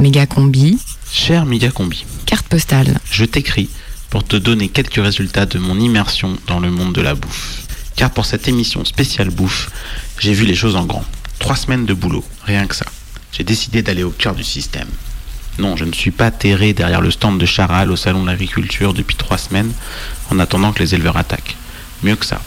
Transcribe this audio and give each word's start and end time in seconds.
Méga 0.00 0.24
combi, 0.24 0.78
Cher 1.12 1.44
Migacombi, 1.44 2.06
carte 2.24 2.48
postale. 2.48 2.98
je 3.10 3.26
t'écris 3.26 3.68
pour 4.08 4.24
te 4.24 4.34
donner 4.34 4.70
quelques 4.70 4.94
résultats 4.94 5.44
de 5.44 5.58
mon 5.58 5.78
immersion 5.78 6.38
dans 6.46 6.58
le 6.58 6.70
monde 6.70 6.94
de 6.94 7.02
la 7.02 7.14
bouffe. 7.14 7.64
Car 7.96 8.10
pour 8.10 8.24
cette 8.24 8.48
émission 8.48 8.82
spéciale 8.86 9.28
bouffe, 9.28 9.70
j'ai 10.18 10.32
vu 10.32 10.46
les 10.46 10.54
choses 10.54 10.74
en 10.76 10.86
grand. 10.86 11.04
Trois 11.38 11.54
semaines 11.54 11.84
de 11.84 11.92
boulot, 11.92 12.24
rien 12.46 12.66
que 12.66 12.76
ça. 12.76 12.86
J'ai 13.30 13.44
décidé 13.44 13.82
d'aller 13.82 14.02
au 14.02 14.10
cœur 14.10 14.34
du 14.34 14.42
système. 14.42 14.88
Non, 15.58 15.76
je 15.76 15.84
ne 15.84 15.92
suis 15.92 16.12
pas 16.12 16.30
terré 16.30 16.72
derrière 16.72 17.02
le 17.02 17.10
stand 17.10 17.38
de 17.38 17.44
Charal 17.44 17.92
au 17.92 17.96
salon 17.96 18.22
de 18.22 18.28
l'agriculture 18.28 18.94
depuis 18.94 19.16
trois 19.16 19.36
semaines 19.36 19.72
en 20.30 20.38
attendant 20.38 20.72
que 20.72 20.82
les 20.82 20.94
éleveurs 20.94 21.18
attaquent. 21.18 21.56
Mieux 22.02 22.16
que 22.16 22.24
ça, 22.24 22.40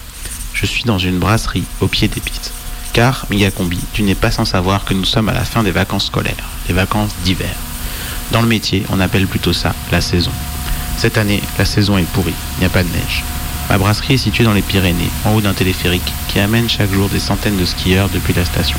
je 0.55 0.65
suis 0.65 0.85
dans 0.85 0.97
une 0.97 1.20
brasserie 1.20 1.65
au 1.81 1.88
pied 1.88 2.07
des 2.07 2.20
pistes. 2.20 2.51
Car, 2.94 3.25
Migacombi, 3.32 3.80
tu 3.91 4.04
n'es 4.04 4.14
pas 4.14 4.30
sans 4.30 4.46
savoir 4.46 4.86
que 4.86 4.93
nous 4.93 5.04
sommes 5.04 5.28
à 5.28 5.34
la 5.34 5.43
fin 5.43 5.64
des 5.64 5.71
vacances 5.71 6.05
scolaires, 6.05 6.50
les 6.68 6.75
vacances 6.75 7.16
d'hiver. 7.23 7.56
Dans 8.32 8.42
le 8.42 8.47
métier, 8.47 8.84
on 8.92 9.00
appelle 9.00 9.25
plutôt 9.25 9.51
ça 9.51 9.74
la 9.92 10.00
saison. 10.00 10.32
Cette 10.98 11.18
année, 11.18 11.42
la 11.57 11.65
saison 11.65 11.98
est 11.98 12.04
pourrie, 12.04 12.36
il 12.57 12.60
n'y 12.60 12.65
a 12.68 12.70
pas 12.70 12.84
de 12.84 12.89
neige. 12.89 13.24
Ma 13.68 13.79
brasserie 13.79 14.14
est 14.14 14.18
située 14.18 14.43
dans 14.43 14.54
les 14.54 14.61
Pyrénées, 14.61 15.10
en 15.25 15.34
haut 15.34 15.42
d'un 15.42 15.54
téléphérique 15.54 16.14
qui 16.28 16.39
amène 16.39 16.70
chaque 16.70 16.93
jour 16.93 17.10
des 17.10 17.20
centaines 17.20 17.57
de 17.57 17.65
skieurs 17.65 18.10
depuis 18.10 18.36
la 18.36 18.46
station, 18.46 18.78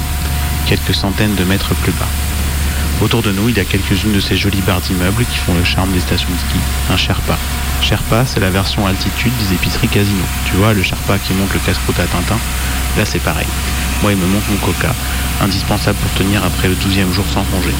quelques 0.68 0.94
centaines 0.94 1.34
de 1.34 1.42
mètres 1.42 1.74
plus 1.74 1.92
bas. 1.92 2.08
Autour 3.00 3.22
de 3.22 3.32
nous, 3.32 3.48
il 3.48 3.56
y 3.56 3.60
a 3.60 3.64
quelques-unes 3.64 4.12
de 4.12 4.20
ces 4.20 4.36
jolies 4.36 4.62
barres 4.62 4.80
d'immeubles 4.80 5.24
qui 5.26 5.38
font 5.38 5.54
le 5.54 5.64
charme 5.64 5.92
des 5.92 6.00
stations 6.00 6.28
de 6.30 6.38
ski, 6.38 6.58
un 6.90 6.96
Sherpa. 6.96 7.36
Sherpa, 7.82 8.24
c'est 8.24 8.40
la 8.40 8.50
version 8.50 8.86
altitude 8.86 9.32
des 9.38 9.54
épiceries 9.54 9.88
Casino. 9.88 10.24
Tu 10.46 10.56
vois, 10.56 10.72
le 10.72 10.82
Sherpa 10.82 11.18
qui 11.18 11.34
monte 11.34 11.52
le 11.52 11.60
casse-croûte 11.60 11.98
à 12.00 12.04
Tintin, 12.04 12.38
là 12.96 13.04
c'est 13.04 13.18
pareil. 13.18 13.46
Moi, 14.02 14.12
il 14.12 14.18
me 14.18 14.26
monte 14.26 14.44
mon 14.50 14.56
coca, 14.56 14.94
indispensable 15.42 15.98
pour 15.98 16.10
tenir 16.12 16.44
après 16.44 16.68
le 16.68 16.74
12e 16.74 17.12
jour 17.12 17.24
sans 17.32 17.42
congé. 17.44 17.70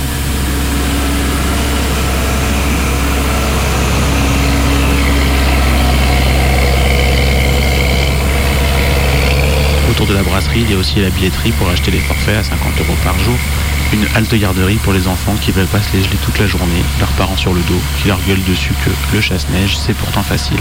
Autour 9.90 10.06
de 10.06 10.14
la 10.14 10.22
brasserie, 10.22 10.62
il 10.62 10.70
y 10.70 10.74
a 10.74 10.76
aussi 10.76 11.00
la 11.00 11.10
billetterie 11.10 11.52
pour 11.52 11.68
acheter 11.68 11.92
les 11.92 12.00
forfaits 12.00 12.36
à 12.36 12.42
50 12.42 12.80
euros 12.80 12.96
par 13.04 13.18
jour. 13.20 13.38
Une 13.94 14.08
halte 14.16 14.34
garderie 14.34 14.78
pour 14.78 14.92
les 14.92 15.06
enfants 15.06 15.36
qui 15.40 15.52
veulent 15.52 15.68
pas 15.68 15.80
se 15.80 15.92
les 15.92 16.02
geler 16.02 16.16
toute 16.16 16.40
la 16.40 16.48
journée, 16.48 16.82
leurs 16.98 17.12
parents 17.12 17.36
sur 17.36 17.54
le 17.54 17.60
dos, 17.60 17.80
qui 18.02 18.08
leur 18.08 18.18
gueulent 18.26 18.42
dessus 18.42 18.74
que 18.84 18.90
le 19.14 19.20
chasse-neige, 19.20 19.78
c'est 19.78 19.94
pourtant 19.94 20.24
facile. 20.24 20.58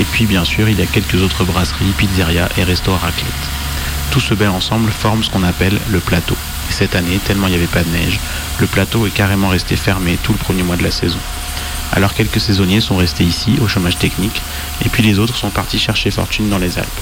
Et 0.00 0.02
puis, 0.02 0.26
bien 0.26 0.44
sûr, 0.44 0.68
il 0.68 0.76
y 0.76 0.82
a 0.82 0.86
quelques 0.86 1.22
autres 1.22 1.44
brasseries, 1.44 1.92
pizzerias 1.96 2.48
et 2.58 2.64
restos 2.64 2.92
à 2.92 2.98
raclette. 2.98 3.32
Tout 4.10 4.18
ce 4.18 4.34
bel 4.34 4.48
ensemble 4.48 4.90
forme 4.90 5.22
ce 5.22 5.30
qu'on 5.30 5.44
appelle 5.44 5.78
le 5.92 6.00
plateau. 6.00 6.34
Et 6.68 6.72
cette 6.72 6.96
année, 6.96 7.20
tellement 7.24 7.46
il 7.46 7.50
n'y 7.50 7.58
avait 7.58 7.68
pas 7.68 7.84
de 7.84 7.90
neige, 7.90 8.18
le 8.58 8.66
plateau 8.66 9.06
est 9.06 9.14
carrément 9.14 9.50
resté 9.50 9.76
fermé 9.76 10.18
tout 10.20 10.32
le 10.32 10.38
premier 10.38 10.64
mois 10.64 10.76
de 10.76 10.82
la 10.82 10.90
saison. 10.90 11.20
Alors 11.92 12.12
quelques 12.12 12.40
saisonniers 12.40 12.80
sont 12.80 12.96
restés 12.96 13.22
ici, 13.22 13.56
au 13.62 13.68
chômage 13.68 13.98
technique, 13.98 14.42
et 14.84 14.88
puis 14.88 15.04
les 15.04 15.20
autres 15.20 15.36
sont 15.36 15.50
partis 15.50 15.78
chercher 15.78 16.10
fortune 16.10 16.48
dans 16.48 16.58
les 16.58 16.76
Alpes. 16.76 17.00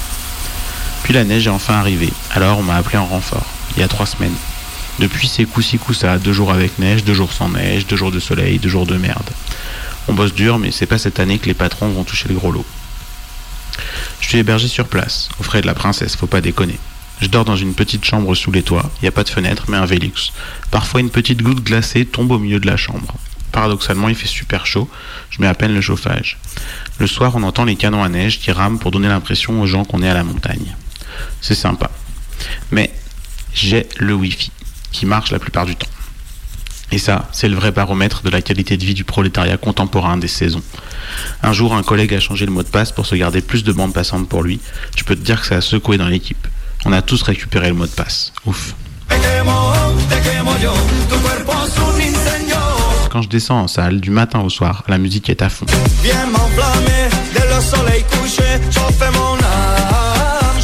Puis 1.03 1.15
la 1.15 1.25
neige 1.25 1.47
est 1.47 1.51
enfin 1.51 1.77
arrivée, 1.77 2.13
alors 2.31 2.59
on 2.59 2.63
m'a 2.63 2.77
appelé 2.77 2.99
en 2.99 3.07
renfort, 3.07 3.47
il 3.75 3.81
y 3.81 3.83
a 3.83 3.89
trois 3.89 4.05
semaines. 4.05 4.37
Depuis 5.03 5.27
c'est 5.27 5.47
coup-ci 5.47 5.79
coup-ça, 5.79 6.17
deux 6.19 6.33
jours 6.33 6.53
avec 6.53 6.79
neige, 6.79 7.03
deux 7.03 7.13
jours 7.13 7.33
sans 7.33 7.49
neige, 7.49 7.89
deux 7.89 7.97
jours 7.97 8.13
de 8.13 8.21
soleil, 8.21 8.61
deux 8.61 8.69
jours 8.69 8.87
de 8.87 8.97
merde. 8.97 9.29
On 10.07 10.13
bosse 10.13 10.33
dur, 10.33 10.61
mais 10.61 10.71
c'est 10.71 10.87
pas 10.87 10.97
cette 10.97 11.19
année 11.19 11.41
que 11.41 11.47
les 11.47 11.55
patrons 11.55 11.89
vont 11.89 12.05
toucher 12.05 12.29
le 12.29 12.37
gros 12.37 12.53
lot. 12.53 12.65
Je 14.21 14.29
suis 14.29 14.39
hébergé 14.39 14.69
sur 14.69 14.87
place, 14.87 15.29
aux 15.41 15.43
frais 15.43 15.61
de 15.61 15.67
la 15.67 15.75
princesse, 15.75 16.15
faut 16.15 16.29
pas 16.29 16.41
déconner. 16.41 16.79
Je 17.21 17.27
dors 17.27 17.45
dans 17.45 17.57
une 17.57 17.75
petite 17.75 18.05
chambre 18.05 18.33
sous 18.37 18.53
les 18.53 18.63
toits, 18.63 18.93
il 19.01 19.03
n'y 19.03 19.09
a 19.09 19.11
pas 19.11 19.25
de 19.25 19.29
fenêtre, 19.29 19.65
mais 19.67 19.77
un 19.77 19.87
Velux. 19.87 20.31
Parfois 20.71 21.01
une 21.01 21.11
petite 21.11 21.43
goutte 21.43 21.65
glacée 21.65 22.07
tombe 22.07 22.31
au 22.31 22.39
milieu 22.39 22.61
de 22.61 22.69
la 22.69 22.77
chambre. 22.77 23.17
Paradoxalement, 23.51 24.09
il 24.09 24.15
fait 24.15 24.29
super 24.29 24.67
chaud, 24.67 24.89
je 25.31 25.41
mets 25.41 25.49
à 25.49 25.55
peine 25.55 25.75
le 25.75 25.81
chauffage. 25.81 26.39
Le 27.01 27.09
soir, 27.09 27.35
on 27.35 27.43
entend 27.43 27.65
les 27.65 27.75
canons 27.75 28.05
à 28.05 28.09
neige 28.09 28.39
qui 28.39 28.53
rament 28.53 28.79
pour 28.79 28.93
donner 28.93 29.09
l'impression 29.09 29.61
aux 29.61 29.67
gens 29.67 29.85
qu'on 29.85 30.01
est 30.01 30.09
à 30.09 30.15
la 30.15 30.23
montagne. 30.23 30.77
C'est 31.41 31.57
sympa. 31.57 31.91
Mais 32.71 32.93
j'ai 33.53 33.89
le 33.99 34.15
Wi-Fi, 34.15 34.53
qui 34.93 35.07
marche 35.07 35.31
la 35.31 35.39
plupart 35.39 35.67
du 35.67 35.77
temps. 35.77 35.89
Et 36.93 36.99
ça, 36.99 37.27
c'est 37.33 37.49
le 37.49 37.57
vrai 37.57 37.73
baromètre 37.73 38.23
de 38.23 38.29
la 38.29 38.43
qualité 38.43 38.77
de 38.77 38.85
vie 38.85 38.93
du 38.93 39.05
prolétariat 39.05 39.57
contemporain 39.57 40.19
des 40.19 40.29
saisons. 40.29 40.63
Un 41.43 41.55
jour, 41.55 41.75
un 41.75 41.83
collègue 41.83 42.13
a 42.13 42.21
changé 42.21 42.45
le 42.45 42.53
mot 42.53 42.63
de 42.63 42.69
passe 42.69 42.93
pour 42.93 43.07
se 43.07 43.15
garder 43.15 43.41
plus 43.41 43.65
de 43.65 43.73
bandes 43.73 43.95
passantes 43.95 44.29
pour 44.29 44.43
lui. 44.43 44.61
Je 44.97 45.03
peux 45.05 45.17
te 45.17 45.23
dire 45.23 45.41
que 45.41 45.47
ça 45.47 45.57
a 45.57 45.61
secoué 45.63 45.97
dans 45.97 46.09
l'équipe. 46.09 46.47
On 46.85 46.93
a 46.93 47.01
tous 47.01 47.23
récupéré 47.23 47.69
le 47.69 47.75
mot 47.75 47.87
de 47.87 47.91
passe. 47.93 48.35
Ouf. 48.45 48.75
Quand 53.11 53.23
je 53.23 53.29
descends 53.29 53.61
en 53.61 53.69
salle, 53.69 54.01
du 54.01 54.11
matin 54.11 54.41
au 54.41 54.51
soir, 54.51 54.85
la 54.87 54.99
musique 54.99 55.31
est 55.31 55.41
à 55.41 55.49
fond. 55.49 55.67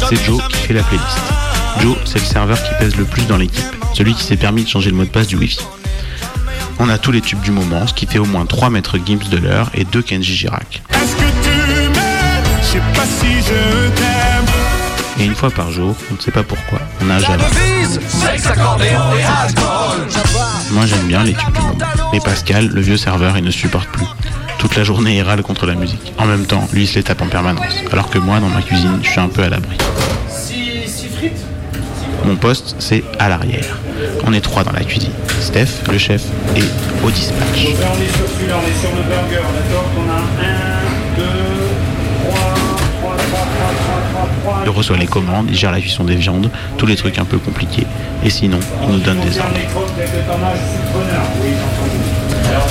C'est 0.09 0.25
Joe 0.25 0.41
qui 0.49 0.57
fait 0.57 0.73
la 0.73 0.83
playlist. 0.83 1.48
Joe, 1.81 1.95
c'est 2.05 2.19
le 2.19 2.25
serveur 2.25 2.61
qui 2.61 2.69
pèse 2.79 2.95
le 2.95 3.05
plus 3.05 3.25
dans 3.27 3.37
l'équipe, 3.37 3.63
celui 3.93 4.13
qui 4.13 4.23
s'est 4.23 4.37
permis 4.37 4.63
de 4.63 4.69
changer 4.69 4.89
le 4.89 4.97
mot 4.97 5.03
de 5.05 5.09
passe 5.09 5.27
du 5.27 5.35
Wi-Fi. 5.35 5.59
On 6.79 6.89
a 6.89 6.97
tous 6.97 7.11
les 7.11 7.21
tubes 7.21 7.41
du 7.41 7.51
moment, 7.51 7.87
ce 7.87 7.93
qui 7.93 8.05
fait 8.05 8.19
au 8.19 8.25
moins 8.25 8.45
3 8.45 8.69
mètres 8.69 8.97
Gims 9.05 9.29
de 9.29 9.37
l'heure 9.37 9.69
et 9.73 9.85
2 9.85 10.01
Kenji 10.01 10.35
Girac. 10.35 10.81
Et 15.19 15.25
une 15.25 15.35
fois 15.35 15.51
par 15.51 15.71
jour, 15.71 15.95
on 16.11 16.15
ne 16.15 16.19
sait 16.19 16.31
pas 16.31 16.43
pourquoi, 16.43 16.79
on 17.01 17.09
a 17.09 17.19
Java. 17.19 17.45
Moi 20.71 20.85
j'aime 20.85 21.07
bien 21.07 21.23
les 21.23 21.33
tubes 21.33 21.53
du 21.53 21.61
moment. 21.61 21.77
Mais 22.13 22.19
Pascal, 22.19 22.67
le 22.67 22.81
vieux 22.81 22.97
serveur, 22.97 23.37
il 23.37 23.43
ne 23.43 23.51
supporte 23.51 23.89
plus. 23.89 24.05
Toute 24.59 24.75
la 24.75 24.83
journée, 24.83 25.17
il 25.17 25.21
râle 25.21 25.41
contre 25.41 25.65
la 25.65 25.75
musique. 25.75 26.13
En 26.17 26.25
même 26.25 26.45
temps, 26.45 26.67
lui, 26.73 26.83
il 26.83 26.87
se 26.87 26.95
les 26.95 27.03
tape 27.03 27.21
en 27.21 27.27
permanence. 27.27 27.73
Alors 27.91 28.09
que 28.09 28.17
moi, 28.17 28.39
dans 28.41 28.49
ma 28.49 28.61
cuisine, 28.61 28.99
je 29.01 29.09
suis 29.09 29.19
un 29.19 29.29
peu 29.29 29.43
à 29.43 29.49
l'abri. 29.49 29.77
Mon 32.29 32.35
poste, 32.35 32.75
c'est 32.77 33.03
à 33.17 33.27
l'arrière. 33.27 33.79
On 34.23 34.33
est 34.33 34.41
trois 34.41 34.63
dans 34.63 34.71
la 34.71 34.83
cuisine. 34.83 35.09
Steph, 35.41 35.81
le 35.91 35.97
chef, 35.97 36.21
et 36.55 36.61
au 37.03 37.09
dispatch. 37.09 37.39
on 37.41 37.55
est 37.55 37.65
sur 37.65 38.29
celui-là, 38.29 38.53
on 38.55 38.67
est 38.69 38.79
sur 38.79 38.95
le 38.95 39.01
burger, 39.01 39.41
d'accord 39.57 39.85
On 39.97 40.07
a 40.07 40.19
1, 40.19 41.17
2, 41.17 41.23
3, 42.29 42.39
3, 43.01 43.17
3, 43.17 43.17
3, 43.17 43.47
3, 43.49 43.97
3, 44.13 44.29
3. 44.43 44.61
Il 44.63 44.69
reçoit 44.69 44.97
les 44.97 45.07
commandes, 45.07 45.47
il 45.49 45.57
gère 45.57 45.71
la 45.71 45.81
cuisson 45.81 46.03
des 46.03 46.17
viandes, 46.17 46.51
tous 46.77 46.85
les 46.85 46.95
trucs 46.95 47.17
un 47.17 47.25
peu 47.25 47.39
compliqués. 47.39 47.87
Et 48.23 48.29
sinon, 48.29 48.59
il 48.83 48.89
nous 48.89 48.99
donne 48.99 49.21
des 49.21 49.39
ordres. 49.39 49.49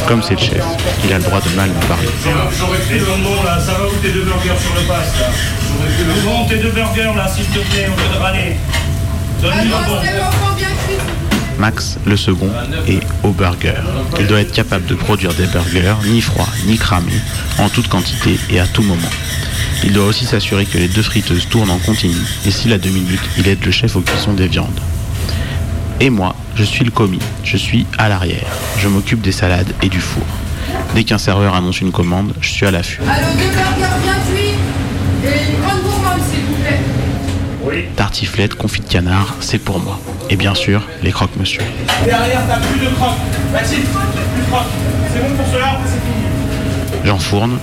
Comme 0.07 0.23
c'est 0.23 0.35
le 0.35 0.41
on 0.41 0.41
chef, 0.41 0.65
il 1.05 1.13
a 1.13 1.19
le 1.19 1.25
droit 1.25 1.41
de 1.41 1.57
mal 1.57 1.69
nous 1.69 1.87
parler. 1.89 2.09
J'aurais 2.57 2.79
pris 2.79 3.01
le 3.01 3.05
bonbon 3.05 3.43
là, 3.43 3.59
ça 3.59 3.73
va 3.73 3.89
où 3.89 3.97
tes 4.01 4.13
deux 4.13 4.23
burgers 4.23 4.61
sur 4.63 4.75
le 4.81 4.87
pass 4.87 5.19
là? 5.19 5.27
J'aurais 5.67 5.91
pris 5.95 6.05
le 6.05 6.23
bon, 6.25 6.45
tes 6.47 6.59
deux 6.59 6.71
burgers 6.71 7.17
là, 7.17 7.27
s'il 7.27 7.47
te 7.47 7.59
plaît, 7.59 7.89
au 7.89 8.01
lieu 8.01 8.15
de 8.15 8.23
râler. 8.23 8.57
Max, 11.59 11.99
le 12.07 12.17
second, 12.17 12.51
est 12.87 13.01
au 13.25 13.31
burger. 13.31 13.75
Il 14.21 14.27
doit 14.27 14.41
être 14.41 14.53
capable 14.53 14.87
de 14.87 14.95
produire 14.95 15.35
des 15.35 15.47
burgers 15.47 15.97
ni 16.07 16.21
froids 16.21 16.49
ni 16.67 16.77
cramés, 16.77 17.21
en 17.59 17.69
toute 17.69 17.89
quantité 17.89 18.39
et 18.51 18.61
à 18.61 18.67
tout 18.67 18.83
moment. 18.83 19.11
Il 19.85 19.93
doit 19.93 20.07
aussi 20.07 20.25
s'assurer 20.25 20.67
que 20.67 20.79
les 20.79 20.89
deux 20.89 21.03
friteuses 21.03 21.49
tournent 21.49 21.71
en 21.71 21.79
continu, 21.79 22.17
et 22.47 22.51
s'il 22.51 22.73
a 22.73 22.79
deux 22.79 22.91
minutes, 22.91 23.21
il 23.37 23.49
aide 23.49 23.65
le 23.65 23.71
chef 23.71 23.97
aux 23.97 24.01
cuissons 24.01 24.35
des 24.35 24.49
viandes. 24.49 24.81
Et 26.01 26.11
moi, 26.11 26.37
je 26.55 26.63
suis 26.63 26.85
le 26.85 26.91
commis, 26.93 27.19
je 27.43 27.57
suis 27.57 27.87
à 27.99 28.09
l'arrière. 28.09 28.47
Je 28.79 28.87
m'occupe 28.87 29.21
des 29.21 29.33
salades 29.33 29.73
et 29.83 29.89
du 29.89 30.01
four. 30.01 30.23
Dès 30.95 31.05
qu'un 31.05 31.19
serveur 31.19 31.55
annonce 31.55 31.81
une 31.81 31.91
commande, 31.93 32.35
je 32.41 32.51
suis 32.51 32.67
à 32.67 32.71
l'affût. 32.71 33.03
Allô, 33.03 33.27
deux 33.33 33.51
burgers 33.51 34.01
bien 34.03 34.15
cuits 34.31 34.55
et 35.25 35.53
une 35.53 35.61
grande 35.61 35.83
gourmande, 35.83 36.21
s'il 36.31 36.45
vous 36.45 36.55
plaît. 36.63 36.81
Oui. 37.65 37.68
Tartiflette, 37.97 38.55
confit 38.55 38.81
de 38.81 38.87
canard, 38.87 39.35
c'est 39.41 39.59
pour 39.59 39.79
moi. 39.81 39.99
Et 40.31 40.37
bien 40.37 40.55
sûr, 40.55 40.83
les 41.03 41.13
croque-monsieur. 41.13 41.63
Derrière, 42.05 42.41
t'as 42.49 42.59
plus 42.59 42.81
de 42.81 42.91
crocs. 42.95 43.17
Mathilde, 43.53 43.85
plus 43.85 44.43
de 44.43 44.47
crocs. 44.51 44.67
C'est 45.13 45.23
bon 45.23 45.35
pour 45.35 45.47
cela, 45.53 45.67
après 45.73 45.87
c'est 45.87 46.01
fini. 46.01 47.05
J'enfourne, 47.05 47.59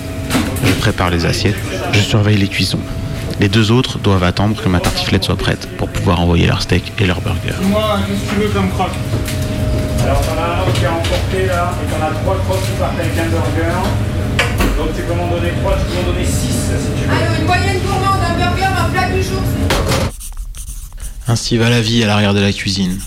je 0.65 0.71
prépare 0.73 1.09
les 1.09 1.25
assiettes, 1.25 1.57
je 1.93 1.99
surveille 1.99 2.37
les 2.37 2.47
cuissons. 2.47 2.79
Les 3.39 3.49
deux 3.49 3.71
autres 3.71 3.99
doivent 3.99 4.23
attendre 4.23 4.61
que 4.61 4.69
ma 4.69 4.79
tartiflette 4.79 5.23
soit 5.25 5.35
prête 5.35 5.67
pour 5.77 5.89
pouvoir 5.89 6.21
envoyer 6.21 6.47
leur 6.47 6.61
steak 6.61 6.93
et 6.99 7.05
leur 7.05 7.21
burger. 7.21 7.53
Dis-moi, 7.61 7.99
qu'est-ce 8.07 8.19
que 8.19 8.35
tu 8.35 8.47
veux 8.47 8.53
comme 8.53 8.69
crocs 8.69 8.91
Alors, 10.03 10.21
t'en 10.21 10.41
as 10.41 10.67
un 10.67 10.71
qui 10.71 10.85
a 10.85 10.91
emporté 10.91 11.45
là, 11.47 11.73
et 11.83 11.91
t'en 11.91 12.05
as 12.05 12.11
trois 12.21 12.37
crocs 12.47 12.61
qui 12.63 12.71
partent 12.79 12.99
avec 12.99 13.11
un 13.17 13.29
burger. 13.29 13.89
Donc, 14.77 14.93
tu 14.93 15.03
peux 15.03 15.13
m'en 15.13 15.27
donner 15.29 15.51
trois, 15.61 15.77
tu 15.77 15.85
peux 15.85 15.95
m'en 15.95 16.11
donner 16.11 16.25
six 16.25 16.33
si 16.33 17.01
tu 17.01 17.07
veux. 17.07 17.15
Allô, 17.15 17.35
une 17.39 17.45
moyenne 17.45 17.79
gourmande, 17.79 18.19
un 18.29 18.35
burger, 18.35 18.65
un 18.65 18.89
plat 18.89 19.09
du 19.09 19.23
jour. 19.23 19.41
Ainsi 21.27 21.57
va 21.57 21.69
la 21.69 21.81
vie 21.81 22.03
à 22.03 22.07
l'arrière 22.07 22.33
de 22.33 22.41
la 22.41 22.51
cuisine. 22.51 22.99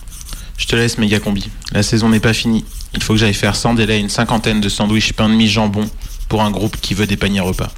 Je 0.56 0.67
te 0.67 0.76
laisse, 0.76 0.97
méga 0.97 1.20
combi. 1.20 1.50
La 1.73 1.82
saison 1.82 2.09
n'est 2.09 2.20
pas 2.20 2.32
finie. 2.32 2.65
Il 2.94 3.03
faut 3.03 3.12
que 3.12 3.19
j'aille 3.19 3.35
faire 3.35 3.55
sans 3.55 3.75
délai 3.75 4.00
une 4.00 4.09
cinquantaine 4.09 4.61
de 4.62 4.69
sandwichs 4.69 5.12
pain 5.12 5.29
de 5.29 5.35
mie 5.35 5.49
jambon 5.49 5.88
pour 6.29 6.43
un 6.43 6.50
groupe 6.50 6.76
qui 6.81 6.94
veut 6.94 7.06
des 7.06 7.19
paniers 7.19 7.41
repas. 7.41 7.71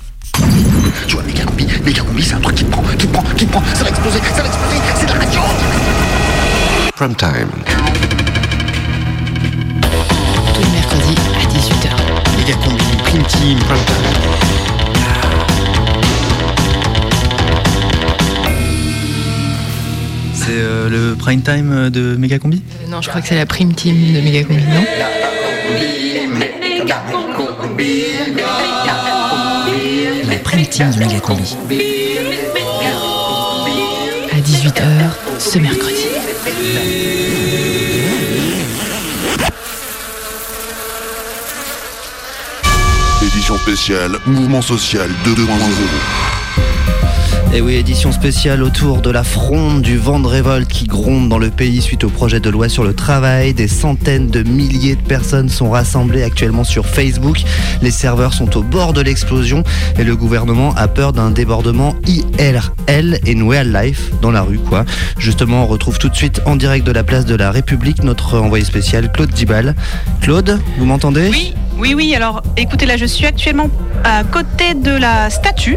Tu 1.08 1.14
vois, 1.14 1.24
méga 1.24 1.44
combi, 1.44 1.66
méga 1.84 2.02
combi, 2.02 2.22
c'est 2.22 2.34
un 2.34 2.40
truc 2.40 2.56
qui 2.56 2.64
te 2.64 2.70
prend, 2.70 2.82
qui 2.82 3.06
te 3.06 3.12
prend, 3.12 3.24
qui 3.36 3.46
te 3.46 3.50
prend, 3.50 3.62
ça 3.74 3.82
va 3.82 3.90
exploser, 3.90 4.20
ça 4.32 4.42
va 4.42 4.48
exploser, 4.48 4.76
c'est 4.94 5.06
de 5.06 5.12
la 5.12 5.18
radio 5.18 5.40
Prime 6.94 7.16
time. 7.16 7.50
Tous 10.54 10.62
les 10.62 10.70
mercredis 10.70 11.20
c'est 20.32 20.50
euh, 20.50 20.88
le 20.88 21.16
prime 21.16 21.42
time 21.42 21.72
euh, 21.72 21.90
de 21.90 22.14
Mega 22.14 22.38
Combi? 22.38 22.62
Euh, 22.84 22.88
non, 22.88 23.02
je 23.02 23.08
crois 23.08 23.20
que 23.20 23.26
c'est 23.26 23.34
la 23.34 23.46
prime 23.46 23.74
team 23.74 24.12
de 24.14 24.20
Mega 24.20 24.44
Combi, 24.44 24.62
non? 24.62 24.84
La 30.28 30.38
prime 30.38 30.66
team 30.66 30.90
de 30.92 30.98
Mega 31.00 31.18
Combi. 31.18 31.56
À 34.32 34.40
18h 34.40 34.84
ce 35.40 35.58
mercredi. 35.58 36.06
Édition 43.50 43.64
spéciale, 43.64 44.12
mouvement 44.26 44.62
social 44.62 45.10
2.0. 45.24 45.40
Et 47.52 47.60
oui, 47.60 47.74
édition 47.74 48.12
spéciale 48.12 48.62
autour 48.62 49.00
de 49.00 49.10
la 49.10 49.24
fronde 49.24 49.82
du 49.82 49.98
vent 49.98 50.20
de 50.20 50.28
révolte 50.28 50.68
qui 50.68 50.84
gronde 50.84 51.28
dans 51.28 51.38
le 51.38 51.50
pays 51.50 51.82
suite 51.82 52.04
au 52.04 52.10
projet 52.10 52.38
de 52.38 52.48
loi 52.48 52.68
sur 52.68 52.84
le 52.84 52.94
travail. 52.94 53.52
Des 53.52 53.66
centaines 53.66 54.28
de 54.28 54.44
milliers 54.44 54.94
de 54.94 55.02
personnes 55.02 55.48
sont 55.48 55.68
rassemblées 55.68 56.22
actuellement 56.22 56.62
sur 56.62 56.86
Facebook. 56.86 57.42
Les 57.82 57.90
serveurs 57.90 58.34
sont 58.34 58.56
au 58.56 58.62
bord 58.62 58.92
de 58.92 59.00
l'explosion 59.00 59.64
et 59.98 60.04
le 60.04 60.14
gouvernement 60.14 60.72
a 60.76 60.86
peur 60.86 61.12
d'un 61.12 61.32
débordement 61.32 61.96
IRL 62.06 63.18
et 63.26 63.42
Real 63.42 63.72
Life 63.72 64.12
dans 64.22 64.30
la 64.30 64.42
rue, 64.42 64.60
quoi. 64.60 64.84
Justement, 65.18 65.64
on 65.64 65.66
retrouve 65.66 65.98
tout 65.98 66.08
de 66.08 66.14
suite 66.14 66.40
en 66.46 66.54
direct 66.54 66.86
de 66.86 66.92
la 66.92 67.02
place 67.02 67.26
de 67.26 67.34
la 67.34 67.50
République 67.50 68.04
notre 68.04 68.38
envoyé 68.38 68.64
spécial 68.64 69.10
Claude 69.10 69.30
Dibal. 69.30 69.74
Claude, 70.20 70.60
vous 70.78 70.84
m'entendez? 70.84 71.30
Oui, 71.32 71.54
oui, 71.80 71.94
oui. 71.94 72.14
Alors, 72.14 72.42
écoutez, 72.56 72.84
là, 72.86 72.96
je 72.96 73.06
suis 73.06 73.26
actuellement 73.26 73.68
à 74.04 74.22
côté 74.24 74.74
de 74.74 74.90
la 74.90 75.30
statue. 75.30 75.76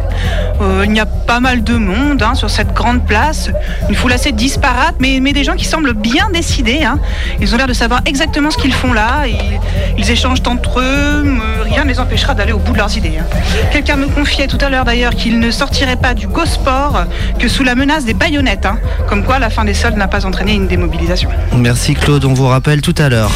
Euh, 0.61 0.83
il 0.85 0.93
y 0.95 0.99
a 0.99 1.05
pas 1.05 1.39
mal 1.39 1.63
de 1.63 1.75
monde 1.75 2.21
hein, 2.21 2.35
sur 2.35 2.49
cette 2.49 2.73
grande 2.73 3.05
place. 3.05 3.49
Une 3.89 3.95
foule 3.95 4.11
assez 4.13 4.31
disparate, 4.31 4.95
mais, 4.99 5.19
mais 5.21 5.33
des 5.33 5.43
gens 5.43 5.55
qui 5.55 5.65
semblent 5.65 5.93
bien 5.93 6.29
décidés. 6.33 6.83
hein. 6.83 6.99
Ils 7.39 7.53
ont 7.53 7.57
l'air 7.57 7.67
de 7.67 7.73
savoir 7.73 8.01
exactement 8.05 8.51
ce 8.51 8.57
qu'ils 8.57 8.73
font 8.73 8.93
là. 8.93 9.23
Ils, 9.97 10.11
échangent 10.11 10.41
entre 10.45 10.79
eux. 10.81 11.23
mais 11.23 11.41
Rien 11.63 11.83
ne 11.85 11.89
les 11.89 11.99
empêchera 11.99 12.33
d'aller 12.33 12.51
au 12.51 12.59
bout 12.59 12.73
de 12.73 12.77
leurs 12.77 12.95
idées. 12.97 13.17
hein. 13.19 13.25
Quelqu'un 13.71 13.95
me 13.95 14.07
confiait 14.07 14.47
tout 14.47 14.57
à 14.61 14.69
l'heure 14.69 14.83
d'ailleurs 14.85 15.15
qu'il 15.15 15.39
ne 15.39 15.51
sortirait 15.51 15.95
pas 15.95 16.13
du 16.13 16.27
Gosport 16.27 17.05
que 17.39 17.47
sous 17.47 17.63
la 17.63 17.75
menace 17.75 18.03
des 18.05 18.13
baïonnettes. 18.13 18.67
Comme 19.07 19.23
quoi, 19.23 19.39
la 19.39 19.49
fin 19.49 19.63
des 19.63 19.73
soldes 19.73 19.95
n'a 19.97 20.07
pas 20.07 20.25
entraîné 20.25 20.53
une 20.53 20.67
démobilisation. 20.67 21.29
Merci 21.55 21.93
Claude, 21.95 22.25
on 22.25 22.33
vous 22.33 22.47
rappelle 22.47 22.81
tout 22.81 22.95
à 22.97 23.09
l'heure. 23.09 23.31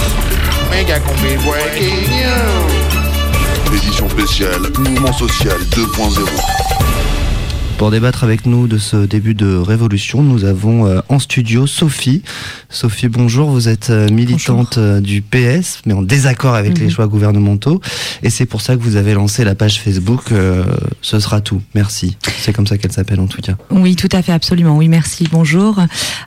Megacombi 0.70 1.38
Breaking 1.46 2.10
News. 2.10 3.76
Édition 3.76 4.10
spéciale, 4.10 4.62
mouvement 4.78 5.14
social 5.14 5.58
2.0. 5.72 6.97
Pour 7.78 7.92
débattre 7.92 8.24
avec 8.24 8.48
nous 8.48 8.68
de 8.68 8.80
ce 8.80 8.98
début 9.06 9.36
de 9.36 9.56
révolution, 9.56 10.24
nous 10.24 10.46
avons 10.46 10.88
euh, 10.88 11.00
en 11.10 11.20
studio 11.20 11.68
Sophie. 11.68 12.24
Sophie, 12.70 13.08
bonjour. 13.08 13.52
Vous 13.52 13.70
êtes 13.70 13.92
euh, 13.92 14.10
militante 14.10 14.80
euh, 14.80 15.00
du 15.00 15.22
PS, 15.22 15.82
mais 15.86 15.94
en 15.94 16.02
désaccord 16.02 16.56
avec 16.56 16.80
les 16.80 16.90
choix 16.90 17.06
gouvernementaux. 17.06 17.80
Et 18.24 18.32
c'est 18.32 18.48
pour 18.48 18.62
ça 18.62 18.76
que 18.76 18.82
vous 18.82 18.96
avez 18.96 19.14
lancé 19.14 19.44
la 19.44 19.54
page 19.54 19.80
Facebook 19.80 20.32
euh, 20.32 20.66
Ce 21.04 21.20
sera 21.20 21.40
tout. 21.40 21.62
Merci. 21.76 22.18
C'est 22.40 22.52
comme 22.52 22.66
ça 22.66 22.80
qu'elle 22.80 22.92
s'appelle 22.92 23.20
en 23.20 23.28
tout 23.28 23.42
cas. 23.44 23.54
Oui, 23.70 23.96
tout 23.96 24.10
à 24.12 24.24
fait, 24.24 24.32
absolument. 24.32 24.76
Oui, 24.76 24.88
merci. 24.88 25.28
Bonjour. 25.32 25.80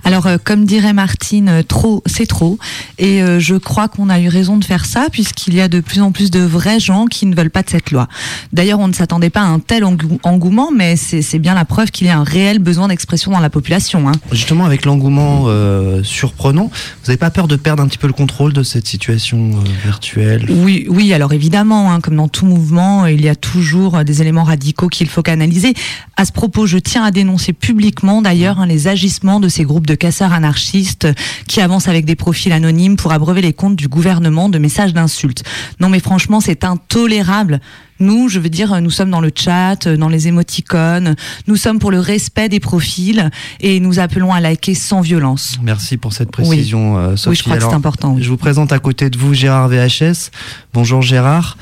Alors, 0.05 0.29
euh, 0.29 0.37
comme 0.43 0.65
dirait 0.67 0.93
Martine, 0.93 1.65
trop, 1.67 2.05
c'est 2.07 2.27
trop. 2.27 2.59
Et 2.99 3.23
euh, 3.25 3.41
je 3.41 3.57
crois 3.57 3.89
qu'on 3.89 4.09
a 4.09 4.21
eu 4.21 4.29
raison 4.29 4.57
de 4.57 4.65
faire 4.65 4.87
ça, 4.87 5.09
puisqu'il 5.11 5.55
y 5.55 5.61
a 5.61 5.67
de 5.67 5.81
plus 5.81 6.01
en 6.01 6.13
plus 6.13 6.31
de 6.31 6.41
vrais 6.41 6.79
gens 6.79 7.07
qui 7.07 7.27
ne 7.27 7.35
veulent 7.35 7.51
pas 7.51 7.65
de 7.65 7.71
cette 7.71 7.91
loi. 7.91 8.07
D'ailleurs, 8.53 8.79
on 8.79 8.87
ne 8.87 8.93
s'attendait 8.95 9.31
pas 9.31 9.41
à 9.43 9.47
un 9.47 9.59
tel 9.59 9.83
engou- 9.83 10.21
engouement, 10.23 10.71
mais 10.75 10.95
c'est 10.95 11.40
bien 11.41 11.55
la 11.55 11.65
preuve 11.65 11.91
qu'il 11.91 12.07
y 12.07 12.11
a 12.11 12.19
un 12.19 12.25
réel 12.25 12.59
besoin 12.59 12.89
d'expression 12.89 13.33
dans 13.33 13.41
la 13.41 13.51
population. 13.51 14.09
Hein. 14.09 14.13
Justement, 14.33 14.65
avec 14.65 14.85
l'engouement 14.85 15.45
euh, 15.47 16.03
surprenant, 16.03 16.65
vous 16.65 17.07
n'avez 17.07 17.17
pas 17.17 17.31
peur 17.31 17.49
de 17.49 17.57
perdre 17.57 17.83
un 17.83 17.89
petit 17.89 17.99
peu 17.99 18.07
le 18.07 18.13
contrôle 18.13 18.53
de 18.53 18.63
cette 18.63 18.87
situation 18.87 19.51
euh, 19.51 19.85
virtuelle? 19.85 20.47
Oui, 20.49 20.87
oui, 20.89 21.13
alors 21.13 21.33
évidemment, 21.33 21.93
hein, 21.93 22.01
comme 22.01 22.17
dans 22.17 22.29
tout 22.29 22.47
mouvement, 22.47 23.07
il 23.07 23.21
y 23.23 23.29
a 23.29 23.35
toujours 23.35 24.05
des 24.05 24.23
éléments 24.23 24.45
radicaux 24.45 24.89
qu'il 24.89 25.09
faut 25.09 25.23
canaliser. 25.23 25.75
À 26.17 26.25
ce 26.25 26.33
propos, 26.33 26.67
je 26.67 26.79
tiens 26.79 27.05
à 27.05 27.11
dénoncer 27.11 27.53
publiquement 27.53 28.23
d'ailleurs 28.23 28.61
hein, 28.61 28.67
les 28.67 28.89
agissements 28.89 29.41
de 29.41 29.49
ces 29.49 29.65
groupes 29.65 29.87
de 29.87 29.95
casseurs 29.95 30.33
anarchistes 30.33 31.09
qui 31.47 31.61
avancent 31.61 31.89
avec 31.89 32.05
des 32.05 32.17
profils 32.17 32.53
anonymes 32.53 32.97
pour 32.97 33.13
abreuver 33.13 33.43
les 33.43 33.53
comptes 33.53 33.77
du 33.77 33.89
gouvernement 33.89 34.49
de 34.49 34.59
messages 34.59 34.95
d'insultes. 34.95 35.43
Non 35.81 35.89
mais 35.89 36.01
franchement, 36.01 36.41
c'est 36.41 36.65
intolérable. 36.65 37.61
Nous, 38.01 38.29
je 38.29 38.39
veux 38.39 38.49
dire, 38.49 38.81
nous 38.81 38.91
sommes 38.91 39.11
dans 39.11 39.21
le 39.21 39.31
chat, 39.35 39.87
euh, 39.87 39.97
dans 39.97 40.09
les 40.09 40.27
émoticônes, 40.27 41.15
nous 41.47 41.57
sommes 41.57 41.79
pour 41.79 41.91
le 41.91 42.01
respect 42.01 42.49
des 42.49 42.59
profils 42.61 43.31
et 43.61 43.79
nous 43.79 43.99
appelons 43.99 44.33
à 44.33 44.41
liker 44.41 44.75
sans 44.75 45.03
violence. 45.03 45.59
Merci 45.63 45.99
pour 45.99 46.15
cette 46.15 46.31
précision, 46.31 46.97
euh, 46.97 47.17
Sophie. 47.17 47.29
Oui, 47.29 47.37
je 47.37 47.43
crois 47.45 47.57
que 47.59 47.63
c'est 47.65 47.75
important. 47.75 48.15
oui. 48.15 48.23
Je 48.23 48.31
vous 48.31 48.39
présente 48.39 48.73
à 48.73 48.79
côté 48.79 49.11
de 49.11 49.19
vous 49.19 49.35
Gérard 49.35 49.69
VHS. 49.69 50.31
Bonjour 50.73 51.03
Gérard. 51.03 51.59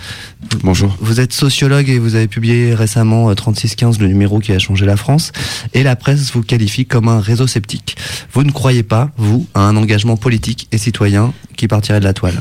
Bonjour. 0.62 0.96
Vous 1.00 1.18
êtes 1.20 1.32
sociologue 1.32 1.88
et 1.88 1.98
vous 1.98 2.14
avez 2.14 2.28
publié 2.28 2.72
récemment 2.74 3.30
euh, 3.30 3.34
3615, 3.34 3.98
le 3.98 4.06
numéro 4.06 4.38
qui 4.38 4.52
a 4.52 4.58
changé 4.60 4.86
la 4.86 4.96
France. 4.96 5.32
Et 5.74 5.82
la 5.82 5.96
presse 5.96 6.32
vous 6.32 6.42
qualifie 6.42 6.86
comme 6.86 7.08
un 7.08 7.20
réseau 7.20 7.46
sceptique. 7.48 7.96
Vous 8.32 8.44
ne 8.44 8.52
croyez 8.52 8.84
pas, 8.84 9.10
vous, 9.16 9.46
à 9.54 9.62
un 9.62 9.76
engagement 9.76 10.16
politique 10.16 10.68
et 10.70 10.78
citoyen 10.78 11.32
qui 11.56 11.66
partirait 11.66 11.98
de 11.98 12.04
la 12.04 12.12
toile? 12.12 12.40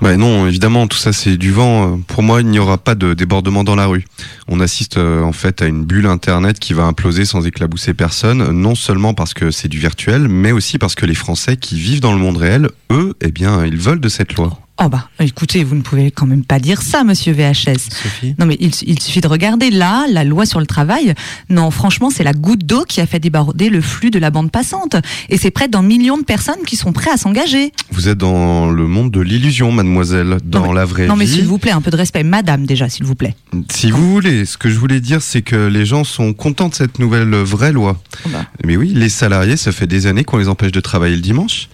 Bah 0.00 0.16
non, 0.16 0.46
évidemment, 0.46 0.86
tout 0.86 0.96
ça 0.96 1.12
c'est 1.12 1.36
du 1.36 1.50
vent. 1.52 1.92
Euh, 1.92 1.96
Pour 2.06 2.22
moi, 2.22 2.40
il 2.40 2.46
n'y 2.46 2.58
aura 2.58 2.78
pas 2.78 2.94
de 2.94 3.09
débordement 3.14 3.64
dans 3.64 3.76
la 3.76 3.86
rue. 3.86 4.04
On 4.48 4.60
assiste 4.60 4.96
euh, 4.96 5.22
en 5.22 5.32
fait 5.32 5.62
à 5.62 5.66
une 5.66 5.84
bulle 5.84 6.06
internet 6.06 6.58
qui 6.58 6.72
va 6.72 6.84
imploser 6.84 7.24
sans 7.24 7.46
éclabousser 7.46 7.94
personne, 7.94 8.50
non 8.50 8.74
seulement 8.74 9.14
parce 9.14 9.34
que 9.34 9.50
c'est 9.50 9.68
du 9.68 9.78
virtuel, 9.78 10.28
mais 10.28 10.52
aussi 10.52 10.78
parce 10.78 10.94
que 10.94 11.06
les 11.06 11.14
Français 11.14 11.56
qui 11.56 11.78
vivent 11.78 12.00
dans 12.00 12.12
le 12.12 12.18
monde 12.18 12.36
réel, 12.36 12.68
eux, 12.90 13.14
eh 13.20 13.30
bien, 13.30 13.64
ils 13.64 13.76
veulent 13.76 14.00
de 14.00 14.08
cette 14.08 14.34
loi. 14.34 14.58
Oh 14.82 14.88
bah, 14.88 15.08
écoutez, 15.20 15.62
vous 15.62 15.74
ne 15.74 15.82
pouvez 15.82 16.10
quand 16.10 16.24
même 16.24 16.42
pas 16.44 16.58
dire 16.58 16.80
ça, 16.80 17.04
monsieur 17.04 17.34
VHS. 17.34 17.90
Sophie 17.90 18.34
Non 18.38 18.46
mais 18.46 18.56
il, 18.60 18.70
il 18.86 18.98
suffit 19.00 19.20
de 19.20 19.28
regarder 19.28 19.70
là, 19.70 20.06
la 20.08 20.24
loi 20.24 20.46
sur 20.46 20.58
le 20.58 20.64
travail. 20.66 21.12
Non, 21.50 21.70
franchement, 21.70 22.08
c'est 22.08 22.24
la 22.24 22.32
goutte 22.32 22.64
d'eau 22.64 22.84
qui 22.88 23.02
a 23.02 23.06
fait 23.06 23.18
déborder 23.20 23.68
le 23.68 23.82
flux 23.82 24.10
de 24.10 24.18
la 24.18 24.30
bande 24.30 24.50
passante. 24.50 24.96
Et 25.28 25.36
c'est 25.36 25.50
près 25.50 25.68
d'un 25.68 25.82
million 25.82 26.16
de 26.16 26.22
personnes 26.24 26.62
qui 26.66 26.76
sont 26.76 26.92
prêts 26.94 27.10
à 27.10 27.18
s'engager. 27.18 27.72
Vous 27.92 28.08
êtes 28.08 28.16
dans 28.16 28.70
le 28.70 28.86
monde 28.86 29.10
de 29.10 29.20
l'illusion, 29.20 29.70
mademoiselle, 29.70 30.38
dans 30.44 30.60
Non, 30.60 30.68
mais- 30.68 30.74
la 30.74 30.84
vraie 30.86 31.06
Non 31.08 31.16
mais 31.16 31.26
vie. 31.26 31.34
s'il 31.34 31.44
vous 31.46 31.58
plaît, 31.58 31.72
un 31.72 31.82
peu 31.82 31.90
de 31.90 31.96
respect. 31.96 32.22
Madame 32.24 32.64
déjà, 32.64 32.88
s'il 32.88 33.04
vous 33.04 33.14
plaît. 33.14 33.34
Si 33.70 33.90
vous 33.90 34.10
voulez, 34.10 34.46
ce 34.46 34.56
que 34.56 34.70
je 34.70 34.78
voulais 34.78 35.00
dire, 35.00 35.20
c'est 35.20 35.42
que 35.42 35.66
les 35.66 35.84
gens 35.84 36.04
sont 36.04 36.32
contents 36.32 36.70
de 36.70 36.74
cette 36.74 36.98
nouvelle 36.98 37.34
vraie 37.34 37.72
loi. 37.72 38.00
Oh 38.24 38.30
bah. 38.32 38.46
Mais 38.64 38.78
oui, 38.78 38.92
les 38.94 39.10
salariés, 39.10 39.58
ça 39.58 39.72
fait 39.72 39.86
des 39.86 40.06
années 40.06 40.24
qu'on 40.24 40.38
les 40.38 40.48
empêche 40.48 40.72
de 40.72 40.80
travailler 40.80 41.16
le 41.16 41.22
dimanche. 41.22 41.68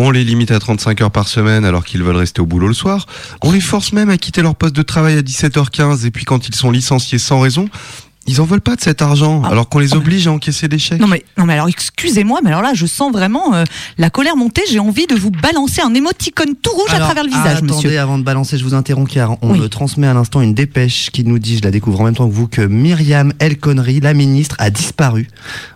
On 0.00 0.12
les 0.12 0.22
limite 0.22 0.52
à 0.52 0.60
35 0.60 1.00
heures 1.00 1.10
par 1.10 1.26
semaine 1.26 1.64
alors 1.64 1.84
qu'ils 1.84 2.04
veulent 2.04 2.14
rester 2.14 2.40
au 2.40 2.46
boulot 2.46 2.68
le 2.68 2.74
soir. 2.74 3.06
On 3.42 3.50
les 3.50 3.60
force 3.60 3.92
même 3.92 4.10
à 4.10 4.16
quitter 4.16 4.42
leur 4.42 4.54
poste 4.54 4.76
de 4.76 4.82
travail 4.82 5.18
à 5.18 5.22
17h15 5.22 6.06
et 6.06 6.12
puis 6.12 6.24
quand 6.24 6.48
ils 6.48 6.54
sont 6.54 6.70
licenciés 6.70 7.18
sans 7.18 7.40
raison, 7.40 7.68
ils 8.28 8.40
en 8.40 8.44
veulent 8.44 8.60
pas 8.60 8.76
de 8.76 8.80
cet 8.80 9.02
argent 9.02 9.42
alors 9.44 9.68
qu'on 9.68 9.78
les 9.78 9.94
oblige 9.94 10.26
à 10.28 10.32
encaisser 10.32 10.68
des 10.68 10.78
chèques. 10.78 11.00
Non 11.00 11.06
mais, 11.08 11.24
non 11.36 11.44
mais 11.46 11.54
alors 11.54 11.68
excusez-moi, 11.68 12.40
mais 12.42 12.50
alors 12.50 12.62
là, 12.62 12.72
je 12.74 12.86
sens 12.86 13.10
vraiment 13.12 13.54
euh, 13.54 13.64
la 13.98 14.10
colère 14.10 14.36
monter. 14.36 14.62
J'ai 14.70 14.78
envie 14.78 15.06
de 15.06 15.14
vous 15.14 15.30
balancer 15.30 15.80
un 15.82 15.94
émoticône 15.94 16.54
tout 16.60 16.70
rouge 16.72 16.90
à 16.92 16.98
travers 16.98 17.24
le 17.24 17.30
visage, 17.30 17.56
attendez, 17.58 17.72
monsieur. 17.72 17.98
avant 17.98 18.18
de 18.18 18.24
balancer, 18.24 18.58
je 18.58 18.64
vous 18.64 18.74
interromps 18.74 19.12
car 19.12 19.36
on 19.42 19.52
Oui. 19.52 19.60
me 19.60 19.68
transmet 19.68 20.06
à 20.06 20.14
l'instant 20.14 20.40
une 20.40 20.54
dépêche 20.54 21.10
qui 21.10 21.24
nous 21.24 21.38
dit, 21.38 21.56
je 21.58 21.62
la 21.62 21.70
découvre 21.70 22.00
en 22.00 22.04
même 22.04 22.14
temps 22.14 22.28
que 22.28 22.34
vous, 22.34 22.46
que 22.48 22.62
Myriam 22.62 23.32
El 23.38 23.58
Khonri, 23.58 24.00
la 24.00 24.14
ministre, 24.14 24.56
a 24.58 24.70
disparu. 24.70 25.28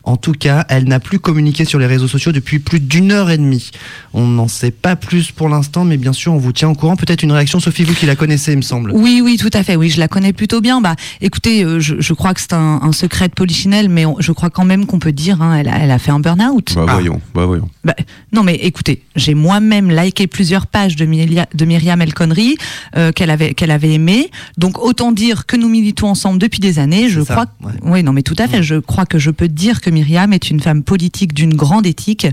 En 0.04 0.16
tout 0.16 0.32
cas, 0.32 0.64
elle 0.68 0.84
n'a 0.84 1.00
plus 1.00 1.18
communiqué 1.18 1.64
sur 1.64 1.78
les 1.78 1.86
réseaux 1.86 2.08
sociaux 2.08 2.32
depuis 2.32 2.58
plus 2.58 2.80
d'une 2.80 3.12
heure 3.12 3.30
et 3.30 3.38
demie. 3.38 3.70
On 4.12 4.26
n'en 4.26 4.48
sait 4.48 4.70
pas 4.72 4.96
plus 4.96 5.30
pour 5.30 5.48
l'instant, 5.48 5.84
mais 5.84 5.96
bien 5.96 6.12
sûr, 6.12 6.32
on 6.32 6.38
vous 6.38 6.52
tient 6.52 6.68
au 6.68 6.74
courant. 6.74 6.96
Peut-être 6.96 7.22
une 7.22 7.32
réaction, 7.32 7.60
Sophie, 7.60 7.84
vous 7.84 7.94
qui 7.94 8.06
la 8.06 8.16
connaissez, 8.16 8.52
il 8.52 8.56
me 8.58 8.62
semble. 8.62 8.90
Oui, 8.92 9.20
oui, 9.24 9.36
tout 9.38 9.50
à 9.52 9.62
fait. 9.62 9.76
Oui, 9.76 9.88
je 9.90 9.98
la 10.00 10.08
connais 10.08 10.32
plutôt 10.32 10.60
bien. 10.60 10.80
Bah, 10.80 10.96
écoutez, 11.20 11.64
euh, 11.64 11.80
je, 11.80 11.94
je 12.00 12.12
crois 12.12 12.34
que 12.34 12.40
c'est 12.42 12.52
un, 12.54 12.80
un 12.82 12.92
secret 12.92 13.28
de 13.28 13.34
polichinelle, 13.34 13.88
mais 13.88 14.04
on- 14.06 14.16
je 14.20 14.32
crois 14.32 14.50
quand 14.50 14.64
même 14.64 14.86
qu'on 14.86 14.98
peut 14.98 15.12
dire, 15.12 15.40
hein, 15.42 15.56
elle, 15.56 15.68
a, 15.68 15.78
elle 15.78 15.90
a 15.90 15.98
fait 15.98 16.10
un 16.10 16.20
burn-out. 16.20 16.74
Bah 16.74 16.86
voyons, 16.88 17.20
bah 17.34 17.46
voyons. 17.46 17.68
Bah, 17.84 17.94
non, 18.32 18.42
mais 18.42 18.54
écoutez, 18.56 19.02
j'ai 19.16 19.34
moi-même 19.34 19.90
liké 19.90 20.26
plusieurs 20.26 20.66
pages 20.66 20.96
de, 20.96 21.04
Myria- 21.06 21.46
de 21.54 21.64
Myriam 21.64 22.00
El 22.02 22.14
Khonri 22.14 22.56
euh, 22.96 23.12
qu'elle 23.12 23.30
avait 23.30 23.54
qu'elle 23.54 23.70
avait 23.70 23.92
aimé. 23.92 24.30
Donc 24.58 24.78
autant 24.78 25.12
dire 25.12 25.46
que 25.46 25.56
nous 25.56 25.68
militons 25.68 26.08
ensemble 26.08 26.38
depuis 26.38 26.60
des 26.60 26.78
années. 26.78 27.08
Je 27.08 27.20
ça, 27.22 27.34
crois. 27.34 27.46
ouais. 27.70 27.76
Oui, 27.82 28.02
non, 28.02 28.12
mais 28.12 28.22
tout 28.22 28.36
à 28.38 28.48
fait. 28.48 28.62
Je 28.62 28.76
crois 28.76 29.06
que 29.06 29.18
je 29.18 29.30
peux 29.30 29.48
dire 29.48 29.80
que 29.80 29.90
Myriam 29.90 30.32
est 30.32 30.50
une 30.50 30.60
femme 30.60 30.82
politique 30.82 31.34
d'une 31.34 31.54
grande 31.54 31.86
éthique. 31.86 32.26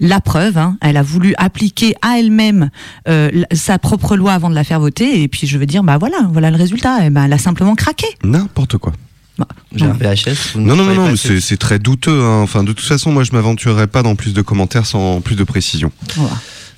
La 0.00 0.20
preuve, 0.20 0.58
hein, 0.58 0.76
elle 0.80 0.96
a 0.96 1.02
voulu 1.02 1.34
appliquer 1.38 1.94
à 2.02 2.18
elle-même 2.18 2.70
euh, 3.08 3.30
sa 3.52 3.78
propre 3.78 4.16
loi 4.16 4.32
avant 4.32 4.50
de 4.50 4.54
la 4.54 4.64
faire 4.64 4.80
voter. 4.80 5.22
Et 5.22 5.28
puis 5.28 5.46
je 5.46 5.58
veux 5.58 5.66
dire, 5.66 5.82
bah 5.82 5.98
voilà, 5.98 6.18
voilà 6.32 6.50
le 6.50 6.56
résultat. 6.56 7.06
Et 7.06 7.10
ben, 7.10 7.24
elle 7.24 7.32
a 7.32 7.38
simplement 7.38 7.74
craqué. 7.74 8.06
N'importe 8.24 8.78
quoi. 8.78 8.92
Bah, 9.38 9.46
J'ai 9.74 9.84
un 9.84 9.92
VHS. 9.92 10.52
vous 10.54 10.60
ne 10.60 10.66
Non, 10.66 10.76
non, 10.76 10.84
non, 10.94 11.08
mais 11.10 11.40
c'est 11.40 11.56
très 11.58 11.78
douteux. 11.78 12.22
hein. 12.22 12.40
Enfin, 12.42 12.62
de 12.64 12.72
toute 12.72 12.86
façon, 12.86 13.12
moi, 13.12 13.22
je 13.24 13.32
m'aventurerai 13.32 13.86
pas 13.86 14.02
dans 14.02 14.14
plus 14.14 14.32
de 14.34 14.42
commentaires 14.42 14.86
sans 14.86 15.20
plus 15.20 15.36
de 15.36 15.44
précision. 15.44 15.92
voilà. 16.16 16.32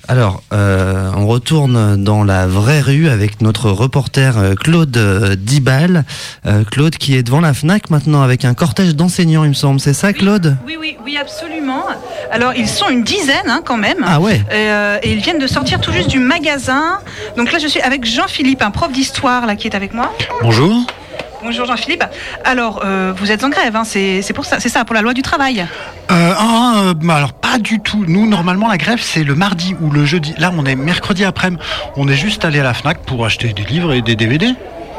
Alors, 0.07 0.41
euh, 0.53 1.11
on 1.15 1.27
retourne 1.27 2.03
dans 2.03 2.23
la 2.23 2.47
vraie 2.47 2.81
rue 2.81 3.09
avec 3.09 3.41
notre 3.41 3.69
reporter 3.69 4.39
euh, 4.39 4.55
Claude 4.55 4.97
euh, 4.97 5.35
Dibal. 5.35 6.03
Euh, 6.47 6.63
Claude 6.63 6.95
qui 6.97 7.15
est 7.15 7.21
devant 7.21 7.41
la 7.41 7.53
FNAC 7.53 7.91
maintenant 7.91 8.23
avec 8.23 8.43
un 8.43 8.55
cortège 8.55 8.95
d'enseignants, 8.95 9.43
il 9.43 9.49
me 9.49 9.53
semble. 9.53 9.79
C'est 9.79 9.93
ça, 9.93 10.11
Claude? 10.11 10.57
Oui, 10.65 10.77
oui, 10.79 10.97
oui, 11.05 11.15
absolument. 11.21 11.83
Alors, 12.31 12.53
ils 12.55 12.67
sont 12.67 12.89
une 12.89 13.03
dizaine 13.03 13.35
hein, 13.49 13.61
quand 13.63 13.77
même. 13.77 14.03
Ah 14.03 14.19
ouais. 14.19 14.37
Et, 14.37 14.71
euh, 14.71 14.97
et 15.03 15.11
ils 15.13 15.19
viennent 15.19 15.37
de 15.37 15.45
sortir 15.47 15.79
tout 15.79 15.91
juste 15.91 16.09
du 16.09 16.17
magasin. 16.19 16.97
Donc 17.37 17.51
là, 17.51 17.59
je 17.59 17.67
suis 17.67 17.81
avec 17.81 18.03
Jean-Philippe, 18.03 18.63
un 18.63 18.71
prof 18.71 18.91
d'histoire 18.91 19.45
là 19.45 19.55
qui 19.55 19.67
est 19.67 19.75
avec 19.75 19.93
moi. 19.93 20.11
Bonjour. 20.41 20.87
Bonjour 21.41 21.65
Jean-Philippe. 21.65 22.03
Alors, 22.43 22.81
euh, 22.83 23.13
vous 23.15 23.31
êtes 23.31 23.43
en 23.43 23.49
grève, 23.49 23.75
hein, 23.75 23.83
c'est 23.85 24.33
pour 24.33 24.45
ça, 24.45 24.59
c'est 24.59 24.67
ça, 24.67 24.83
pour 24.83 24.93
la 24.93 25.01
loi 25.01 25.13
du 25.13 25.21
travail. 25.21 25.65
Euh, 26.11 26.33
ah, 26.37 26.73
euh, 26.77 27.09
alors 27.09 27.33
pas 27.33 27.59
du 27.59 27.79
tout. 27.79 28.03
Nous, 28.07 28.27
normalement, 28.27 28.67
la 28.67 28.77
grève, 28.77 28.99
c'est 29.01 29.23
le 29.23 29.35
mardi 29.35 29.75
ou 29.81 29.89
le 29.89 30.05
jeudi. 30.05 30.33
Là, 30.37 30.51
on 30.55 30.65
est 30.65 30.75
mercredi 30.75 31.23
après-midi. 31.23 31.61
On 31.95 32.07
est 32.07 32.15
juste 32.15 32.43
allé 32.43 32.59
à 32.59 32.63
la 32.63 32.73
FNAC 32.73 32.99
pour 33.05 33.25
acheter 33.25 33.53
des 33.53 33.63
livres 33.63 33.93
et 33.93 34.01
des 34.01 34.15
DVD. 34.15 34.53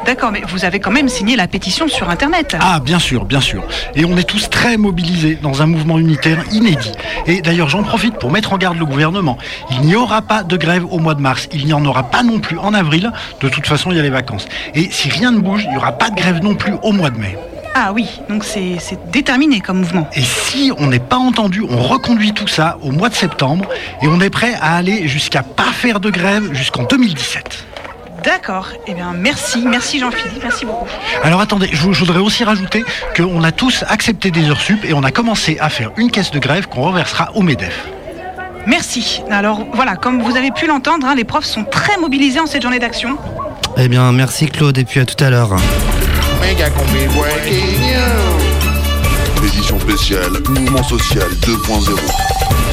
D'accord, 0.06 0.32
mais 0.32 0.42
vous 0.48 0.64
avez 0.64 0.80
quand 0.80 0.90
même 0.90 1.08
signé 1.08 1.36
la 1.36 1.46
pétition 1.46 1.86
sur 1.86 2.08
Internet. 2.08 2.56
Ah, 2.58 2.80
bien 2.80 2.98
sûr, 2.98 3.24
bien 3.24 3.40
sûr. 3.40 3.62
Et 3.94 4.04
on 4.04 4.16
est 4.16 4.24
tous 4.24 4.48
très 4.48 4.76
mobilisés 4.76 5.38
dans 5.40 5.62
un 5.62 5.66
mouvement 5.66 5.98
unitaire 5.98 6.42
inédit. 6.52 6.92
Et 7.26 7.42
d'ailleurs, 7.42 7.68
j'en 7.68 7.82
profite 7.82 8.14
pour 8.14 8.30
mettre 8.30 8.52
en 8.52 8.58
garde 8.58 8.78
le 8.78 8.86
gouvernement. 8.86 9.36
Il 9.70 9.82
n'y 9.82 9.94
aura 9.96 10.22
pas 10.22 10.42
de 10.42 10.56
grève 10.56 10.84
au 10.90 10.98
mois 10.98 11.14
de 11.14 11.20
mars. 11.20 11.48
Il 11.52 11.66
n'y 11.66 11.72
en 11.72 11.84
aura 11.84 12.04
pas 12.04 12.22
non 12.22 12.40
plus 12.40 12.58
en 12.58 12.74
avril. 12.74 13.12
De 13.40 13.48
toute 13.48 13.66
façon, 13.66 13.90
il 13.90 13.96
y 13.96 14.00
a 14.00 14.02
les 14.02 14.10
vacances. 14.10 14.46
Et 14.74 14.88
si 14.90 15.10
rien 15.10 15.32
ne 15.32 15.38
bouge, 15.38 15.64
il 15.64 15.70
n'y 15.70 15.76
aura 15.76 15.92
pas 15.92 16.10
de 16.10 16.16
grève 16.16 16.42
non 16.42 16.54
plus 16.54 16.74
au 16.82 16.92
mois 16.92 17.10
de 17.10 17.18
mai. 17.18 17.36
Ah 17.74 17.92
oui, 17.92 18.08
donc 18.28 18.42
c'est 18.42 18.78
déterminé 19.12 19.60
comme 19.60 19.78
mouvement. 19.78 20.08
Et 20.14 20.22
si 20.22 20.72
on 20.76 20.88
n'est 20.88 20.98
pas 20.98 21.18
entendu, 21.18 21.62
on 21.62 21.76
reconduit 21.76 22.32
tout 22.32 22.48
ça 22.48 22.78
au 22.82 22.90
mois 22.90 23.08
de 23.08 23.14
septembre 23.14 23.66
et 24.02 24.08
on 24.08 24.20
est 24.20 24.30
prêt 24.30 24.54
à 24.60 24.76
aller 24.76 25.06
jusqu'à 25.06 25.44
pas 25.44 25.70
faire 25.72 26.00
de 26.00 26.10
grève 26.10 26.52
jusqu'en 26.52 26.82
2017. 26.82 27.66
D'accord, 28.24 28.68
eh 28.86 28.94
bien 28.94 29.12
merci, 29.16 29.64
merci 29.66 29.98
Jean-Philippe, 29.98 30.42
merci 30.42 30.64
beaucoup. 30.64 30.86
Alors 31.22 31.40
attendez, 31.40 31.68
je, 31.72 31.92
je 31.92 31.98
voudrais 32.00 32.18
aussi 32.18 32.44
rajouter 32.44 32.84
qu'on 33.16 33.42
a 33.42 33.52
tous 33.52 33.84
accepté 33.88 34.30
des 34.30 34.48
heures 34.50 34.60
sup 34.60 34.84
et 34.84 34.92
on 34.92 35.02
a 35.02 35.10
commencé 35.10 35.56
à 35.60 35.70
faire 35.70 35.90
une 35.96 36.10
caisse 36.10 36.30
de 36.30 36.38
grève 36.38 36.66
qu'on 36.68 36.82
reversera 36.82 37.30
au 37.34 37.42
MEDEF. 37.42 37.86
Merci. 38.66 39.22
Alors 39.30 39.66
voilà, 39.72 39.96
comme 39.96 40.22
vous 40.22 40.36
avez 40.36 40.50
pu 40.50 40.66
l'entendre, 40.66 41.06
hein, 41.06 41.14
les 41.14 41.24
profs 41.24 41.46
sont 41.46 41.64
très 41.64 41.96
mobilisés 41.96 42.40
en 42.40 42.46
cette 42.46 42.62
journée 42.62 42.78
d'action. 42.78 43.16
Eh 43.76 43.88
bien, 43.88 44.12
merci 44.12 44.46
Claude, 44.46 44.76
et 44.76 44.84
puis 44.84 45.00
à 45.00 45.06
tout 45.06 45.22
à 45.24 45.30
l'heure. 45.30 45.56
Édition 49.42 49.80
spéciale 49.80 50.32
Mouvement 50.48 50.82
Social 50.82 51.28
2.0. 51.42 52.69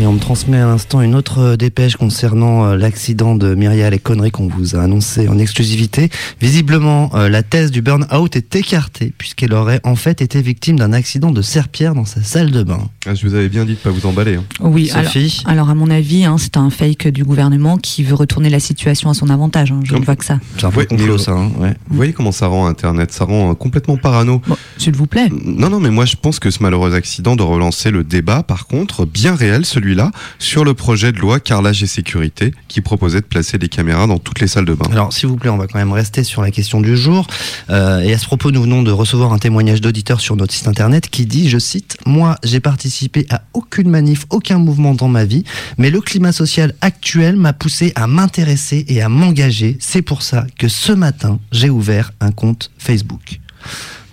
Et 0.00 0.06
on 0.06 0.12
me 0.12 0.20
transmet 0.20 0.58
à 0.58 0.66
l'instant 0.66 1.00
une 1.00 1.16
autre 1.16 1.40
euh, 1.40 1.56
dépêche 1.56 1.96
concernant 1.96 2.64
euh, 2.66 2.76
l'accident 2.76 3.34
de 3.34 3.56
Myrial 3.56 3.92
et 3.94 3.98
Connery 3.98 4.30
qu'on 4.30 4.46
vous 4.46 4.76
a 4.76 4.82
annoncé 4.82 5.26
en 5.28 5.38
exclusivité. 5.40 6.08
Visiblement, 6.40 7.10
euh, 7.14 7.28
la 7.28 7.42
thèse 7.42 7.72
du 7.72 7.82
burn-out 7.82 8.36
est 8.36 8.54
écartée 8.54 9.12
puisqu'elle 9.18 9.52
aurait 9.52 9.80
en 9.82 9.96
fait 9.96 10.22
été 10.22 10.40
victime 10.40 10.78
d'un 10.78 10.92
accident 10.92 11.32
de 11.32 11.42
serpillère 11.42 11.94
dans 11.94 12.04
sa 12.04 12.22
salle 12.22 12.52
de 12.52 12.62
bain. 12.62 12.78
Ah, 13.06 13.14
je 13.16 13.26
vous 13.26 13.34
avais 13.34 13.48
bien 13.48 13.64
dit 13.64 13.72
de 13.72 13.78
pas 13.78 13.90
vous 13.90 14.06
emballer. 14.06 14.36
hein. 14.36 14.44
Oui, 14.60 14.88
alors, 14.94 15.10
Sophie 15.10 15.42
alors 15.46 15.68
à 15.68 15.74
mon 15.74 15.90
avis, 15.90 16.24
hein, 16.24 16.36
c'est 16.38 16.56
un 16.56 16.70
fake 16.70 17.08
du 17.08 17.24
gouvernement 17.24 17.76
qui 17.76 18.04
veut 18.04 18.14
retourner 18.14 18.50
la 18.50 18.60
situation 18.60 19.10
à 19.10 19.14
son 19.14 19.28
avantage. 19.30 19.72
hein, 19.72 19.80
je 19.82 19.96
ne 19.96 20.04
vois 20.04 20.14
que 20.14 20.24
ça. 20.24 20.38
C'est 20.58 20.64
un 20.66 20.70
peu 20.70 20.78
Ouais, 20.80 20.86
complot 20.86 21.18
ça. 21.18 21.32
hein, 21.32 21.50
ouais. 21.58 21.74
Vous 21.88 21.96
voyez 21.96 22.12
comment 22.12 22.30
ça 22.30 22.46
rend 22.46 22.68
Internet 22.68 23.10
Ça 23.10 23.24
rend 23.24 23.52
complètement 23.56 23.96
parano. 23.96 24.40
Bon, 24.46 24.56
s'il 24.76 24.94
vous 24.94 25.06
plaît. 25.08 25.28
Non, 25.44 25.70
non, 25.70 25.80
mais 25.80 25.90
moi 25.90 26.04
je 26.04 26.14
pense 26.14 26.38
que 26.38 26.52
ce 26.52 26.62
malheureux 26.62 26.94
accident 26.94 27.34
doit 27.34 27.46
relancer 27.46 27.90
le 27.90 28.04
débat, 28.04 28.44
par 28.44 28.68
contre, 28.68 29.04
bien 29.04 29.34
réel 29.34 29.64
celui-là, 29.88 30.10
sur 30.38 30.64
le 30.64 30.74
projet 30.74 31.12
de 31.12 31.18
loi 31.18 31.40
carrelage 31.40 31.82
et 31.82 31.86
sécurité 31.86 32.52
qui 32.68 32.80
proposait 32.82 33.20
de 33.20 33.26
placer 33.26 33.56
des 33.58 33.68
caméras 33.68 34.06
dans 34.06 34.18
toutes 34.18 34.40
les 34.40 34.46
salles 34.46 34.66
de 34.66 34.74
bain. 34.74 34.84
Alors, 34.92 35.12
s'il 35.12 35.28
vous 35.28 35.36
plaît, 35.36 35.48
on 35.50 35.56
va 35.56 35.66
quand 35.66 35.78
même 35.78 35.92
rester 35.92 36.24
sur 36.24 36.42
la 36.42 36.50
question 36.50 36.80
du 36.80 36.96
jour. 36.96 37.26
Euh, 37.70 38.00
et 38.00 38.12
à 38.12 38.18
ce 38.18 38.26
propos, 38.26 38.50
nous 38.50 38.62
venons 38.62 38.82
de 38.82 38.90
recevoir 38.90 39.32
un 39.32 39.38
témoignage 39.38 39.80
d'auditeur 39.80 40.20
sur 40.20 40.36
notre 40.36 40.52
site 40.52 40.68
internet 40.68 41.08
qui 41.08 41.24
dit, 41.26 41.48
je 41.48 41.58
cite, 41.58 41.96
Moi, 42.06 42.36
j'ai 42.44 42.60
participé 42.60 43.26
à 43.30 43.42
aucune 43.54 43.88
manif, 43.88 44.26
aucun 44.30 44.58
mouvement 44.58 44.94
dans 44.94 45.08
ma 45.08 45.24
vie, 45.24 45.44
mais 45.78 45.90
le 45.90 46.00
climat 46.00 46.32
social 46.32 46.74
actuel 46.82 47.36
m'a 47.36 47.52
poussé 47.54 47.92
à 47.94 48.06
m'intéresser 48.06 48.84
et 48.88 49.00
à 49.00 49.08
m'engager. 49.08 49.78
C'est 49.80 50.02
pour 50.02 50.22
ça 50.22 50.46
que 50.58 50.68
ce 50.68 50.92
matin, 50.92 51.38
j'ai 51.52 51.70
ouvert 51.70 52.12
un 52.20 52.30
compte 52.32 52.70
Facebook. 52.78 53.40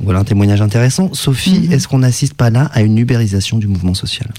Voilà 0.02 0.20
un 0.20 0.24
témoignage 0.26 0.62
intéressant. 0.62 1.14
Sophie, 1.14 1.62
Mhm. 1.68 1.72
est-ce 1.72 1.88
qu'on 1.88 2.00
n'assiste 2.00 2.34
pas 2.34 2.50
là 2.50 2.70
à 2.74 2.82
une 2.82 2.98
ubérisation 2.98 3.58
du 3.58 3.68
mouvement 3.68 3.94
social? 3.94 4.30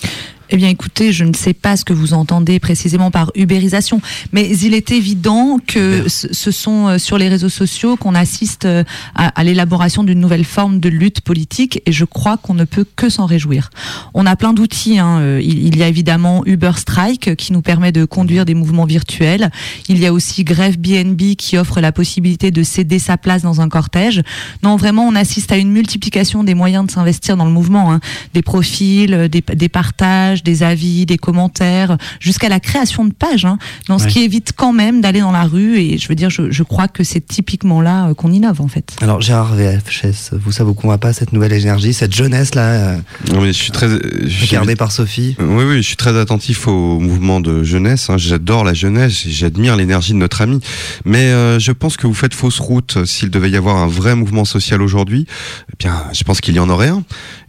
Eh 0.50 0.56
bien, 0.56 0.68
écoutez, 0.68 1.12
je 1.12 1.24
ne 1.24 1.34
sais 1.34 1.54
pas 1.54 1.76
ce 1.76 1.84
que 1.84 1.92
vous 1.92 2.14
entendez 2.14 2.60
précisément 2.60 3.10
par 3.10 3.32
ubérisation, 3.34 4.00
mais 4.32 4.48
il 4.48 4.74
est 4.74 4.92
évident 4.92 5.58
que 5.66 6.08
ce 6.08 6.28
ce 6.32 6.50
sont 6.52 6.86
euh, 6.86 6.98
sur 6.98 7.18
les 7.18 7.28
réseaux 7.28 7.48
sociaux 7.48 7.96
qu'on 7.96 8.14
assiste 8.14 8.66
euh, 8.66 8.84
à, 9.16 9.42
l'élaboration 9.42 10.04
d'une 10.04 10.20
nouvelle 10.20 10.44
forme 10.44 10.78
de 10.78 10.88
lutte 10.88 11.20
politique, 11.20 11.82
et 11.86 11.92
je 11.92 12.04
crois 12.04 12.36
qu'on 12.36 12.54
ne 12.54 12.64
peut 12.64 12.84
que 12.94 13.08
s'en 13.08 13.26
réjouir. 13.26 13.70
On 14.14 14.26
a 14.26 14.36
plein 14.36 14.52
d'outils. 14.52 14.98
hein. 15.00 15.18
Euh, 15.20 15.40
Il, 15.42 15.76
y 15.76 15.82
a 15.82 15.88
évidemment 15.88 16.42
Uber 16.46 16.72
Strike 16.76 17.34
qui 17.34 17.52
nous 17.52 17.62
permet 17.62 17.90
de 17.90 18.04
conduire 18.04 18.44
des 18.44 18.54
mouvements 18.54 18.84
virtuels. 18.84 19.50
Il 19.88 19.98
y 19.98 20.06
a 20.06 20.12
aussi 20.12 20.44
Grève 20.44 20.78
BNB 20.78 21.34
qui 21.36 21.58
offre 21.58 21.80
la 21.80 21.90
possibilité 21.90 22.52
de 22.52 22.62
céder 22.62 22.98
sa 23.00 23.16
place 23.16 23.42
dans 23.42 23.60
un 23.60 23.68
cortège. 23.68 24.22
Non, 24.62 24.76
vraiment, 24.76 25.06
on 25.08 25.16
assiste 25.16 25.50
à 25.50 25.56
une 25.56 25.72
multiplication 25.72 26.44
des 26.44 26.54
moyens 26.54 26.86
de 26.86 26.90
s'investir 26.92 27.36
dans 27.36 27.44
le 27.46 27.50
mouvement. 27.50 27.92
hein. 27.92 28.00
Des 28.34 28.42
profils, 28.42 29.28
des, 29.28 29.42
des 29.54 29.68
partages, 29.68 30.35
des 30.42 30.62
avis, 30.62 31.06
des 31.06 31.18
commentaires, 31.18 31.96
jusqu'à 32.20 32.48
la 32.48 32.60
création 32.60 33.04
de 33.04 33.12
pages. 33.12 33.44
Hein, 33.44 33.58
dans 33.88 33.98
ce 33.98 34.06
qui 34.08 34.20
évite 34.22 34.52
quand 34.56 34.72
même 34.72 35.00
d'aller 35.00 35.20
dans 35.20 35.32
la 35.32 35.42
rue. 35.44 35.78
Et 35.78 35.98
je 35.98 36.08
veux 36.08 36.14
dire, 36.14 36.30
je, 36.30 36.50
je 36.50 36.62
crois 36.62 36.88
que 36.88 37.04
c'est 37.04 37.20
typiquement 37.26 37.80
là 37.80 38.08
euh, 38.08 38.14
qu'on 38.14 38.32
innove 38.32 38.60
en 38.60 38.68
fait. 38.68 38.96
Alors, 39.00 39.20
Gérard 39.20 39.54
VFS, 39.54 40.30
vous, 40.32 40.52
ça 40.52 40.64
vous 40.64 40.74
convainc 40.74 41.00
pas 41.00 41.12
cette 41.12 41.32
nouvelle 41.32 41.52
énergie, 41.52 41.92
cette 41.92 42.14
jeunesse 42.14 42.54
là, 42.54 42.62
euh, 42.62 42.96
Non, 43.32 43.40
mais 43.40 43.48
je 43.48 43.58
suis 43.58 43.70
très. 43.72 43.88
je 43.88 44.28
suis- 44.28 44.46
regardée 44.46 44.76
par 44.76 44.92
Sophie? 44.92 45.36
Oui, 45.38 45.64
oui, 45.64 45.76
je 45.78 45.82
suis 45.82 45.96
très 45.96 46.16
attentif 46.18 46.66
au 46.68 46.98
mouvement 47.00 47.40
de 47.40 47.62
jeunesse. 47.62 48.08
hein. 48.10 48.16
J'adore 48.18 48.64
la 48.64 48.74
jeunesse, 48.74 49.24
et 49.26 49.30
j'admire 49.30 49.76
l'énergie 49.76 50.12
de 50.12 50.18
notre 50.18 50.40
ami. 50.40 50.60
Mais 51.04 51.26
euh, 51.30 51.58
je 51.58 51.72
pense 51.72 51.96
que 51.96 52.06
vous 52.06 52.14
faites 52.14 52.34
fausse 52.34 52.58
route. 52.60 53.04
S'il 53.04 53.30
devait 53.30 53.50
y 53.50 53.56
avoir 53.56 53.76
un 53.76 53.86
vrai 53.86 54.14
mouvement 54.14 54.44
social 54.44 54.82
aujourd'hui, 54.82 55.26
eh 55.70 55.76
bien, 55.78 56.04
je 56.12 56.24
pense 56.24 56.40
qu'il 56.40 56.54
y 56.54 56.58
en 56.60 56.68
aurait 56.68 56.88
un. 56.88 57.02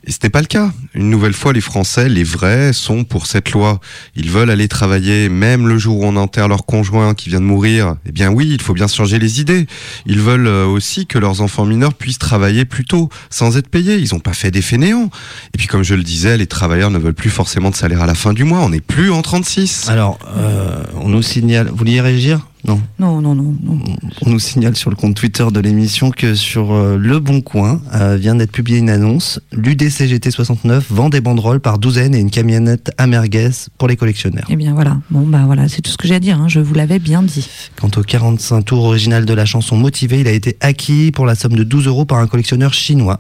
Et 0.07 0.11
ce 0.11 0.19
n'est 0.23 0.29
pas 0.29 0.39
le 0.39 0.47
cas. 0.47 0.71
Une 0.93 1.09
nouvelle 1.09 1.33
fois, 1.33 1.51
les 1.51 1.59
Français, 1.59 2.07
les 2.07 2.23
vrais, 2.23 2.71
sont 2.71 3.03
pour 3.03 3.27
cette 3.27 3.51
loi. 3.51 3.81
Ils 4.15 4.31
veulent 4.31 4.49
aller 4.49 4.69
travailler, 4.69 5.27
même 5.27 5.67
le 5.67 5.77
jour 5.77 5.99
où 5.99 6.05
on 6.05 6.15
enterre 6.15 6.47
leur 6.47 6.65
conjoint 6.65 7.13
qui 7.13 7.29
vient 7.29 7.41
de 7.41 7.45
mourir. 7.45 7.97
Eh 8.05 8.13
bien 8.13 8.29
oui, 8.29 8.47
il 8.49 8.61
faut 8.61 8.73
bien 8.73 8.87
changer 8.87 9.19
les 9.19 9.41
idées. 9.41 9.67
Ils 10.05 10.21
veulent 10.21 10.47
euh, 10.47 10.65
aussi 10.65 11.07
que 11.07 11.19
leurs 11.19 11.41
enfants 11.41 11.65
mineurs 11.65 11.93
puissent 11.93 12.19
travailler 12.19 12.63
plus 12.63 12.85
tôt, 12.85 13.09
sans 13.29 13.57
être 13.57 13.67
payés. 13.67 13.97
Ils 13.97 14.13
n'ont 14.13 14.21
pas 14.21 14.33
fait 14.33 14.49
des 14.49 14.61
fainéants. 14.61 15.09
Et 15.53 15.57
puis 15.57 15.67
comme 15.67 15.83
je 15.83 15.93
le 15.93 16.03
disais, 16.03 16.37
les 16.37 16.47
travailleurs 16.47 16.89
ne 16.89 16.99
veulent 16.99 17.13
plus 17.13 17.29
forcément 17.29 17.69
de 17.69 17.75
salaire 17.75 18.01
à 18.01 18.05
la 18.05 18.15
fin 18.15 18.31
du 18.31 18.45
mois. 18.45 18.59
On 18.59 18.69
n'est 18.69 18.79
plus 18.79 19.11
en 19.11 19.21
36. 19.21 19.89
Alors, 19.89 20.19
euh, 20.37 20.83
on 20.95 21.09
nous 21.09 21.21
signale. 21.21 21.67
Vous 21.67 21.75
vouliez 21.75 21.99
réagir? 21.99 22.47
Non. 22.65 22.81
Non, 22.99 23.21
non, 23.21 23.35
non, 23.35 23.55
non. 23.63 23.79
On 24.25 24.29
nous 24.29 24.39
signale 24.39 24.75
sur 24.75 24.89
le 24.89 24.95
compte 24.95 25.15
Twitter 25.15 25.45
de 25.53 25.59
l'émission 25.59 26.09
que 26.11 26.33
sur 26.35 26.73
euh, 26.73 26.97
Le 26.97 27.19
Bon 27.19 27.39
Coin 27.41 27.79
euh, 27.93 28.17
vient 28.17 28.35
d'être 28.35 28.51
publiée 28.51 28.79
une 28.79 28.89
annonce. 28.89 29.39
L'UDCGT 29.53 30.31
69 30.31 30.85
vend 30.89 31.09
des 31.09 31.21
banderoles 31.21 31.59
par 31.59 31.77
douzaine 31.77 32.13
et 32.15 32.19
une 32.19 32.31
camionnette 32.31 32.91
à 32.97 33.07
merguez 33.07 33.51
pour 33.77 33.87
les 33.87 33.95
collectionneurs. 33.95 34.45
Eh 34.49 34.55
bien 34.55 34.73
voilà. 34.73 34.97
Bon 35.11 35.21
bah 35.25 35.43
voilà, 35.45 35.69
c'est 35.69 35.81
tout 35.81 35.91
ce 35.91 35.97
que 35.97 36.07
j'ai 36.07 36.15
à 36.15 36.19
dire. 36.19 36.41
hein. 36.41 36.47
Je 36.49 36.59
vous 36.59 36.73
l'avais 36.73 36.99
bien 36.99 37.21
dit. 37.23 37.47
Quant 37.79 37.91
au 37.95 38.01
45 38.01 38.61
tours 38.63 38.83
original 38.85 39.25
de 39.25 39.33
la 39.33 39.45
chanson 39.45 39.77
Motivé, 39.77 40.19
il 40.21 40.27
a 40.27 40.31
été 40.31 40.57
acquis 40.59 41.11
pour 41.11 41.25
la 41.25 41.35
somme 41.35 41.53
de 41.55 41.63
12 41.63 41.87
euros 41.87 42.05
par 42.05 42.17
un 42.17 42.27
collectionneur 42.27 42.73
chinois. 42.73 43.19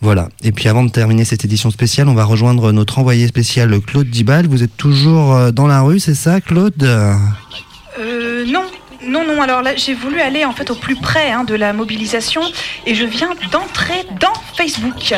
Voilà. 0.00 0.30
Et 0.42 0.50
puis 0.50 0.68
avant 0.68 0.82
de 0.82 0.90
terminer 0.90 1.24
cette 1.24 1.44
édition 1.44 1.70
spéciale, 1.70 2.08
on 2.08 2.14
va 2.14 2.24
rejoindre 2.24 2.72
notre 2.72 2.98
envoyé 2.98 3.28
spécial 3.28 3.78
Claude 3.80 4.08
Dibal. 4.10 4.48
Vous 4.48 4.64
êtes 4.64 4.76
toujours 4.76 5.34
euh, 5.34 5.52
dans 5.52 5.68
la 5.68 5.82
rue, 5.82 6.00
c'est 6.00 6.16
ça, 6.16 6.40
Claude? 6.40 6.82
Euh, 7.98 8.44
non, 8.46 8.64
non, 9.02 9.24
non. 9.26 9.42
Alors 9.42 9.62
là, 9.62 9.76
j'ai 9.76 9.94
voulu 9.94 10.20
aller 10.20 10.44
en 10.44 10.52
fait 10.52 10.70
au 10.70 10.74
plus 10.74 10.96
près 10.96 11.30
hein, 11.30 11.44
de 11.44 11.54
la 11.54 11.72
mobilisation 11.72 12.42
et 12.86 12.94
je 12.94 13.04
viens 13.04 13.30
d'entrer 13.50 14.04
dans 14.20 14.32
Facebook. 14.56 15.14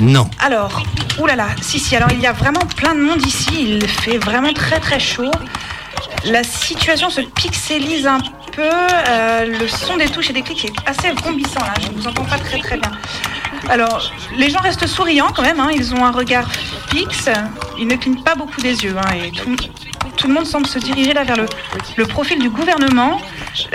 Non. 0.00 0.28
Alors, 0.40 0.82
oulala, 1.18 1.48
si, 1.62 1.78
si. 1.78 1.94
Alors 1.96 2.10
il 2.12 2.20
y 2.20 2.26
a 2.26 2.32
vraiment 2.32 2.64
plein 2.76 2.94
de 2.94 3.00
monde 3.00 3.24
ici. 3.26 3.66
Il 3.68 3.86
fait 3.88 4.18
vraiment 4.18 4.52
très 4.52 4.80
très 4.80 5.00
chaud. 5.00 5.30
La 6.24 6.42
situation 6.42 7.10
se 7.10 7.20
pixelise 7.20 8.06
un 8.06 8.18
peu. 8.52 8.62
euh, 8.62 9.44
le 9.60 9.68
son 9.68 9.96
des 9.98 10.08
touches 10.08 10.30
et 10.30 10.32
des 10.32 10.42
clics 10.42 10.64
est 10.64 10.88
assez 10.88 11.14
combissant 11.22 11.60
là. 11.60 11.74
Je 11.82 11.88
ne 11.88 11.92
vous 11.94 12.08
entends 12.08 12.24
pas 12.24 12.38
très 12.38 12.58
très 12.58 12.78
bien. 12.78 12.90
Alors, 13.68 14.12
les 14.36 14.50
gens 14.50 14.60
restent 14.60 14.86
souriants 14.86 15.32
quand 15.34 15.42
même. 15.42 15.60
hein, 15.60 15.70
Ils 15.74 15.94
ont 15.94 16.04
un 16.04 16.10
regard 16.12 16.50
fixe. 16.90 17.28
Ils 17.78 17.86
ne 17.86 17.96
clignent 17.96 18.22
pas 18.22 18.34
beaucoup 18.34 18.60
des 18.60 18.84
yeux. 18.84 18.94
hein, 18.96 19.12
et 19.14 19.30
tout, 19.32 19.56
tout 20.16 20.28
le 20.28 20.34
monde 20.34 20.46
semble 20.46 20.66
se 20.66 20.78
diriger 20.78 21.12
là 21.12 21.24
vers 21.24 21.36
le, 21.36 21.46
le 21.96 22.06
profil 22.06 22.38
du 22.40 22.48
gouvernement. 22.50 23.20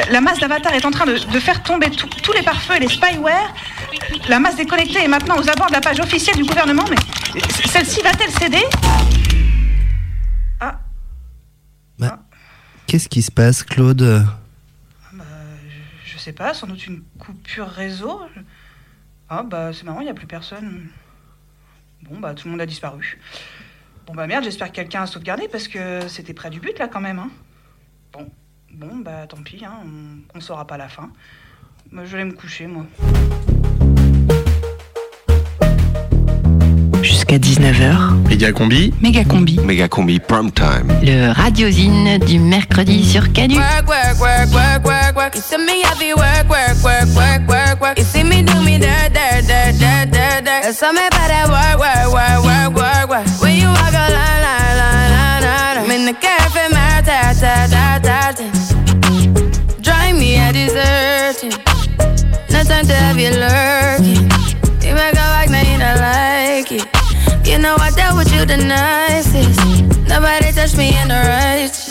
La- 0.10 0.22
masse 0.22 0.40
d'avatars 0.40 0.74
est 0.74 0.86
en 0.86 0.92
train 0.92 1.06
de, 1.06 1.18
de 1.18 1.40
faire 1.40 1.62
tomber 1.64 1.90
tout- 1.92 2.08
tous 2.24 2.34
les 2.34 2.42
pare-feux 2.42 2.76
et 2.76 2.80
les 2.80 2.88
spyware. 2.88 3.54
La 4.30 4.40
masse 4.40 4.56
déconnectée 4.56 5.04
est 5.04 5.08
maintenant 5.08 5.38
aux 5.38 5.50
abords 5.50 5.68
de 5.68 5.74
la 5.74 5.82
page 5.82 6.00
officielle 6.00 6.36
du 6.38 6.44
gouvernement. 6.44 6.86
Mais 6.90 7.42
celle-ci 7.70 8.02
va-t-elle 8.02 8.32
céder? 8.32 8.64
Qu'est-ce 12.88 13.08
qui 13.08 13.22
se 13.22 13.32
passe, 13.32 13.64
Claude? 13.64 14.26
Je 16.06 16.18
sais 16.18 16.34
pas, 16.34 16.54
sans 16.54 16.68
doute 16.68 16.86
une 16.88 17.02
coupure 17.20 17.68
réseau. 17.70 18.20
Ah 19.34 19.44
bah 19.44 19.72
c'est 19.72 19.86
marrant, 19.86 20.02
il 20.02 20.04
n'y 20.04 20.10
a 20.10 20.14
plus 20.14 20.28
personne. 20.28 20.90
Bon 22.04 22.20
bah 22.20 22.34
tout 22.34 22.48
le 22.48 22.52
monde 22.52 22.60
a 22.60 22.66
disparu. 22.66 23.18
Bon 24.06 24.14
bah 24.14 24.28
merde, 24.28 24.44
j'espère 24.44 24.68
que 24.68 24.76
quelqu'un 24.76 25.04
a 25.04 25.08
sauvegardé 25.08 25.48
parce 25.50 25.70
que 25.70 26.06
c'était 26.10 26.34
près 26.34 26.50
du 26.50 26.60
but 26.60 26.78
là 26.78 26.90
quand 26.90 27.00
même. 27.00 27.18
Hein. 27.18 27.30
Bon, 28.12 28.30
bon 28.74 28.98
bah 28.98 29.28
tant 29.30 29.38
pis, 29.42 29.64
hein, 29.64 29.72
on, 29.86 30.38
on 30.38 30.42
saura 30.42 30.68
pas 30.68 30.76
la 30.76 30.90
fin. 30.90 31.12
Moi, 31.94 32.04
je 32.04 32.18
vais 32.18 32.26
me 32.26 32.34
coucher 32.34 32.68
moi. 32.68 32.86
Jusqu'à 37.02 37.38
19h, 37.38 38.28
Méga 38.28 38.52
combi. 38.52 38.94
méga 39.02 39.24
combi. 39.24 39.60
Méga 39.62 39.88
combi 39.88 40.20
prime 40.20 40.52
time. 40.52 40.92
Le 41.02 41.32
radiosine 41.32 42.18
du 42.20 42.38
mercredi 42.38 43.04
sur 43.06 43.32
Canu. 43.32 43.56
Work, 43.56 43.88
work, 43.88 44.20
work, 44.20 44.54
work, 44.54 44.86
work, 44.86 45.16
work. 45.16 45.36
You 45.36 45.42
see 45.42 45.58
me 45.58 45.82
heavy 45.84 46.14
work, 46.14 46.50
work, 46.50 46.84
work, 46.84 47.08
work, 47.16 47.48
work, 47.50 47.82
work. 47.82 47.98
You 47.98 48.04
see 48.04 48.24
me 48.24 48.44
There's 50.72 50.80
something 50.80 51.04
about 51.04 51.28
that 51.28 51.52
work, 51.52 51.84
work, 51.84 52.08
work, 52.16 52.40
work, 52.48 52.72
work, 52.80 53.10
work. 53.12 53.28
When 53.44 53.60
you 53.60 53.68
walk 53.68 53.92
a 53.92 54.08
line, 54.08 54.40
line, 54.40 54.78
line, 54.80 55.12
line, 55.12 55.44
line. 55.44 55.78
I'm 55.84 55.92
in 55.92 56.06
the 56.08 56.14
cafe, 56.16 56.72
my 56.72 57.04
ta, 57.04 57.36
ta, 57.36 57.68
ta, 57.68 58.00
ta. 58.00 58.32
Drive 59.82 60.16
me 60.16 60.40
a 60.40 60.48
deserting. 60.56 61.52
No 62.56 62.64
time 62.64 62.88
to 62.88 62.96
have 62.96 63.20
you 63.20 63.36
lurking. 63.36 64.32
You 64.80 64.96
make 64.96 65.12
a 65.12 65.28
back, 65.36 65.50
now 65.52 65.60
you 65.60 65.76
don't 65.76 66.00
like 66.00 66.72
it. 66.72 66.88
You 67.46 67.60
know 67.60 67.76
I 67.78 67.92
dealt 67.92 68.16
with 68.16 68.32
you 68.34 68.46
the 68.46 68.56
nicest. 68.56 69.60
Nobody 70.08 70.54
touched 70.54 70.78
me 70.78 70.96
in 70.96 71.10
the 71.10 71.20
righteous. 71.20 71.91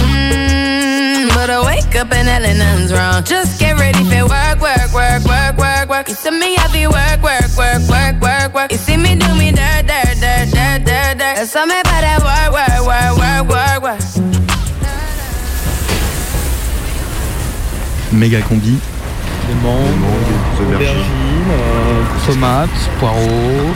I 1.51 1.65
wake 1.65 1.95
up 1.95 2.13
and 2.13 2.27
hell 2.29 2.41
nothing's 2.55 2.93
wrong. 2.93 3.23
Just 3.25 3.59
get 3.59 3.77
ready 3.77 4.03
for 4.05 4.23
work, 4.23 4.61
work, 4.61 4.93
work, 4.93 5.23
work, 5.25 5.57
work, 5.57 5.89
work. 5.89 6.07
You 6.07 6.31
me 6.31 6.55
heavy 6.55 6.87
work, 6.87 7.21
work, 7.21 7.51
work, 7.57 7.81
work, 7.89 8.21
work, 8.21 8.53
work. 8.53 8.71
You 8.71 8.77
see 8.77 8.95
me 8.95 9.15
do 9.15 9.35
me 9.35 9.51
dirt, 9.51 9.85
dirt, 9.85 10.15
dirt, 10.23 10.47
dirt, 10.49 10.85
dirt, 10.85 11.17
dirt. 11.19 11.35
There's 11.35 11.51
something 11.51 11.77
about 11.77 12.01
that 12.07 12.19
work, 12.23 12.51
work, 12.55 12.79
work, 12.87 13.17
work, 13.19 13.43
work, 13.51 13.83
work. 13.83 14.01
Méga 18.11 18.41
combi. 18.47 19.00
Des 19.47 19.55
mangues, 19.55 20.65
aubergines, 20.75 21.51
euh, 21.51 22.31
tomates, 22.31 22.69
poireaux. 22.99 23.71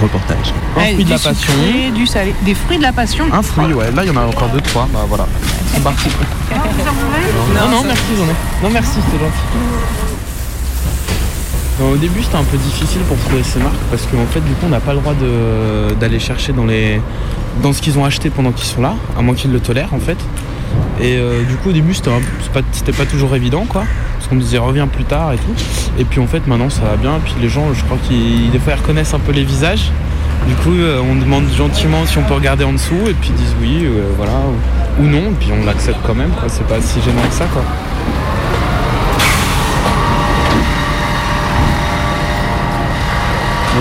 Reportage. 0.00 0.52
Un 0.76 0.80
fruit 0.94 1.04
de 1.04 1.10
la 1.10 1.18
passion. 1.18 1.52
sucré, 1.52 1.90
du 1.94 2.06
salé. 2.06 2.34
Des 2.42 2.54
fruits 2.54 2.78
de 2.78 2.82
la 2.82 2.92
passion 2.92 3.24
Un 3.32 3.42
fruit, 3.42 3.72
ouais. 3.72 3.90
Là, 3.92 4.04
il 4.04 4.08
y 4.08 4.10
en 4.10 4.20
a 4.20 4.24
encore 4.26 4.48
deux, 4.48 4.60
trois. 4.60 4.88
Bah 4.92 5.04
voilà. 5.08 5.26
C'est 5.72 5.82
parti. 5.82 6.08
Non, 6.50 7.68
non, 7.70 7.82
merci, 7.84 8.02
j'en 8.16 8.24
ai. 8.24 8.64
Non, 8.64 8.70
merci, 8.72 8.98
c'est 9.10 9.18
gentil. 9.18 9.42
Non, 11.80 11.90
au 11.92 11.96
début, 11.96 12.22
c'était 12.22 12.36
un 12.36 12.42
peu 12.44 12.56
difficile 12.58 13.00
pour 13.02 13.16
trouver 13.18 13.42
ces 13.42 13.58
marques 13.58 13.74
parce 13.90 14.02
qu'en 14.02 14.26
fait, 14.32 14.40
du 14.40 14.52
coup, 14.52 14.66
on 14.66 14.70
n'a 14.70 14.80
pas 14.80 14.92
le 14.94 15.00
droit 15.00 15.14
de- 15.14 15.94
d'aller 15.94 16.18
chercher 16.20 16.52
dans, 16.52 16.64
les, 16.66 17.00
dans 17.62 17.72
ce 17.72 17.80
qu'ils 17.80 17.98
ont 17.98 18.04
acheté 18.04 18.30
pendant 18.30 18.52
qu'ils 18.52 18.66
sont 18.66 18.82
là, 18.82 18.94
à 19.18 19.22
moins 19.22 19.34
qu'ils 19.34 19.52
le 19.52 19.60
tolèrent 19.60 19.92
en 19.94 19.98
fait. 20.00 20.18
Et 21.00 21.16
euh, 21.16 21.42
du 21.42 21.56
coup, 21.56 21.70
au 21.70 21.72
début, 21.72 21.94
c'était 21.94 22.92
pas, 22.92 23.04
toujours 23.04 23.34
évident 23.34 23.64
quoi. 23.68 23.84
Parce 24.14 24.28
qu'on 24.28 24.36
me 24.36 24.40
disait 24.40 24.58
reviens 24.58 24.86
plus 24.86 25.04
tard 25.04 25.32
et 25.32 25.36
tout. 25.36 25.54
Et 25.98 26.04
puis 26.04 26.20
en 26.20 26.26
fait, 26.26 26.46
maintenant, 26.46 26.70
ça 26.70 26.82
va 26.82 26.96
bien. 26.96 27.16
Et 27.16 27.20
puis 27.24 27.34
les 27.40 27.48
gens, 27.48 27.72
je 27.74 27.82
crois 27.84 27.98
qu'ils 28.06 28.50
reconnaissent 28.52 29.14
un 29.14 29.18
peu 29.18 29.32
les 29.32 29.44
visages. 29.44 29.90
Du 30.46 30.54
coup, 30.56 30.72
euh, 30.72 31.00
on 31.08 31.14
demande 31.16 31.48
gentiment 31.56 32.04
si 32.06 32.18
on 32.18 32.22
peut 32.22 32.34
regarder 32.34 32.64
en 32.64 32.72
dessous 32.72 33.08
et 33.08 33.14
puis 33.14 33.30
ils 33.30 33.34
disent 33.34 33.56
oui, 33.60 33.84
euh, 33.84 34.10
voilà, 34.16 34.32
ou, 35.00 35.04
non. 35.04 35.30
Et 35.30 35.36
puis 35.38 35.50
on 35.52 35.64
l'accepte 35.64 35.98
quand 36.06 36.14
même. 36.14 36.30
quoi. 36.30 36.48
C'est 36.48 36.66
pas 36.66 36.80
si 36.80 37.00
gênant 37.00 37.22
que 37.28 37.34
ça 37.34 37.46
quoi. 37.46 37.62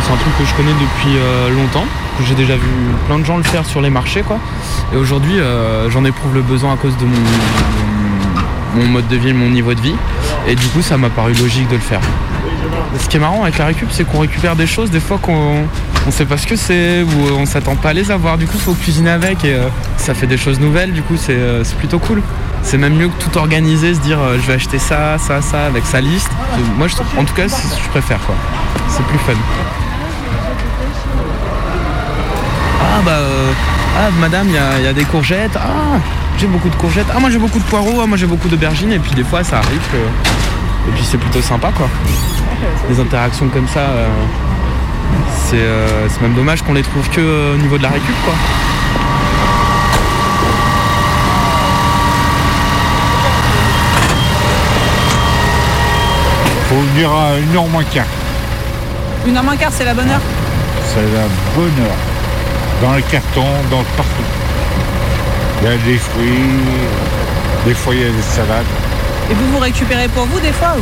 C'est 0.03 0.13
un 0.13 0.17
truc 0.17 0.37
que 0.39 0.45
je 0.45 0.55
connais 0.55 0.73
depuis 0.73 1.15
longtemps, 1.55 1.85
j'ai 2.27 2.35
déjà 2.35 2.55
vu 2.55 2.67
plein 3.07 3.19
de 3.19 3.25
gens 3.25 3.37
le 3.37 3.43
faire 3.43 3.65
sur 3.65 3.81
les 3.81 3.89
marchés, 3.89 4.21
quoi. 4.21 4.39
Et 4.93 4.97
aujourd'hui, 4.97 5.39
euh, 5.39 5.89
j'en 5.89 6.05
éprouve 6.05 6.33
le 6.33 6.41
besoin 6.41 6.73
à 6.73 6.77
cause 6.77 6.95
de 6.97 7.05
mon, 7.05 8.81
mon 8.81 8.87
mode 8.87 9.07
de 9.07 9.15
vie, 9.15 9.33
mon 9.33 9.49
niveau 9.49 9.73
de 9.73 9.81
vie. 9.81 9.95
Et 10.47 10.55
du 10.55 10.67
coup, 10.67 10.81
ça 10.81 10.97
m'a 10.97 11.09
paru 11.09 11.33
logique 11.33 11.67
de 11.67 11.75
le 11.75 11.81
faire. 11.81 12.01
Ce 12.99 13.07
qui 13.07 13.17
est 13.17 13.19
marrant 13.19 13.43
avec 13.43 13.57
la 13.57 13.65
récup, 13.65 13.89
c'est 13.91 14.03
qu'on 14.03 14.19
récupère 14.19 14.55
des 14.55 14.67
choses 14.67 14.91
des 14.91 14.99
fois 14.99 15.17
qu'on 15.17 15.65
on 16.07 16.11
sait 16.11 16.25
pas 16.25 16.37
ce 16.37 16.47
que 16.47 16.55
c'est 16.55 17.03
ou 17.03 17.33
on 17.37 17.45
s'attend 17.45 17.75
pas 17.75 17.89
à 17.89 17.93
les 17.93 18.11
avoir. 18.11 18.37
Du 18.37 18.47
coup, 18.47 18.57
faut 18.57 18.73
cuisiner 18.73 19.11
avec 19.11 19.45
et 19.45 19.53
euh, 19.53 19.67
ça 19.97 20.13
fait 20.13 20.27
des 20.27 20.37
choses 20.37 20.59
nouvelles. 20.59 20.91
Du 20.91 21.01
coup, 21.01 21.15
c'est 21.15 21.33
euh, 21.33 21.63
c'est 21.63 21.77
plutôt 21.77 21.99
cool. 21.99 22.21
C'est 22.63 22.77
même 22.77 22.95
mieux 22.95 23.07
que 23.07 23.23
tout 23.23 23.37
organiser, 23.37 23.93
se 23.95 23.99
dire 23.99 24.19
je 24.35 24.45
vais 24.47 24.53
acheter 24.53 24.77
ça, 24.77 25.17
ça, 25.17 25.41
ça 25.41 25.65
avec 25.65 25.85
sa 25.85 26.01
liste. 26.01 26.29
Moi, 26.77 26.87
je, 26.87 26.95
en 27.19 27.23
tout 27.23 27.33
cas, 27.33 27.47
je 27.47 27.89
préfère 27.89 28.19
quoi. 28.19 28.35
C'est 28.87 29.03
plus 29.05 29.17
fun. 29.19 29.33
Ah 32.93 33.01
bah, 33.05 33.11
euh, 33.11 33.51
ah 33.97 34.09
madame, 34.19 34.47
il 34.49 34.55
y 34.55 34.57
a, 34.57 34.77
il 34.79 34.83
y 34.83 34.87
a 34.87 34.93
des 34.93 35.05
courgettes. 35.05 35.55
Ah, 35.55 35.97
j'ai 36.37 36.47
beaucoup 36.47 36.69
de 36.69 36.75
courgettes. 36.75 37.07
Ah 37.15 37.19
moi 37.19 37.29
j'ai 37.29 37.37
beaucoup 37.37 37.59
de 37.59 37.63
poireaux. 37.63 38.01
Ah 38.03 38.05
moi 38.05 38.17
j'ai 38.17 38.25
beaucoup 38.27 38.49
d'aubergines. 38.49 38.91
Et 38.91 38.99
puis 38.99 39.11
des 39.11 39.23
fois 39.23 39.43
ça 39.43 39.57
arrive 39.59 39.81
que, 39.91 39.97
et 39.97 40.91
puis 40.93 41.03
c'est 41.03 41.17
plutôt 41.17 41.41
sympa 41.41 41.71
quoi. 41.75 41.87
Les 42.89 42.99
interactions 42.99 43.47
comme 43.47 43.67
ça, 43.67 43.79
euh, 43.79 44.07
c'est 45.45 45.55
euh, 45.55 46.07
c'est 46.09 46.21
même 46.21 46.33
dommage 46.35 46.61
qu'on 46.61 46.73
les 46.73 46.83
trouve 46.83 47.09
que 47.09 47.21
euh, 47.21 47.55
au 47.55 47.57
niveau 47.57 47.77
de 47.77 47.83
la 47.83 47.89
récup 47.89 48.15
quoi. 48.23 48.33
Faut 56.69 56.81
venir 56.93 57.11
à 57.11 57.37
une 57.39 57.55
heure 57.55 57.67
moins 57.67 57.83
quart. 57.83 58.05
Une 59.25 59.35
heure 59.35 59.43
moins 59.43 59.57
quart, 59.57 59.71
c'est 59.71 59.85
la 59.85 59.93
bonne 59.93 60.09
heure. 60.09 60.21
C'est 60.93 61.01
la 61.01 61.27
bonne 61.55 61.85
heure. 61.85 62.10
Dans 62.81 62.93
le 62.95 63.01
carton, 63.03 63.45
dans 63.69 63.79
le 63.79 63.85
partout. 63.95 64.23
Il 65.61 65.67
y 65.67 65.71
a 65.71 65.77
des 65.77 65.97
fruits, 65.97 66.49
des 67.65 67.75
fois 67.75 67.93
il 67.93 68.01
y 68.01 68.05
a 68.05 68.09
des 68.09 68.21
salades. 68.21 68.65
Et 69.29 69.33
vous 69.35 69.51
vous 69.51 69.59
récupérez 69.59 70.07
pour 70.07 70.25
vous 70.25 70.39
des 70.39 70.51
fois 70.51 70.75
ou? 70.75 70.81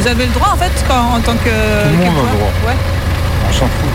Vous 0.00 0.06
avez 0.06 0.26
le 0.26 0.32
droit 0.32 0.50
en 0.52 0.56
fait 0.56 0.72
quand, 0.86 1.14
en 1.16 1.20
tant 1.20 1.32
que. 1.32 1.38
Tout 1.38 1.90
le 1.90 2.04
monde 2.04 2.18
a 2.18 2.22
le 2.30 2.36
droit. 2.36 2.52
Ouais. 2.66 2.76
On 3.48 3.52
s'en 3.52 3.66
fout. 3.66 3.90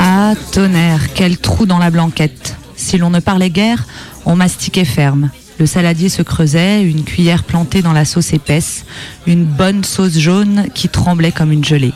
Ah, 0.00 0.32
tonnerre, 0.50 1.12
quel 1.14 1.38
trou 1.38 1.64
dans 1.64 1.78
la 1.78 1.90
blanquette. 1.90 2.56
Si 2.74 2.98
l'on 2.98 3.10
ne 3.10 3.20
parlait 3.20 3.50
guère, 3.50 3.84
on 4.26 4.34
mastiquait 4.34 4.84
ferme. 4.84 5.30
Le 5.58 5.66
saladier 5.66 6.08
se 6.08 6.22
creusait, 6.22 6.82
une 6.82 7.04
cuillère 7.04 7.44
plantée 7.44 7.82
dans 7.82 7.92
la 7.92 8.04
sauce 8.04 8.32
épaisse, 8.32 8.84
une 9.26 9.44
bonne 9.44 9.84
sauce 9.84 10.18
jaune 10.18 10.66
qui 10.74 10.88
tremblait 10.88 11.32
comme 11.32 11.52
une 11.52 11.64
gelée. 11.64 11.92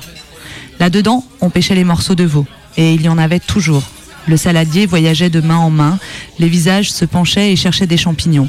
Là-dedans, 0.79 1.25
on 1.41 1.51
pêchait 1.51 1.75
les 1.75 1.85
morceaux 1.85 2.15
de 2.15 2.25
veau, 2.25 2.47
et 2.77 2.95
il 2.95 3.03
y 3.03 3.09
en 3.09 3.19
avait 3.19 3.41
toujours. 3.41 3.83
Le 4.27 4.37
saladier 4.37 4.87
voyageait 4.87 5.31
de 5.31 5.41
main 5.41 5.57
en 5.57 5.71
main, 5.71 5.99
les 6.39 6.49
visages 6.49 6.93
se 6.93 7.05
penchaient 7.05 7.53
et 7.53 7.57
cherchaient 7.57 7.87
des 7.87 7.97
champignons. 7.97 8.49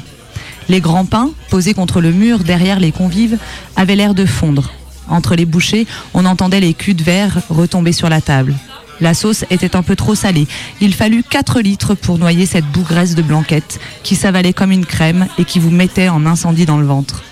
Les 0.68 0.80
grands 0.80 1.06
pains, 1.06 1.30
posés 1.48 1.72
contre 1.72 2.00
le 2.00 2.12
mur 2.12 2.40
derrière 2.40 2.78
les 2.78 2.92
convives, 2.92 3.38
avaient 3.76 3.96
l'air 3.96 4.14
de 4.14 4.26
fondre. 4.26 4.72
Entre 5.08 5.34
les 5.34 5.46
bouchées, 5.46 5.86
on 6.12 6.26
entendait 6.26 6.60
les 6.60 6.74
culs 6.74 6.94
de 6.94 7.02
verre 7.02 7.40
retomber 7.48 7.92
sur 7.92 8.10
la 8.10 8.20
table. 8.20 8.54
La 9.00 9.14
sauce 9.14 9.44
était 9.50 9.76
un 9.76 9.82
peu 9.82 9.96
trop 9.96 10.14
salée. 10.14 10.46
Il 10.80 10.94
fallut 10.94 11.22
4 11.22 11.60
litres 11.60 11.94
pour 11.94 12.18
noyer 12.18 12.46
cette 12.46 12.66
bougresse 12.66 13.14
de 13.14 13.22
blanquette 13.22 13.80
qui 14.02 14.16
s'avalait 14.16 14.52
comme 14.52 14.72
une 14.72 14.86
crème 14.86 15.28
et 15.38 15.44
qui 15.44 15.58
vous 15.58 15.70
mettait 15.70 16.08
en 16.08 16.26
incendie 16.26 16.66
dans 16.66 16.78
le 16.78 16.86
ventre. 16.86 17.22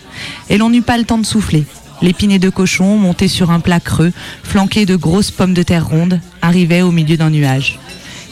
Et 0.48 0.58
l'on 0.58 0.70
n'eut 0.70 0.82
pas 0.82 0.98
le 0.98 1.04
temps 1.04 1.18
de 1.18 1.26
souffler. 1.26 1.64
L'épiné 2.02 2.38
de 2.38 2.50
cochon, 2.50 2.96
monté 2.96 3.26
sur 3.26 3.50
un 3.50 3.60
plat 3.60 3.80
creux, 3.80 4.12
flanqué 4.42 4.86
de 4.86 4.96
grosses 4.96 5.30
pommes 5.30 5.54
de 5.54 5.62
terre 5.62 5.86
rondes, 5.86 6.20
arrivait 6.42 6.82
au 6.82 6.92
milieu 6.92 7.16
d'un 7.16 7.30
nuage. 7.30 7.78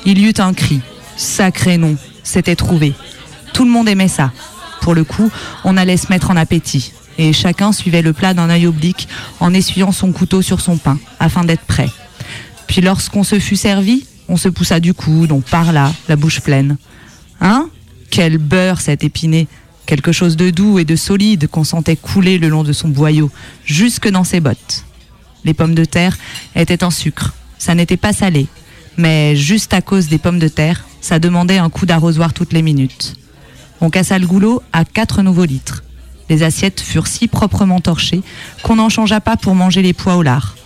Il 0.04 0.18
y 0.18 0.28
eut 0.28 0.34
un 0.38 0.52
cri. 0.52 0.80
Sacré 1.16 1.78
nom, 1.78 1.96
c'était 2.22 2.56
trouvé. 2.56 2.92
Tout 3.52 3.64
le 3.64 3.70
monde 3.70 3.88
aimait 3.88 4.08
ça. 4.08 4.32
Pour 4.80 4.94
le 4.94 5.04
coup, 5.04 5.30
on 5.64 5.76
allait 5.76 5.96
se 5.96 6.08
mettre 6.10 6.30
en 6.30 6.36
appétit. 6.36 6.92
Et 7.16 7.32
chacun 7.32 7.72
suivait 7.72 8.02
le 8.02 8.12
plat 8.12 8.34
d'un 8.34 8.50
œil 8.50 8.66
oblique 8.66 9.08
en 9.40 9.54
essuyant 9.54 9.92
son 9.92 10.12
couteau 10.12 10.42
sur 10.42 10.60
son 10.60 10.76
pain, 10.76 10.98
afin 11.18 11.44
d'être 11.44 11.64
prêt. 11.64 11.88
Puis 12.66 12.80
lorsqu'on 12.80 13.24
se 13.24 13.38
fut 13.38 13.56
servi, 13.56 14.06
on 14.28 14.36
se 14.36 14.48
poussa 14.48 14.80
du 14.80 14.94
coude, 14.94 15.32
on 15.32 15.40
parla, 15.40 15.92
la 16.08 16.16
bouche 16.16 16.40
pleine. 16.40 16.76
Hein? 17.40 17.68
Quel 18.10 18.38
beurre 18.38 18.80
cet 18.80 19.04
épiné 19.04 19.48
Quelque 19.86 20.12
chose 20.12 20.36
de 20.36 20.50
doux 20.50 20.78
et 20.78 20.84
de 20.84 20.96
solide 20.96 21.46
qu'on 21.48 21.64
sentait 21.64 21.96
couler 21.96 22.38
le 22.38 22.48
long 22.48 22.64
de 22.64 22.72
son 22.72 22.88
boyau, 22.88 23.30
jusque 23.64 24.08
dans 24.08 24.24
ses 24.24 24.40
bottes. 24.40 24.84
Les 25.44 25.52
pommes 25.52 25.74
de 25.74 25.84
terre 25.84 26.16
étaient 26.56 26.84
en 26.84 26.90
sucre. 26.90 27.34
Ça 27.58 27.74
n'était 27.74 27.98
pas 27.98 28.12
salé. 28.12 28.46
Mais 28.96 29.36
juste 29.36 29.74
à 29.74 29.82
cause 29.82 30.08
des 30.08 30.18
pommes 30.18 30.38
de 30.38 30.48
terre, 30.48 30.84
Ça 31.04 31.18
demandait 31.18 31.58
un 31.58 31.68
coup 31.68 31.84
d'arrosoir 31.84 32.32
toutes 32.32 32.54
les 32.54 32.62
minutes. 32.62 33.16
On 33.82 33.90
cassa 33.90 34.18
le 34.18 34.26
goulot 34.26 34.62
à 34.72 34.86
quatre 34.86 35.20
nouveaux 35.20 35.44
litres. 35.44 35.84
Les 36.30 36.42
assiettes 36.42 36.80
furent 36.80 37.08
si 37.08 37.28
proprement 37.28 37.80
torchées 37.80 38.22
qu'on 38.62 38.76
n'en 38.76 38.88
changea 38.88 39.20
pas 39.20 39.36
pour 39.36 39.54
manger 39.54 39.82
les 39.82 39.92
pois 39.92 40.16
au 40.16 40.22
lard. 40.22 40.56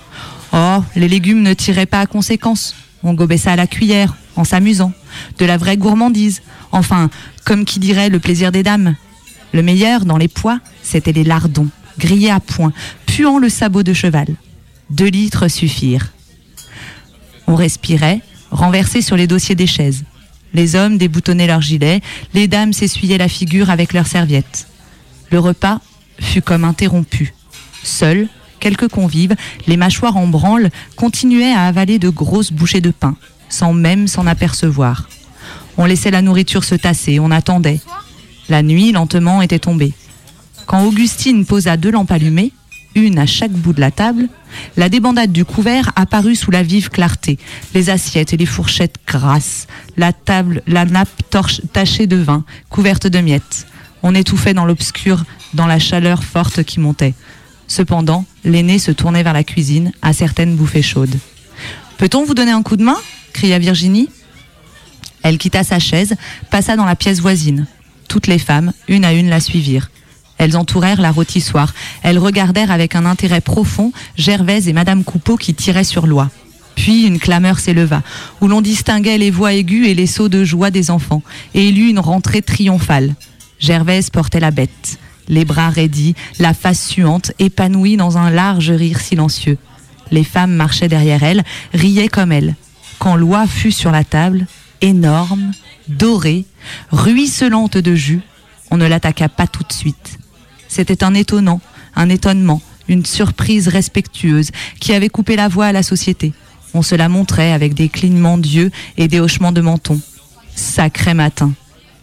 Oh, 0.53 0.83
les 0.97 1.09
légumes 1.09 1.43
ne 1.43 1.55
tiraient 1.55 1.87
pas 1.87 2.01
à 2.01 2.07
conséquence. 2.07 2.75
On 3.03 3.15
gobait 3.15 3.39
ça 3.39 3.53
à 3.53 3.57
la 3.57 3.67
cuillère, 3.67 4.17
en 4.37 4.45
s'amusant. 4.45 4.93
De 5.39 5.45
la 5.45 5.57
vraie 5.57 5.77
gourmandise. 5.77 6.43
Enfin, 6.73 7.11
comme 7.45 7.65
qui 7.65 7.79
dirait 7.79 8.09
le 8.09 8.19
plaisir 8.19 8.53
des 8.53 8.63
dames. 8.63 8.97
Le 9.53 9.63
meilleur 9.63 10.05
dans 10.05 10.19
les 10.19 10.29
pois, 10.29 10.61
c'était 10.83 11.13
les 11.13 11.25
lardons, 11.25 11.69
grillés 11.99 12.31
à 12.31 12.41
point, 12.41 12.73
puant 13.07 13.39
le 13.39 13.49
sabot 13.49 13.83
de 13.83 13.93
cheval. 13.93 14.29
Deux 14.91 15.07
litres 15.07 15.49
suffirent. 15.49 16.13
On 17.47 17.55
respirait, 17.55 18.21
renversé 18.51 19.01
sur 19.01 19.17
les 19.17 19.27
dossiers 19.27 19.55
des 19.55 19.67
chaises. 19.67 20.05
Les 20.55 20.77
hommes 20.77 20.99
déboutonnaient 20.99 21.47
leurs 21.47 21.63
gilets, 21.63 22.01
les 22.35 22.49
dames 22.49 22.73
s'essuyaient 22.73 23.19
la 23.19 23.29
figure 23.29 23.71
avec 23.71 23.93
leurs 23.93 24.07
serviettes. 24.07 24.67
Le 25.31 25.39
repas 25.39 25.81
fut 26.21 26.43
comme 26.43 26.65
interrompu. 26.65 27.35
Seuls, 27.83 28.29
quelques 28.59 28.89
convives, 28.89 29.35
les 29.67 29.77
mâchoires 29.77 30.17
en 30.17 30.27
branle, 30.27 30.71
continuaient 30.97 31.53
à 31.53 31.67
avaler 31.67 31.99
de 31.99 32.09
grosses 32.09 32.53
bouchées 32.53 32.81
de 32.81 32.91
pain, 32.91 33.17
sans 33.49 33.73
même 33.73 34.09
s'en 34.09 34.27
apercevoir. 34.27 35.09
On 35.77 35.85
laissait 35.85 36.11
la 36.11 36.23
nourriture 36.23 36.65
se 36.65 36.75
tasser, 36.75 37.21
on 37.21 37.31
attendait. 37.31 37.81
La 38.49 38.63
nuit, 38.63 38.93
lentement, 38.93 39.43
était 39.43 39.59
tombée. 39.59 39.93
Quand 40.67 40.85
Augustine 40.85 41.47
posa 41.47 41.77
deux 41.77 41.91
lampes 41.91 42.11
allumées, 42.11 42.53
une 42.95 43.19
à 43.19 43.27
chaque 43.27 43.53
bout 43.53 43.73
de 43.73 43.81
la 43.81 43.91
table, 43.91 44.29
la 44.77 44.89
débandade 44.89 45.33
du 45.33 45.45
couvert 45.45 45.93
apparut 45.97 46.37
sous 46.37 46.51
la 46.51 46.63
vive 46.63 46.91
clarté, 46.91 47.39
les 47.75 47.91
assiettes 47.91 48.33
et 48.33 48.37
les 48.37 48.47
fourchettes 48.47 48.97
grasses, 49.07 49.67
la 49.97 50.13
table, 50.13 50.63
la 50.67 50.85
nappe 50.85 51.09
tachée 51.73 52.07
de 52.07 52.17
vin, 52.17 52.45
couverte 52.71 53.07
de 53.07 53.21
miettes. 53.21 53.67
On 54.03 54.15
étouffait 54.15 54.55
dans 54.55 54.65
l'obscur, 54.65 55.25
dans 55.55 55.67
la 55.67 55.79
chaleur 55.79 56.25
forte 56.25 56.63
qui 56.65 56.81
montait. 56.81 57.15
Cependant, 57.67 58.25
l'aîné 58.49 58.79
se 58.79 58.91
tournait 58.91 59.23
vers 59.23 59.33
la 59.33 59.45
cuisine, 59.45 59.93
à 60.03 60.13
certaines 60.13 60.57
bouffées 60.57 60.83
chaudes. 60.83 61.17
Peut-on 61.99 62.25
vous 62.25 62.35
donner 62.35 62.53
un 62.53 62.63
coup 62.63 62.77
de 62.77 62.85
main? 62.85 62.97
cria 63.33 63.59
Virginie. 63.59 64.09
Elle 65.23 65.39
quitta 65.39 65.65
sa 65.65 65.79
chaise, 65.79 66.15
passa 66.51 66.77
dans 66.77 66.85
la 66.85 66.97
pièce 66.97 67.21
voisine. 67.21 67.67
Toutes 68.09 68.27
les 68.27 68.39
femmes, 68.39 68.73
une 68.89 69.05
à 69.05 69.13
une, 69.13 69.29
la 69.29 69.41
suivirent. 69.41 69.91
Elles 70.39 70.57
entourèrent 70.57 71.01
la 71.01 71.11
rôtissoire. 71.11 71.75
Elles 72.03 72.19
regardèrent 72.19 72.71
avec 72.71 72.95
un 72.95 73.05
intérêt 73.05 73.41
profond 73.41 73.93
Gervaise 74.17 74.69
et 74.69 74.73
Madame 74.73 75.05
Coupeau 75.05 75.37
qui 75.37 75.55
tiraient 75.55 75.85
sur 75.85 76.07
l'oie. 76.07 76.31
Puis 76.77 77.05
une 77.05 77.19
clameur 77.19 77.59
s'éleva, 77.59 78.03
où 78.41 78.47
l'on 78.47 78.61
distinguait 78.61 79.19
les 79.19 79.33
voix 79.33 79.53
aiguës 79.53 79.89
et 79.89 79.95
les 79.95 80.07
sauts 80.07 80.29
de 80.29 80.45
joie 80.45 80.71
des 80.71 80.93
enfants, 80.93 81.25
et 81.55 81.69
il 81.69 81.79
eut 81.81 81.91
une 81.91 81.99
rentrée 81.99 82.41
triomphale. 82.41 83.15
Gervaise 83.59 84.11
portait 84.11 84.39
la 84.39 84.53
bête, 84.53 85.01
les 85.29 85.45
bras 85.45 85.71
raidis, 85.71 86.15
la 86.39 86.55
face 86.55 86.87
suante, 86.87 87.33
épanouie 87.39 87.97
dans 87.97 88.19
un 88.19 88.31
large 88.31 88.71
rire 88.71 89.01
silencieux. 89.01 89.59
Les 90.11 90.25
femmes 90.25 90.55
marchaient 90.55 90.89
derrière 90.89 91.23
elle, 91.23 91.45
riaient 91.75 92.09
comme 92.09 92.33
elle. 92.33 92.57
Quand 92.99 93.17
l'oie 93.17 93.47
fut 93.47 93.73
sur 93.73 93.91
la 93.91 94.05
table, 94.05 94.47
énorme, 94.81 95.53
dorée, 95.89 96.45
ruisselante 96.91 97.77
de 97.77 97.95
jus, 97.95 98.21
on 98.71 98.77
ne 98.77 98.87
l'attaqua 98.87 99.29
pas 99.29 99.47
tout 99.47 99.63
de 99.63 99.73
suite. 99.73 100.19
C'était 100.67 101.05
un 101.05 101.15
étonnant, 101.15 101.61
un 101.95 102.09
étonnement, 102.09 102.61
une 102.89 103.05
surprise 103.05 103.69
respectueuse 103.69 104.51
qui 104.81 104.93
avait 104.93 105.09
coupé 105.09 105.37
la 105.37 105.49
voie 105.49 105.67
à 105.67 105.73
la 105.73 105.83
société. 105.83 106.33
On 106.75 106.83
se 106.83 106.95
la 106.95 107.09
montrait 107.09 107.53
avec 107.53 107.75
des 107.75 107.89
clignements 107.89 108.39
d'yeux 108.39 108.71
et 108.97 109.09
des 109.09 109.21
hochements 109.21 109.53
de 109.53 109.61
menton. 109.61 110.01
Sacré 110.55 111.15
matin. 111.15 111.53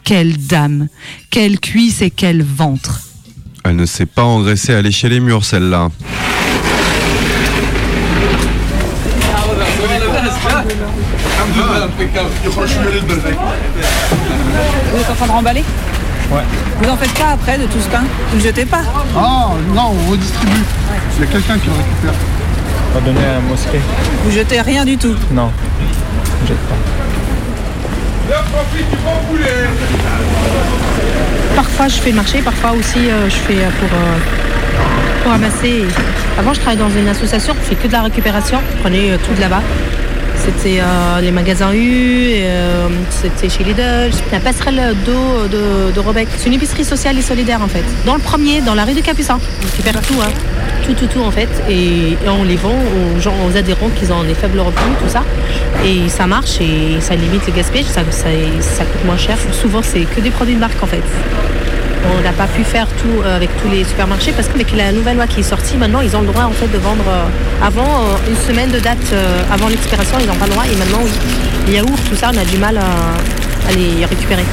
Quelle 0.04 0.38
dame, 0.38 0.88
quelle 1.30 1.60
cuisse 1.60 2.02
et 2.02 2.12
quel 2.12 2.44
ventre. 2.44 3.02
Elle 3.68 3.76
ne 3.78 3.86
s'est 3.88 4.06
pas 4.06 4.22
engraissée 4.22 4.76
à 4.76 4.82
lécher 4.84 5.10
les 5.10 5.20
murs, 5.20 5.44
celle-là. 5.44 5.90
Vous 14.92 15.00
êtes 15.02 15.10
en 15.10 15.16
train 15.16 15.26
de 15.26 15.32
remballer 15.32 15.64
Ouais. 16.32 16.42
Vous 16.82 16.90
en 16.90 16.96
faites 16.98 17.14
pas 17.14 17.30
après 17.34 17.58
de 17.58 17.66
tout 17.66 17.80
ce 17.80 17.90
pain 17.90 18.04
Vous 18.32 18.38
le 18.38 18.44
jetez 18.44 18.66
pas 18.66 18.82
Ah 19.16 19.50
non, 19.74 19.96
on 20.08 20.12
redistribue. 20.12 20.52
Il 21.18 21.26
y 21.26 21.28
a 21.28 21.32
quelqu'un 21.32 21.58
qui 21.58 21.68
le 21.68 21.74
récupère. 21.74 22.14
On 22.92 23.00
va 23.00 23.06
donner 23.06 23.26
à 23.26 23.34
la 23.34 23.40
mosquée. 23.42 23.80
Vous 24.24 24.32
jetez 24.32 24.62
rien 24.62 24.86
du 24.86 24.98
tout 24.98 25.16
Non, 25.32 25.52
je 26.44 26.48
jette 26.48 26.58
pas. 26.68 26.76
Parfois 31.56 31.88
je 31.88 31.96
fais 31.96 32.10
le 32.10 32.16
marché, 32.16 32.42
parfois 32.42 32.72
aussi 32.72 33.10
euh, 33.10 33.30
je 33.30 33.36
fais 33.36 33.58
euh, 33.64 33.70
pour, 33.80 33.90
euh, 33.94 35.22
pour 35.24 35.32
ramasser. 35.32 35.86
Avant 36.38 36.54
je 36.54 36.60
travaillais 36.60 36.82
dans 36.82 36.90
une 36.90 37.08
association, 37.08 37.54
on 37.58 37.64
fait 37.64 37.76
que 37.76 37.88
de 37.88 37.94
la 37.94 38.02
récupération, 38.04 38.60
on 38.60 38.82
prenait 38.82 39.12
euh, 39.12 39.18
tout 39.26 39.34
de 39.34 39.42
là-bas. 39.42 39.62
C'était 40.46 40.80
euh, 40.80 41.22
les 41.22 41.32
magasins 41.32 41.74
U, 41.74 42.34
euh, 42.36 42.88
c'était 43.10 43.50
chez 43.50 43.64
Lidl, 43.64 44.12
la 44.32 44.40
passerelle 44.40 44.96
d'eau 45.04 45.48
de, 45.52 45.92
de 45.92 46.00
Robec. 46.00 46.28
C'est 46.38 46.46
une 46.46 46.54
épicerie 46.54 46.84
sociale 46.86 47.18
et 47.18 47.24
solidaire 47.24 47.62
en 47.64 47.68
fait. 47.68 47.84
Dans 48.06 48.14
le 48.14 48.22
premier, 48.22 48.62
dans 48.62 48.76
la 48.76 48.86
rue 48.86 48.94
du 48.94 49.02
Capucin. 49.02 49.40
On 49.40 49.66
récupère 49.66 50.00
tout, 50.04 50.14
hein. 50.22 50.30
tout, 50.86 50.94
tout, 50.94 51.08
tout 51.08 51.22
en 51.22 51.32
fait. 51.32 51.50
Et, 51.68 52.12
et 52.12 52.30
on 52.30 52.44
les 52.44 52.58
vend 52.58 52.76
aux 52.76 53.20
gens, 53.20 53.34
aux 53.48 53.58
adhérents 53.58 53.90
qui 53.96 54.12
ont 54.12 54.24
des 54.24 54.36
faibles 54.36 54.60
revenus, 54.60 54.98
tout 55.04 55.10
ça. 55.10 55.24
Et 55.84 56.10
ça 56.10 56.28
marche 56.28 56.62
et 56.62 57.02
ça 57.02 57.16
limite 57.16 57.48
le 57.48 57.54
gaspillage, 57.54 57.88
ça, 57.88 58.02
ça, 58.12 58.30
ça 58.60 58.86
coûte 58.86 59.04
moins 59.04 59.18
cher. 59.18 59.38
Souvent 59.52 59.82
c'est 59.82 60.02
que 60.02 60.22
des 60.22 60.30
produits 60.30 60.54
de 60.56 60.60
marque 60.60 60.82
en 60.84 60.88
fait. 60.88 61.02
On 62.14 62.22
n'a 62.22 62.34
pas 62.34 62.48
pu 62.48 62.64
faire 62.64 62.88
tout 62.88 63.22
euh, 63.24 63.36
avec 63.36 63.50
tous 63.62 63.70
les 63.70 63.84
supermarchés 63.84 64.32
parce 64.32 64.48
qu'avec 64.48 64.72
la 64.76 64.92
nouvelle 64.92 65.16
loi 65.16 65.28
qui 65.28 65.40
est 65.40 65.44
sortie, 65.44 65.78
maintenant 65.78 66.02
ils 66.02 66.16
ont 66.16 66.22
le 66.22 66.28
droit 66.28 66.44
en 66.44 66.52
fait 66.52 66.68
de 66.68 66.78
vendre 66.78 67.04
euh, 67.08 67.66
avant 67.66 67.84
euh, 67.84 68.30
une 68.30 68.36
semaine 68.36 68.72
de 68.72 68.80
date 68.80 69.14
avant 69.52 69.68
l'expiration, 69.68 70.18
ils 70.20 70.28
n'ont 70.28 70.36
pas 70.36 70.46
le 70.46 70.52
droit 70.52 70.66
et 70.66 70.76
maintenant 70.76 71.00
oui. 71.04 71.12
les 71.68 71.74
yaourts, 71.74 72.00
tout 72.10 72.16
ça, 72.16 72.32
on 72.34 72.38
a 72.38 72.46
du 72.46 72.58
mal 72.58 72.78
à 72.78 73.72
les 73.74 74.06
récupérer. 74.06 74.46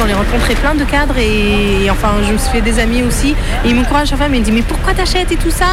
J'en 0.00 0.06
ai 0.06 0.14
rencontré 0.14 0.54
plein 0.54 0.74
de 0.74 0.84
cadres 0.84 1.18
et, 1.18 1.90
enfin, 1.90 2.12
je 2.26 2.32
me 2.32 2.38
suis 2.38 2.48
fait 2.48 2.62
des 2.62 2.78
amis 2.78 3.02
aussi. 3.02 3.34
Et 3.64 3.68
ils 3.68 3.74
m'encouragent 3.74 4.08
chaque 4.08 4.16
fois, 4.18 4.28
mais 4.28 4.38
ils 4.38 4.40
me 4.40 4.44
disent 4.46 4.54
Mais 4.54 4.62
pourquoi 4.62 4.94
t'achètes 4.94 5.30
et 5.30 5.36
tout 5.36 5.50
ça? 5.50 5.66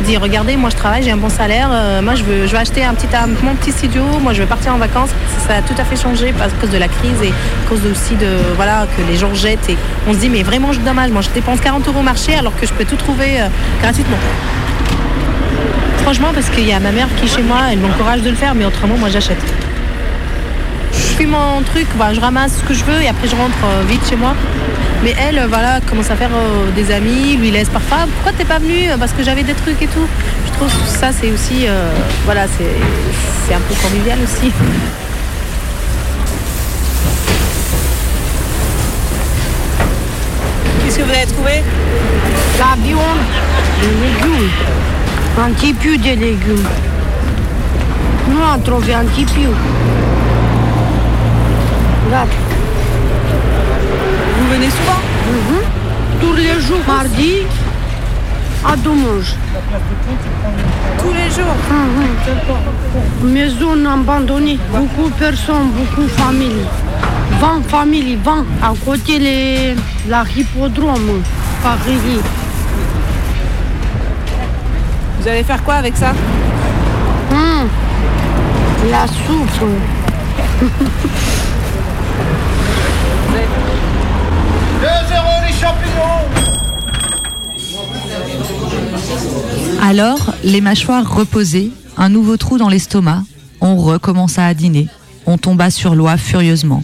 Je 0.00 0.06
dis 0.06 0.16
Regardez, 0.16 0.56
moi 0.56 0.70
je 0.70 0.76
travaille, 0.76 1.02
j'ai 1.02 1.10
un 1.10 1.18
bon 1.18 1.28
salaire, 1.28 1.68
euh, 1.70 2.00
moi 2.00 2.14
je 2.14 2.22
veux, 2.22 2.46
je 2.46 2.52
veux 2.52 2.58
acheter 2.58 2.82
un 2.82 2.94
petit, 2.94 3.08
mon 3.42 3.54
petit 3.56 3.72
studio, 3.72 4.02
moi 4.22 4.32
je 4.32 4.40
veux 4.40 4.48
partir 4.48 4.74
en 4.74 4.78
vacances. 4.78 5.10
Ça 5.46 5.56
a 5.56 5.60
tout 5.60 5.74
à 5.76 5.84
fait 5.84 5.96
changé 5.96 6.32
à 6.40 6.48
cause 6.48 6.70
de 6.70 6.78
la 6.78 6.88
crise 6.88 7.20
et 7.22 7.28
à 7.28 7.68
cause 7.68 7.80
aussi 7.84 8.14
de 8.14 8.28
voilà, 8.56 8.86
que 8.96 9.02
les 9.02 9.18
gens 9.18 9.34
jettent. 9.34 9.68
Et 9.68 9.76
on 10.08 10.14
se 10.14 10.18
dit 10.18 10.30
Mais 10.30 10.44
vraiment, 10.44 10.72
je 10.72 10.80
dommage, 10.80 11.10
moi 11.10 11.20
je 11.20 11.28
dépense 11.28 11.60
40 11.60 11.86
euros 11.86 12.00
au 12.00 12.02
marché 12.02 12.34
alors 12.34 12.58
que 12.58 12.66
je 12.66 12.72
peux 12.72 12.86
tout 12.86 12.96
trouver 12.96 13.42
euh, 13.42 13.48
gratuitement. 13.82 14.18
Franchement, 15.98 16.28
parce 16.32 16.48
qu'il 16.48 16.66
y 16.66 16.72
a 16.72 16.80
ma 16.80 16.90
mère 16.90 17.08
qui 17.16 17.26
est 17.26 17.36
chez 17.36 17.42
moi, 17.42 17.58
elle 17.70 17.80
m'encourage 17.80 18.22
de 18.22 18.30
le 18.30 18.36
faire, 18.36 18.54
mais 18.54 18.64
autrement, 18.64 18.96
moi 18.96 19.10
j'achète. 19.10 19.36
Je 21.14 21.18
fais 21.20 21.26
mon 21.26 21.62
truc, 21.62 21.86
bah, 21.96 22.12
je 22.12 22.18
ramasse 22.18 22.58
ce 22.58 22.64
que 22.64 22.74
je 22.74 22.82
veux 22.82 23.00
et 23.00 23.06
après 23.06 23.28
je 23.28 23.36
rentre 23.36 23.54
euh, 23.64 23.84
vite 23.88 24.00
chez 24.10 24.16
moi. 24.16 24.34
Mais 25.04 25.14
elle, 25.16 25.38
euh, 25.38 25.46
voilà, 25.46 25.80
commence 25.80 26.10
à 26.10 26.16
faire 26.16 26.32
euh, 26.34 26.72
des 26.74 26.90
amis, 26.90 27.36
lui 27.36 27.52
laisse 27.52 27.68
parfois. 27.68 27.98
Pourquoi 28.14 28.32
t'es 28.36 28.44
pas 28.44 28.58
venu 28.58 28.88
Parce 28.98 29.12
que 29.12 29.22
j'avais 29.22 29.44
des 29.44 29.54
trucs 29.54 29.80
et 29.80 29.86
tout? 29.86 30.08
Je 30.44 30.52
trouve 30.54 30.68
que 30.72 30.88
ça 30.88 31.12
c'est 31.12 31.30
aussi, 31.30 31.68
euh, 31.68 31.88
voilà, 32.24 32.48
c'est 32.48 32.66
c'est 33.46 33.54
un 33.54 33.60
peu 33.60 33.74
convivial 33.80 34.18
aussi. 34.24 34.50
Qu'est-ce 40.84 40.98
que 40.98 41.04
vous 41.04 41.10
avez 41.10 41.26
trouvé? 41.26 41.62
La 42.58 42.74
viande, 42.82 43.22
des 43.80 43.86
légumes. 43.86 44.50
Un 45.38 45.50
petit 45.52 45.74
peu 45.74 45.96
de 45.96 46.20
légumes. 46.20 46.66
Nous, 48.28 48.36
on 48.36 48.52
a 48.52 48.58
trouvé 48.58 48.94
un 48.94 49.04
petit 49.04 49.26
peu. 49.26 49.52
Vous 54.38 54.48
venez 54.52 54.70
souvent 54.70 55.00
Mhm. 55.26 55.62
Tous 56.20 56.32
les 56.34 56.60
jours, 56.60 56.78
mardi, 56.86 57.32
à 58.64 58.76
dimanche. 58.76 59.34
Tous 61.00 61.12
les 61.12 61.28
jours 61.34 61.56
Mhm. 61.70 63.32
Maison 63.32 63.84
abandonnée, 63.92 64.58
beaucoup 64.72 65.08
de 65.08 65.14
personnes, 65.14 65.70
beaucoup 65.76 66.02
de 66.02 66.08
familles. 66.22 66.66
20 67.40 67.62
familles, 67.68 68.16
20, 68.24 68.44
à 68.62 68.72
côté 68.84 69.18
les, 69.18 69.74
la 70.08 70.22
hippodrome, 70.36 71.20
Paris. 71.64 72.20
Vous 75.20 75.28
allez 75.28 75.42
faire 75.42 75.62
quoi 75.64 75.74
avec 75.74 75.96
ça 75.96 76.12
Hum, 77.32 77.66
La 78.90 79.06
soupe. 79.08 79.68
2-0 84.80 85.46
les 85.46 85.53
Alors, 89.82 90.34
les 90.42 90.60
mâchoires 90.60 91.14
reposées, 91.14 91.70
un 91.96 92.08
nouveau 92.08 92.36
trou 92.36 92.58
dans 92.58 92.68
l'estomac, 92.68 93.22
on 93.60 93.76
recommença 93.76 94.46
à 94.46 94.54
dîner. 94.54 94.88
On 95.26 95.38
tomba 95.38 95.70
sur 95.70 95.94
l'oie 95.94 96.16
furieusement. 96.16 96.82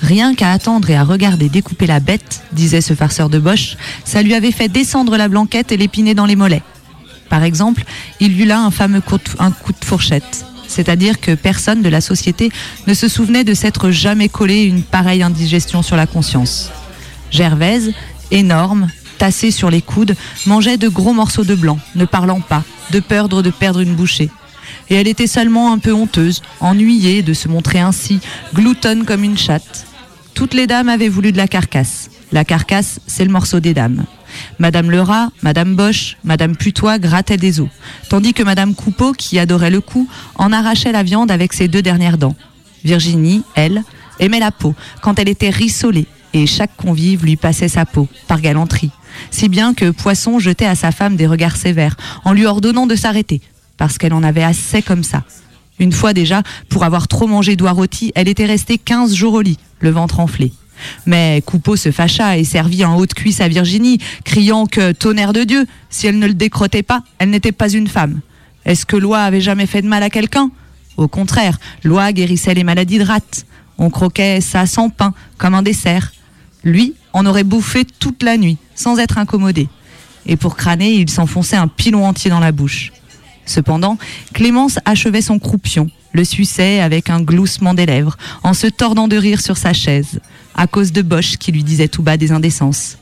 Rien 0.00 0.34
qu'à 0.34 0.50
attendre 0.50 0.90
et 0.90 0.96
à 0.96 1.04
regarder 1.04 1.48
découper 1.48 1.86
la 1.86 2.00
bête, 2.00 2.42
disait 2.52 2.80
ce 2.80 2.94
farceur 2.94 3.28
de 3.28 3.38
Bosch, 3.38 3.76
ça 4.04 4.22
lui 4.22 4.34
avait 4.34 4.52
fait 4.52 4.68
descendre 4.68 5.16
la 5.16 5.28
blanquette 5.28 5.72
et 5.72 5.76
l'épiner 5.76 6.14
dans 6.14 6.26
les 6.26 6.36
mollets. 6.36 6.62
Par 7.30 7.42
exemple, 7.42 7.84
il 8.20 8.40
eut 8.40 8.46
là 8.46 8.60
un 8.60 8.70
fameux 8.70 9.00
coup 9.00 9.18
de 9.18 9.84
fourchette. 9.84 10.44
C'est-à-dire 10.66 11.20
que 11.20 11.34
personne 11.34 11.82
de 11.82 11.88
la 11.88 12.00
société 12.00 12.50
ne 12.86 12.94
se 12.94 13.08
souvenait 13.08 13.44
de 13.44 13.54
s'être 13.54 13.90
jamais 13.90 14.28
collé 14.28 14.62
une 14.62 14.82
pareille 14.82 15.22
indigestion 15.22 15.82
sur 15.82 15.96
la 15.96 16.06
conscience. 16.06 16.70
Gervaise, 17.34 17.92
énorme, 18.30 18.86
tassée 19.18 19.50
sur 19.50 19.68
les 19.68 19.82
coudes, 19.82 20.14
mangeait 20.46 20.76
de 20.76 20.86
gros 20.86 21.12
morceaux 21.12 21.42
de 21.42 21.56
blanc, 21.56 21.80
ne 21.96 22.04
parlant 22.04 22.40
pas, 22.40 22.62
de 22.92 23.00
peur 23.00 23.28
de 23.28 23.50
perdre 23.50 23.80
une 23.80 23.96
bouchée. 23.96 24.30
Et 24.88 24.94
elle 24.94 25.08
était 25.08 25.26
seulement 25.26 25.72
un 25.72 25.78
peu 25.78 25.92
honteuse, 25.92 26.42
ennuyée 26.60 27.22
de 27.22 27.32
se 27.32 27.48
montrer 27.48 27.80
ainsi, 27.80 28.20
gloutonne 28.54 29.04
comme 29.04 29.24
une 29.24 29.36
chatte. 29.36 29.88
Toutes 30.34 30.54
les 30.54 30.68
dames 30.68 30.88
avaient 30.88 31.08
voulu 31.08 31.32
de 31.32 31.36
la 31.36 31.48
carcasse. 31.48 32.08
La 32.30 32.44
carcasse, 32.44 33.00
c'est 33.08 33.24
le 33.24 33.32
morceau 33.32 33.58
des 33.58 33.74
dames. 33.74 34.04
Madame 34.60 34.92
Lerat, 34.92 35.30
Madame 35.42 35.74
Bosch, 35.74 36.16
Madame 36.22 36.54
Putois 36.54 37.00
grattaient 37.00 37.36
des 37.36 37.58
os, 37.58 37.68
tandis 38.10 38.32
que 38.32 38.44
Madame 38.44 38.76
Coupeau, 38.76 39.12
qui 39.12 39.40
adorait 39.40 39.70
le 39.70 39.80
coup, 39.80 40.08
en 40.36 40.52
arrachait 40.52 40.92
la 40.92 41.02
viande 41.02 41.32
avec 41.32 41.52
ses 41.52 41.66
deux 41.66 41.82
dernières 41.82 42.18
dents. 42.18 42.36
Virginie, 42.84 43.42
elle, 43.56 43.82
aimait 44.20 44.38
la 44.38 44.52
peau 44.52 44.76
quand 45.02 45.18
elle 45.18 45.28
était 45.28 45.50
rissolée, 45.50 46.06
et 46.34 46.46
chaque 46.46 46.76
convive 46.76 47.24
lui 47.24 47.36
passait 47.36 47.68
sa 47.68 47.86
peau, 47.86 48.08
par 48.28 48.40
galanterie. 48.40 48.90
Si 49.30 49.48
bien 49.48 49.72
que 49.72 49.90
Poisson 49.90 50.38
jetait 50.38 50.66
à 50.66 50.74
sa 50.74 50.90
femme 50.90 51.16
des 51.16 51.26
regards 51.26 51.56
sévères, 51.56 51.96
en 52.24 52.32
lui 52.32 52.44
ordonnant 52.44 52.86
de 52.86 52.96
s'arrêter, 52.96 53.40
parce 53.78 53.96
qu'elle 53.96 54.12
en 54.12 54.22
avait 54.22 54.42
assez 54.42 54.82
comme 54.82 55.04
ça. 55.04 55.22
Une 55.78 55.92
fois 55.92 56.12
déjà, 56.12 56.42
pour 56.68 56.84
avoir 56.84 57.08
trop 57.08 57.26
mangé 57.26 57.56
d'oie 57.56 57.72
rôti, 57.72 58.12
elle 58.14 58.28
était 58.28 58.46
restée 58.46 58.78
15 58.78 59.14
jours 59.14 59.34
au 59.34 59.40
lit, 59.40 59.58
le 59.80 59.90
ventre 59.90 60.20
enflé. 60.20 60.52
Mais 61.06 61.42
Coupeau 61.46 61.76
se 61.76 61.90
fâcha 61.90 62.36
et 62.36 62.44
servit 62.44 62.84
en 62.84 62.96
haute 62.96 63.14
cuisse 63.14 63.40
à 63.40 63.48
Virginie, 63.48 63.98
criant 64.24 64.66
que, 64.66 64.92
tonnerre 64.92 65.32
de 65.32 65.44
Dieu, 65.44 65.66
si 65.88 66.06
elle 66.06 66.18
ne 66.18 66.26
le 66.26 66.34
décrottait 66.34 66.82
pas, 66.82 67.02
elle 67.18 67.30
n'était 67.30 67.52
pas 67.52 67.72
une 67.72 67.88
femme. 67.88 68.20
Est-ce 68.64 68.86
que 68.86 68.96
l'oie 68.96 69.20
avait 69.20 69.40
jamais 69.40 69.66
fait 69.66 69.82
de 69.82 69.88
mal 69.88 70.02
à 70.02 70.10
quelqu'un? 70.10 70.50
Au 70.96 71.08
contraire, 71.08 71.58
l'oie 71.82 72.12
guérissait 72.12 72.54
les 72.54 72.64
maladies 72.64 72.98
de 72.98 73.04
rate. 73.04 73.46
On 73.78 73.90
croquait 73.90 74.40
ça 74.40 74.66
sans 74.66 74.90
pain, 74.90 75.12
comme 75.38 75.54
un 75.54 75.62
dessert. 75.62 76.12
Lui 76.64 76.94
en 77.12 77.26
aurait 77.26 77.44
bouffé 77.44 77.84
toute 77.84 78.22
la 78.22 78.36
nuit, 78.36 78.58
sans 78.74 78.98
être 78.98 79.18
incommodé. 79.18 79.68
Et 80.26 80.36
pour 80.36 80.56
crâner, 80.56 80.94
il 80.94 81.10
s'enfonçait 81.10 81.56
un 81.56 81.68
pilon 81.68 82.06
entier 82.06 82.30
dans 82.30 82.40
la 82.40 82.52
bouche. 82.52 82.92
Cependant, 83.46 83.98
Clémence 84.32 84.78
achevait 84.84 85.20
son 85.20 85.38
croupion, 85.38 85.90
le 86.12 86.24
suçait 86.24 86.80
avec 86.80 87.10
un 87.10 87.20
gloussement 87.20 87.74
des 87.74 87.86
lèvres, 87.86 88.16
en 88.42 88.54
se 88.54 88.66
tordant 88.66 89.08
de 89.08 89.16
rire 89.16 89.40
sur 89.40 89.58
sa 89.58 89.72
chaise, 89.72 90.20
à 90.54 90.66
cause 90.66 90.92
de 90.92 91.02
Bosch 91.02 91.36
qui 91.36 91.52
lui 91.52 91.62
disait 91.62 91.88
tout 91.88 92.02
bas 92.02 92.16
des 92.16 92.32
indécences. 92.32 92.96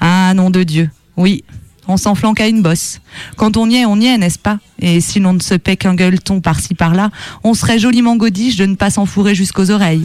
Ah, 0.00 0.32
nom 0.34 0.50
de 0.50 0.62
Dieu, 0.62 0.90
oui, 1.16 1.44
on 1.86 1.96
s'enflanque 1.96 2.40
à 2.40 2.48
une 2.48 2.62
bosse. 2.62 3.00
Quand 3.36 3.56
on 3.56 3.68
y 3.68 3.76
est, 3.76 3.84
on 3.84 4.00
y 4.00 4.06
est, 4.06 4.16
n'est-ce 4.16 4.38
pas? 4.38 4.58
Et 4.80 5.00
si 5.00 5.20
l'on 5.20 5.34
ne 5.34 5.40
se 5.40 5.54
paie 5.54 5.76
qu'un 5.76 5.94
gueuleton 5.94 6.40
par-ci 6.40 6.74
par-là, 6.74 7.10
on 7.42 7.54
serait 7.54 7.78
joliment 7.78 8.16
godiche 8.16 8.56
de 8.56 8.66
ne 8.66 8.74
pas 8.74 8.90
s'enfourrer 8.90 9.34
jusqu'aux 9.34 9.70
oreilles. 9.70 10.04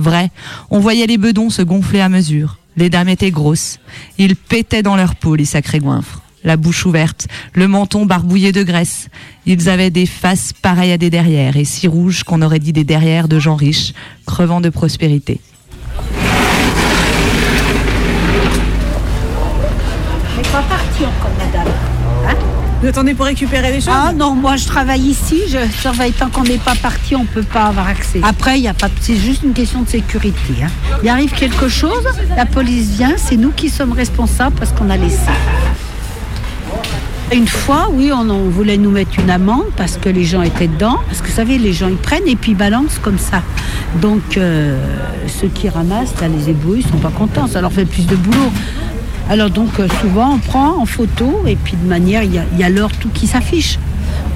Vrai, 0.00 0.30
on 0.70 0.80
voyait 0.80 1.06
les 1.06 1.18
bedons 1.18 1.50
se 1.50 1.60
gonfler 1.60 2.00
à 2.00 2.08
mesure. 2.08 2.56
Les 2.76 2.88
dames 2.88 3.10
étaient 3.10 3.30
grosses. 3.30 3.78
Ils 4.16 4.34
pétaient 4.34 4.82
dans 4.82 4.96
leur 4.96 5.14
peau, 5.14 5.34
les 5.36 5.44
sacrés 5.44 5.78
goinfres 5.78 6.22
la 6.42 6.56
bouche 6.56 6.86
ouverte, 6.86 7.28
le 7.52 7.68
menton 7.68 8.06
barbouillé 8.06 8.52
de 8.52 8.62
graisse. 8.62 9.08
Ils 9.46 9.68
avaient 9.68 9.90
des 9.90 10.06
faces 10.06 10.54
pareilles 10.54 10.92
à 10.92 10.98
des 10.98 11.10
derrières, 11.10 11.56
et 11.56 11.66
si 11.66 11.86
rouges 11.86 12.24
qu'on 12.24 12.40
aurait 12.42 12.58
dit 12.58 12.72
des 12.72 12.84
derrières 12.84 13.28
de 13.28 13.38
gens 13.38 13.56
riches, 13.56 13.92
crevant 14.26 14.62
de 14.62 14.70
prospérité. 14.70 15.40
Mais 20.34 20.42
pas 20.50 20.62
parti 20.62 21.04
encore, 21.04 21.30
madame. 21.38 21.74
Hein 22.26 22.59
Vous 22.80 22.86
attendez 22.88 23.12
pour 23.12 23.26
récupérer 23.26 23.72
les 23.72 23.80
choses 23.80 23.92
Ah 23.94 24.12
non, 24.14 24.34
moi 24.34 24.56
je 24.56 24.66
travaille 24.66 25.02
ici, 25.02 25.42
je 25.48 25.58
surveille 25.80 26.12
tant 26.12 26.30
qu'on 26.30 26.44
n'est 26.44 26.56
pas 26.56 26.74
parti, 26.74 27.14
on 27.14 27.22
ne 27.22 27.26
peut 27.26 27.42
pas 27.42 27.64
avoir 27.64 27.86
accès. 27.88 28.20
Après, 28.22 28.58
il 28.58 28.66
a 28.68 28.72
pas, 28.72 28.88
c'est 29.02 29.16
juste 29.16 29.42
une 29.42 29.52
question 29.52 29.82
de 29.82 29.88
sécurité. 29.88 30.54
hein. 30.62 30.68
Il 31.02 31.08
arrive 31.10 31.30
quelque 31.32 31.68
chose, 31.68 32.04
la 32.34 32.46
police 32.46 32.88
vient, 32.92 33.14
c'est 33.18 33.36
nous 33.36 33.50
qui 33.50 33.68
sommes 33.68 33.92
responsables 33.92 34.56
parce 34.58 34.72
qu'on 34.72 34.88
a 34.88 34.96
laissé. 34.96 35.18
Une 37.32 37.46
fois, 37.46 37.88
oui, 37.92 38.10
on, 38.12 38.24
voulait 38.48 38.78
nous 38.78 38.90
mettre 38.90 39.20
une 39.20 39.30
amende 39.30 39.66
parce 39.76 39.96
que 39.98 40.08
les 40.08 40.24
gens 40.24 40.42
étaient 40.42 40.66
dedans. 40.66 40.98
Parce 41.06 41.20
que 41.20 41.28
vous 41.28 41.34
savez, 41.34 41.58
les 41.58 41.72
gens 41.72 41.86
ils 41.88 41.96
prennent 41.96 42.26
et 42.26 42.34
puis 42.34 42.52
ils 42.52 42.56
balancent 42.56 42.98
comme 43.00 43.18
ça. 43.18 43.42
Donc 44.00 44.36
euh, 44.36 44.76
ceux 45.28 45.46
qui 45.46 45.68
ramassent, 45.68 46.14
les 46.22 46.50
éboueurs, 46.50 46.78
ils 46.78 46.82
sont 46.86 46.96
pas 46.96 47.10
contents. 47.16 47.46
Ça 47.46 47.60
leur 47.60 47.72
fait 47.72 47.84
plus 47.84 48.06
de 48.06 48.16
boulot. 48.16 48.50
Alors 49.30 49.48
donc 49.48 49.78
euh, 49.78 49.86
souvent 50.00 50.32
on 50.34 50.38
prend 50.38 50.76
en 50.82 50.86
photo 50.86 51.44
et 51.46 51.54
puis 51.54 51.74
de 51.80 51.88
manière, 51.88 52.24
il 52.24 52.34
y 52.34 52.38
a, 52.38 52.68
y 52.68 52.72
l'heure 52.72 52.90
tout 53.00 53.08
qui 53.14 53.26
s'affiche. 53.28 53.78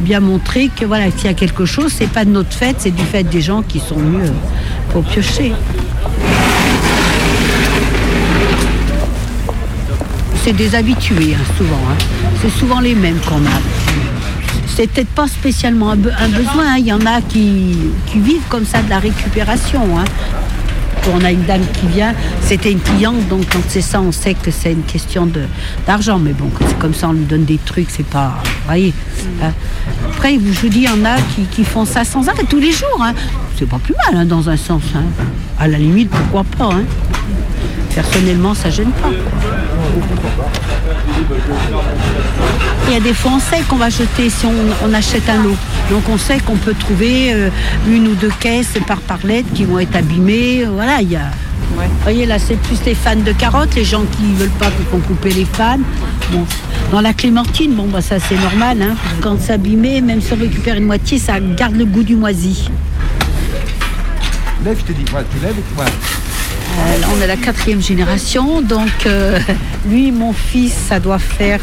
Bien 0.00 0.20
montrer 0.20 0.68
que 0.68 0.84
voilà, 0.84 1.10
s'il 1.10 1.24
y 1.26 1.28
a 1.28 1.34
quelque 1.34 1.64
chose, 1.66 1.92
c'est 1.96 2.06
pas 2.08 2.24
de 2.24 2.30
notre 2.30 2.52
fait, 2.52 2.76
c'est 2.78 2.92
du 2.94 3.02
fait 3.02 3.24
des 3.24 3.40
gens 3.40 3.62
qui 3.62 3.80
sont 3.80 3.96
euh, 3.98 4.28
pour 4.90 5.02
piocher. 5.02 5.52
C'est 10.44 10.52
des 10.52 10.74
habitués, 10.74 11.34
hein, 11.34 11.44
souvent. 11.56 11.80
hein. 11.90 11.96
C'est 12.40 12.50
souvent 12.50 12.78
les 12.80 12.94
mêmes 12.94 13.18
qu'on 13.28 13.36
a. 13.46 13.60
C'est 14.76 14.88
peut-être 14.88 15.08
pas 15.08 15.26
spécialement 15.26 15.90
un, 15.90 15.96
be- 15.96 16.12
un 16.18 16.28
besoin. 16.28 16.66
hein. 16.68 16.76
Il 16.78 16.86
y 16.86 16.92
en 16.92 17.04
a 17.06 17.20
qui, 17.22 17.76
vivent 18.14 18.46
comme 18.48 18.66
ça 18.66 18.82
de 18.82 18.90
la 18.90 18.98
récupération. 18.98 19.80
On 21.12 21.22
a 21.22 21.30
une 21.30 21.44
dame 21.44 21.60
qui 21.74 21.86
vient, 21.86 22.14
c'était 22.40 22.72
une 22.72 22.80
cliente, 22.80 23.28
donc 23.28 23.44
quand 23.52 23.60
c'est 23.68 23.82
ça, 23.82 24.00
on 24.00 24.10
sait 24.10 24.34
que 24.34 24.50
c'est 24.50 24.72
une 24.72 24.82
question 24.82 25.28
d'argent. 25.86 26.18
Mais 26.18 26.32
bon, 26.32 26.50
c'est 26.66 26.78
comme 26.78 26.94
ça, 26.94 27.08
on 27.10 27.12
lui 27.12 27.24
donne 27.24 27.44
des 27.44 27.58
trucs, 27.58 27.90
c'est 27.90 28.06
pas. 28.06 28.42
Voyez 28.64 28.94
hein. 29.42 29.52
Après, 30.10 30.34
je 30.34 30.60
vous 30.60 30.68
dis, 30.68 30.78
il 30.78 30.84
y 30.84 30.88
en 30.88 31.04
a 31.04 31.16
qui, 31.52 31.64
font 31.64 31.84
ça 31.84 32.04
sans 32.04 32.28
arrêt, 32.28 32.44
tous 32.48 32.58
les 32.58 32.72
jours. 32.72 33.02
hein. 33.02 33.12
C'est 33.58 33.68
pas 33.68 33.78
plus 33.78 33.94
mal, 34.06 34.22
hein, 34.22 34.24
dans 34.24 34.48
un 34.48 34.56
sens. 34.56 34.82
À 35.58 35.68
la 35.68 35.78
limite, 35.78 36.10
pourquoi 36.10 36.44
pas. 36.44 36.70
Personnellement, 37.94 38.54
ça 38.54 38.70
gêne 38.70 38.90
pas. 38.90 39.10
Il 42.86 42.92
y 42.92 42.96
a 42.96 43.00
des 43.00 43.14
fois, 43.14 43.32
on 43.36 43.40
sait 43.40 43.62
qu'on 43.68 43.76
va 43.76 43.88
jeter 43.88 44.28
si 44.28 44.46
on, 44.46 44.52
on 44.84 44.92
achète 44.92 45.28
un 45.28 45.42
lot. 45.42 45.56
Donc 45.90 46.02
on 46.08 46.18
sait 46.18 46.38
qu'on 46.40 46.56
peut 46.56 46.74
trouver 46.74 47.32
euh, 47.32 47.50
une 47.86 48.08
ou 48.08 48.14
deux 48.14 48.32
caisses 48.40 48.78
par 48.86 48.98
parlette 48.98 49.46
qui 49.54 49.64
vont 49.64 49.78
être 49.78 49.94
abîmées. 49.96 50.64
Voilà, 50.64 51.00
il 51.00 51.12
y 51.12 51.16
a. 51.16 51.30
Vous 51.76 51.82
voyez, 52.02 52.26
là, 52.26 52.38
c'est 52.38 52.56
plus 52.56 52.78
les 52.84 52.94
fans 52.94 53.16
de 53.16 53.32
carottes, 53.32 53.74
les 53.74 53.84
gens 53.84 54.02
qui 54.16 54.32
veulent 54.34 54.48
pas 54.50 54.70
qu'on 54.90 54.98
couper 54.98 55.30
les 55.30 55.44
fans. 55.44 55.78
Bon. 56.30 56.44
Dans 56.92 57.00
la 57.00 57.12
clémentine, 57.12 57.74
bon, 57.74 57.86
bah, 57.86 58.00
ça 58.00 58.16
c'est 58.18 58.36
normal. 58.36 58.82
Hein. 58.82 58.94
Quand 59.20 59.36
c'est 59.40 59.52
abîmé, 59.52 60.00
même 60.00 60.20
si 60.20 60.32
on 60.32 60.36
récupère 60.36 60.76
une 60.76 60.84
moitié, 60.84 61.18
ça 61.18 61.40
garde 61.40 61.76
le 61.76 61.84
goût 61.84 62.02
du 62.02 62.16
moisi. 62.16 62.68
Lève, 64.64 64.78
je 64.78 64.84
te 64.84 64.92
dis, 64.92 65.04
tu 65.04 65.12
lèves 65.14 65.58
et 65.58 65.62
tu 65.62 65.74
voilà. 65.74 65.90
Euh, 66.76 66.96
on 67.16 67.20
est 67.20 67.26
la 67.26 67.36
quatrième 67.36 67.80
génération, 67.80 68.60
donc 68.60 69.06
euh, 69.06 69.38
lui, 69.88 70.10
mon 70.12 70.32
fils, 70.32 70.72
ça 70.72 70.98
doit 70.98 71.18
faire 71.18 71.60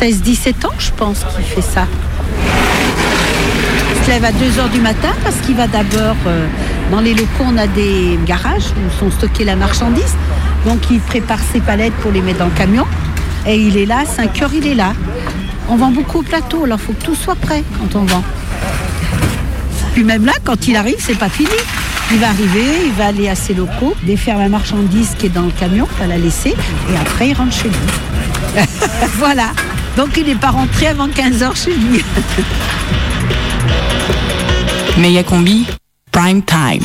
16-17 0.00 0.66
ans, 0.66 0.70
je 0.78 0.90
pense, 0.92 1.24
qu'il 1.34 1.44
fait 1.44 1.62
ça. 1.62 1.86
Il 3.94 4.04
se 4.04 4.10
lève 4.10 4.24
à 4.24 4.32
2 4.32 4.44
h 4.44 4.70
du 4.70 4.80
matin 4.80 5.10
parce 5.22 5.36
qu'il 5.36 5.54
va 5.54 5.66
d'abord, 5.66 6.16
euh, 6.26 6.46
dans 6.90 7.00
les 7.00 7.14
locaux, 7.14 7.44
on 7.44 7.56
a 7.58 7.66
des 7.66 8.18
garages 8.26 8.70
où 8.76 8.98
sont 8.98 9.10
stockées 9.10 9.44
la 9.44 9.56
marchandise. 9.56 10.16
Donc 10.66 10.78
il 10.90 11.00
prépare 11.00 11.38
ses 11.52 11.60
palettes 11.60 11.94
pour 11.94 12.12
les 12.12 12.20
mettre 12.20 12.38
dans 12.38 12.46
le 12.46 12.52
camion. 12.52 12.86
Et 13.46 13.56
il 13.56 13.76
est 13.76 13.86
là, 13.86 14.00
à 14.00 14.04
5 14.06 14.42
heures, 14.42 14.54
il 14.54 14.66
est 14.66 14.74
là. 14.74 14.94
On 15.68 15.76
vend 15.76 15.90
beaucoup 15.90 16.20
au 16.20 16.22
plateau, 16.22 16.64
alors 16.64 16.78
il 16.80 16.86
faut 16.86 16.92
que 16.92 17.04
tout 17.04 17.14
soit 17.14 17.34
prêt 17.34 17.62
quand 17.78 17.98
on 17.98 18.04
vend. 18.04 18.24
Puis 19.92 20.04
même 20.04 20.24
là, 20.24 20.32
quand 20.44 20.66
il 20.66 20.76
arrive, 20.76 20.96
c'est 20.98 21.18
pas 21.18 21.28
fini. 21.28 21.50
Il 22.12 22.18
va 22.18 22.28
arriver, 22.28 22.66
il 22.84 22.92
va 22.92 23.06
aller 23.06 23.28
à 23.28 23.34
ses 23.34 23.54
locaux, 23.54 23.94
défaire 24.02 24.38
la 24.38 24.50
marchandise 24.50 25.14
qui 25.18 25.26
est 25.26 25.30
dans 25.30 25.46
le 25.46 25.50
camion, 25.50 25.88
il 25.92 25.98
va 25.98 26.06
la 26.06 26.18
laisser, 26.18 26.50
et 26.50 26.96
après 26.96 27.30
il 27.30 27.34
rentre 27.34 27.54
chez 27.54 27.68
lui. 27.68 28.64
voilà. 29.14 29.52
Donc 29.96 30.16
il 30.18 30.26
n'est 30.26 30.34
pas 30.34 30.50
rentré 30.50 30.88
avant 30.88 31.08
15 31.08 31.42
heures 31.42 31.56
chez 31.56 31.74
lui. 31.74 32.04
Méga 34.98 35.22
combi, 35.22 35.66
prime 36.10 36.42
time. 36.42 36.82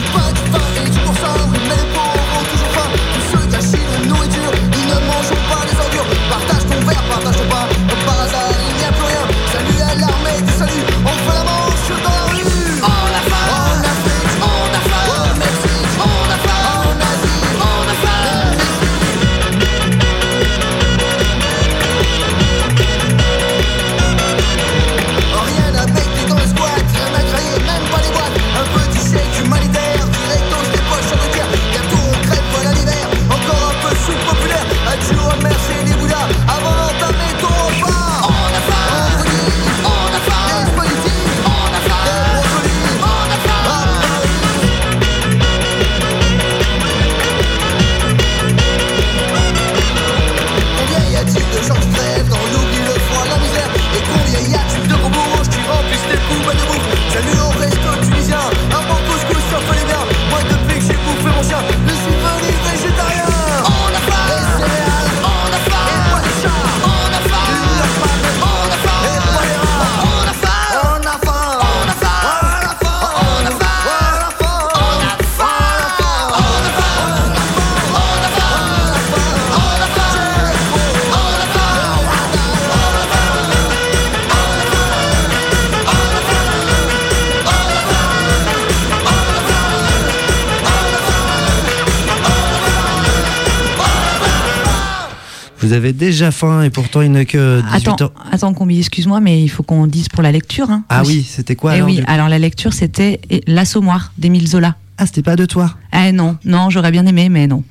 Vous 95.68 95.74
avez 95.74 95.92
déjà 95.92 96.32
faim 96.32 96.64
et 96.64 96.70
pourtant 96.70 97.02
il 97.02 97.12
n'est 97.12 97.26
que 97.26 97.60
18 97.60 97.76
Attends, 97.90 98.04
heures. 98.06 98.14
attends, 98.32 98.54
Combi, 98.54 98.80
excuse-moi, 98.80 99.20
mais 99.20 99.42
il 99.44 99.50
faut 99.50 99.64
qu'on 99.64 99.86
dise 99.86 100.08
pour 100.08 100.24
la 100.24 100.32
lecture. 100.32 100.72
Hein, 100.72 100.84
Ah 100.88 101.02
aussi. 101.02 101.12
oui, 101.18 101.28
c'était 101.30 101.58
quoi 101.58 101.74
Eh 101.74 101.76
alors, 101.80 101.90
oui, 101.90 102.02
alors 102.08 102.30
la 102.30 102.40
lecture, 102.40 102.72
c'était 102.72 103.20
L'Assommoir 103.48 104.14
d'Émile 104.18 104.48
Zola. 104.48 104.76
Ah, 104.98 105.06
c'était 105.06 105.24
pas 105.24 105.36
de 105.36 105.46
toi? 105.46 105.76
Eh 105.94 106.14
non, 106.14 106.38
non, 106.46 106.70
j'aurais 106.70 106.92
bien 106.92 107.06
aimé, 107.06 107.28
mais 107.28 107.48
non. 107.48 107.64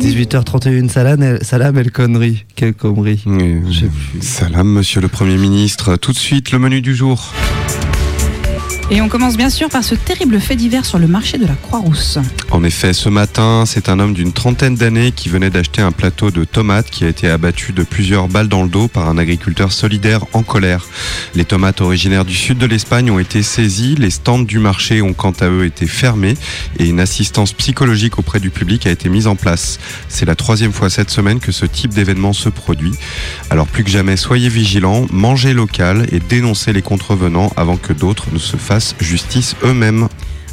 18h31, 0.00 0.88
Salam, 0.88 1.22
El- 1.22 1.38
Salam 1.42 1.76
El 1.78 1.90
Connery. 1.90 2.44
Quelle 2.54 2.74
connerie. 2.74 3.22
Salam, 4.20 4.68
monsieur 4.68 5.00
le 5.00 5.08
Premier 5.08 5.36
ministre. 5.36 5.96
Tout 5.96 6.12
de 6.12 6.18
suite, 6.18 6.52
le 6.52 6.58
menu 6.58 6.80
du 6.80 6.94
jour. 6.94 7.32
Et 8.90 9.02
on 9.02 9.08
commence 9.10 9.36
bien 9.36 9.50
sûr 9.50 9.68
par 9.68 9.84
ce 9.84 9.94
terrible 9.94 10.40
fait 10.40 10.56
divers 10.56 10.86
sur 10.86 10.98
le 10.98 11.06
marché 11.06 11.36
de 11.36 11.46
la 11.46 11.52
Croix-Rousse. 11.52 12.18
En 12.50 12.64
effet, 12.64 12.94
ce 12.94 13.10
matin, 13.10 13.64
c'est 13.66 13.90
un 13.90 14.00
homme 14.00 14.14
d'une 14.14 14.32
trentaine 14.32 14.76
d'années 14.76 15.12
qui 15.12 15.28
venait 15.28 15.50
d'acheter 15.50 15.82
un 15.82 15.92
plateau 15.92 16.30
de 16.30 16.44
tomates 16.44 16.88
qui 16.88 17.04
a 17.04 17.08
été 17.08 17.28
abattu 17.28 17.72
de 17.72 17.82
plusieurs 17.82 18.28
balles 18.28 18.48
dans 18.48 18.62
le 18.62 18.70
dos 18.70 18.88
par 18.88 19.10
un 19.10 19.18
agriculteur 19.18 19.72
solidaire 19.72 20.24
en 20.32 20.42
colère. 20.42 20.86
Les 21.34 21.44
tomates 21.44 21.82
originaires 21.82 22.24
du 22.24 22.34
sud 22.34 22.56
de 22.56 22.64
l'Espagne 22.64 23.10
ont 23.10 23.18
été 23.18 23.42
saisies, 23.42 23.94
les 23.94 24.08
stands 24.08 24.38
du 24.38 24.58
marché 24.58 25.02
ont 25.02 25.12
quant 25.12 25.34
à 25.38 25.50
eux 25.50 25.66
été 25.66 25.86
fermés 25.86 26.38
et 26.78 26.88
une 26.88 27.00
assistance 27.00 27.52
psychologique 27.52 28.18
auprès 28.18 28.40
du 28.40 28.48
public 28.48 28.86
a 28.86 28.90
été 28.90 29.10
mise 29.10 29.26
en 29.26 29.36
place. 29.36 29.78
C'est 30.08 30.24
la 30.24 30.34
troisième 30.34 30.72
fois 30.72 30.88
cette 30.88 31.10
semaine 31.10 31.40
que 31.40 31.52
ce 31.52 31.66
type 31.66 31.92
d'événement 31.92 32.32
se 32.32 32.48
produit. 32.48 32.94
Alors 33.50 33.66
plus 33.66 33.84
que 33.84 33.90
jamais, 33.90 34.16
soyez 34.16 34.48
vigilants, 34.48 35.06
mangez 35.12 35.52
local 35.52 36.06
et 36.10 36.20
dénoncez 36.20 36.72
les 36.72 36.82
contrevenants 36.82 37.52
avant 37.54 37.76
que 37.76 37.92
d'autres 37.92 38.28
ne 38.32 38.38
se 38.38 38.56
fassent 38.56 38.77
justice 39.00 39.54
eux-mêmes. 39.64 40.08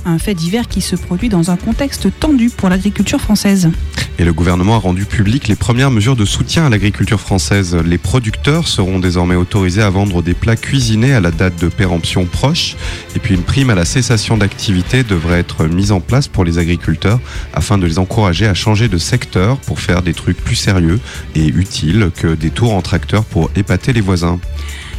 Un 0.07 0.19
fait 0.19 0.35
divers 0.35 0.67
qui 0.67 0.81
se 0.81 0.95
produit 0.95 1.29
dans 1.29 1.49
un 1.49 1.57
contexte 1.57 2.07
tendu 2.19 2.51
pour 2.51 2.69
l'agriculture 2.69 3.19
française. 3.19 3.71
Et 4.19 4.23
le 4.23 4.33
gouvernement 4.33 4.75
a 4.75 4.77
rendu 4.77 5.03
public 5.03 5.47
les 5.47 5.55
premières 5.55 5.89
mesures 5.89 6.15
de 6.15 6.25
soutien 6.25 6.67
à 6.67 6.69
l'agriculture 6.69 7.19
française. 7.19 7.75
Les 7.83 7.97
producteurs 7.97 8.67
seront 8.67 8.99
désormais 8.99 9.33
autorisés 9.33 9.81
à 9.81 9.89
vendre 9.89 10.21
des 10.21 10.35
plats 10.35 10.55
cuisinés 10.55 11.13
à 11.13 11.21
la 11.21 11.31
date 11.31 11.59
de 11.59 11.69
péremption 11.69 12.25
proche. 12.25 12.75
Et 13.15 13.19
puis 13.19 13.33
une 13.33 13.41
prime 13.41 13.71
à 13.71 13.75
la 13.75 13.83
cessation 13.83 14.37
d'activité 14.37 15.03
devrait 15.03 15.39
être 15.39 15.65
mise 15.65 15.91
en 15.91 16.01
place 16.01 16.27
pour 16.27 16.45
les 16.45 16.59
agriculteurs 16.59 17.19
afin 17.53 17.79
de 17.79 17.87
les 17.87 17.97
encourager 17.97 18.45
à 18.45 18.53
changer 18.53 18.87
de 18.87 18.99
secteur 18.99 19.57
pour 19.57 19.79
faire 19.79 20.03
des 20.03 20.13
trucs 20.13 20.37
plus 20.37 20.55
sérieux 20.55 20.99
et 21.33 21.47
utiles 21.47 22.11
que 22.15 22.35
des 22.35 22.51
tours 22.51 22.75
en 22.75 22.83
tracteur 22.83 23.25
pour 23.25 23.49
épater 23.55 23.91
les 23.91 24.01
voisins. 24.01 24.39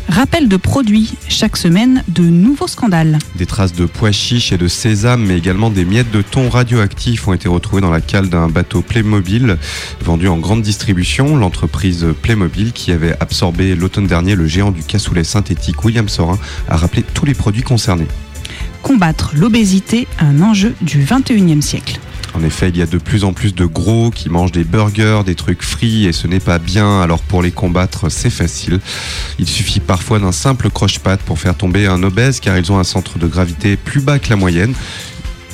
Rappel 0.09 0.49
de 0.49 0.57
produits. 0.57 1.15
Chaque 1.29 1.57
semaine, 1.57 2.05
de 2.09 2.23
nouveaux 2.23 2.69
scandales. 2.69 3.19
Des 3.35 3.47
traces 3.47 3.73
de 3.73 3.87
pois 3.87 4.13
chiches 4.13 4.53
et 4.53 4.59
de 4.59 4.69
sésame, 4.69 5.25
mais 5.25 5.37
également 5.37 5.69
des 5.69 5.85
miettes 5.85 6.11
de 6.13 6.23
thon 6.23 6.49
radioactifs 6.49 7.27
ont 7.27 7.33
été 7.33 7.49
retrouvées 7.49 7.83
dans 7.83 7.91
la 7.91 8.01
cale 8.01 8.29
d'un 8.29 8.49
bateau 8.49 8.83
Playmobil 8.83 9.59
vendu 10.01 10.29
en 10.29 10.39
grande 10.39 10.63
distribution. 10.63 11.37
L'entreprise 11.37 12.07
Playmobil, 12.23 12.73
qui 12.73 12.93
avait 12.93 13.17
absorbé 13.21 13.75
l'automne 13.75 14.07
dernier 14.07 14.37
le 14.37 14.47
géant 14.47 14.71
du 14.71 14.83
cassoulet 14.83 15.25
synthétique 15.25 15.85
William 15.85 16.09
Sorin, 16.09 16.39
a 16.69 16.77
rappelé 16.77 17.03
tous 17.03 17.27
les 17.27 17.35
produits 17.35 17.63
concernés. 17.63 18.09
Combattre 18.83 19.33
l'obésité, 19.35 20.07
un 20.21 20.41
enjeu 20.41 20.75
du 20.81 21.05
21e 21.05 21.61
siècle. 21.61 21.99
En 22.37 22.43
effet, 22.45 22.69
il 22.69 22.77
y 22.77 22.83
a 22.83 22.87
de 22.87 22.99
plus 22.99 23.25
en 23.25 23.33
plus 23.33 23.55
de 23.55 23.65
gros 23.65 24.11
qui 24.11 24.29
mangent 24.29 24.53
des 24.53 24.65
burgers, 24.65 25.23
des 25.25 25.35
trucs 25.35 25.63
frits 25.63 26.05
et 26.05 26.13
ce 26.13 26.27
n'est 26.27 26.39
pas 26.39 26.59
bien. 26.59 27.01
Alors 27.01 27.23
pour 27.23 27.41
les 27.43 27.51
combattre, 27.51 28.11
c'est 28.11 28.29
facile. 28.29 28.79
Il 29.39 29.49
suffit 29.49 29.81
parfois 29.81 30.19
d'un 30.19 30.33
simple 30.33 30.69
croche-patte 30.69 31.23
pour 31.23 31.39
faire 31.39 31.57
tomber 31.57 31.87
un 31.87 32.03
obèse 32.03 32.41
car 32.41 32.59
ils 32.59 32.71
ont 32.71 32.79
un 32.79 32.85
centre 32.85 33.19
de 33.19 33.27
gravité 33.27 33.79
plus 33.79 34.01
bas 34.01 34.19
que 34.19 34.29
la 34.29 34.37
moyenne. 34.37 34.75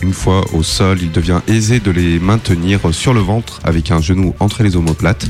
Une 0.03 0.13
fois 0.13 0.45
au 0.55 0.65
sol, 0.65 0.99
il 1.01 1.13
devient 1.13 1.41
aisé 1.47 1.79
de 1.79 1.93
les 1.93 2.19
maintenir 2.19 2.81
sur 2.91 3.15
le 3.15 3.21
ventre 3.21 3.61
avec 3.63 3.93
un 3.93 4.01
genou 4.01 4.35
entre 4.41 4.65
les 4.65 4.75
omoplates 4.75 5.27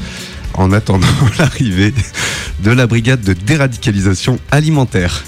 en 0.54 0.72
attendant 0.72 1.06
l'arrivée 1.38 1.92
de 2.60 2.70
la 2.70 2.86
brigade 2.86 3.20
de 3.20 3.34
déradicalisation 3.34 4.38
alimentaire. 4.50 5.22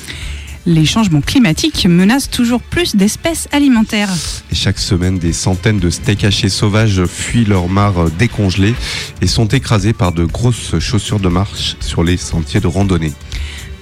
Les 0.67 0.87
changements 0.87 1.21
climatiques 1.21 1.87
menacent 1.87 2.31
toujours 2.31 2.63
plus 2.63 2.97
d'espèces 2.97 3.49
alimentaires. 3.53 4.09
Chaque 4.51 4.79
semaine, 4.79 5.19
des 5.19 5.35
centaines 5.35 5.79
de 5.79 5.91
steaks 5.91 6.25
hachés 6.25 6.49
sauvages 6.49 7.05
fuient 7.05 7.45
leur 7.45 7.69
mare 7.69 8.11
décongelée 8.19 8.75
et 9.21 9.27
sont 9.27 9.47
écrasés 9.49 9.93
par 9.93 10.13
de 10.13 10.25
grosses 10.25 10.79
chaussures 10.79 11.21
de 11.21 11.29
marche 11.29 11.77
sur 11.81 12.03
les 12.03 12.17
sentiers 12.17 12.61
de 12.61 12.67
randonnée. 12.67 13.13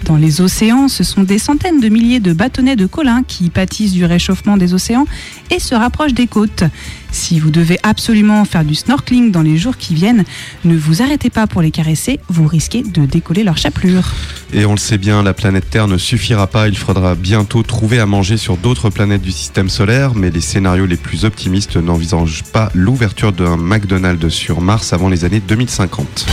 Dans 0.04 0.16
les 0.16 0.40
océans, 0.40 0.88
ce 0.88 1.04
sont 1.04 1.22
des 1.22 1.38
centaines 1.38 1.80
de 1.80 1.88
milliers 1.88 2.18
de 2.18 2.32
bâtonnets 2.32 2.76
de 2.76 2.86
collins 2.86 3.22
qui 3.22 3.50
pâtissent 3.50 3.92
du 3.92 4.04
réchauffement 4.04 4.56
des 4.56 4.74
océans 4.74 5.06
et 5.50 5.60
se 5.60 5.74
rapprochent 5.74 6.14
des 6.14 6.26
côtes. 6.26 6.64
Si 7.12 7.38
vous 7.38 7.50
devez 7.50 7.78
absolument 7.82 8.44
faire 8.44 8.64
du 8.64 8.74
snorkeling 8.74 9.30
dans 9.30 9.42
les 9.42 9.58
jours 9.58 9.76
qui 9.76 9.94
viennent, 9.94 10.24
ne 10.64 10.76
vous 10.76 11.02
arrêtez 11.02 11.30
pas 11.30 11.46
pour 11.46 11.62
les 11.62 11.70
caresser, 11.70 12.18
vous 12.28 12.48
risquez 12.48 12.82
de 12.82 13.06
décoller 13.06 13.44
leur 13.44 13.58
chapelure. 13.58 14.12
Et 14.52 14.66
on 14.66 14.72
le 14.72 14.78
sait 14.78 14.98
bien, 14.98 15.22
la 15.22 15.34
planète 15.34 15.70
Terre 15.70 15.88
ne 15.88 15.98
suffira 15.98 16.46
pas, 16.46 16.68
il 16.68 16.76
faudra 16.76 17.14
bientôt 17.14 17.62
trouver 17.62 18.00
à 18.00 18.06
manger 18.06 18.36
sur 18.38 18.56
d'autres 18.56 18.90
planètes 18.90 19.22
du 19.22 19.32
système 19.32 19.68
solaire, 19.68 20.14
mais 20.14 20.30
les 20.30 20.40
scénarios 20.40 20.86
les 20.86 20.96
plus 20.96 21.24
optimistes 21.24 21.76
n'envisagent 21.76 22.42
pas 22.44 22.70
l'ouverture 22.74 23.32
d'un 23.32 23.56
McDonald's 23.56 24.28
sur 24.30 24.60
Mars 24.60 24.92
avant 24.92 25.08
les 25.08 25.24
années 25.24 25.42
2050. 25.46 26.26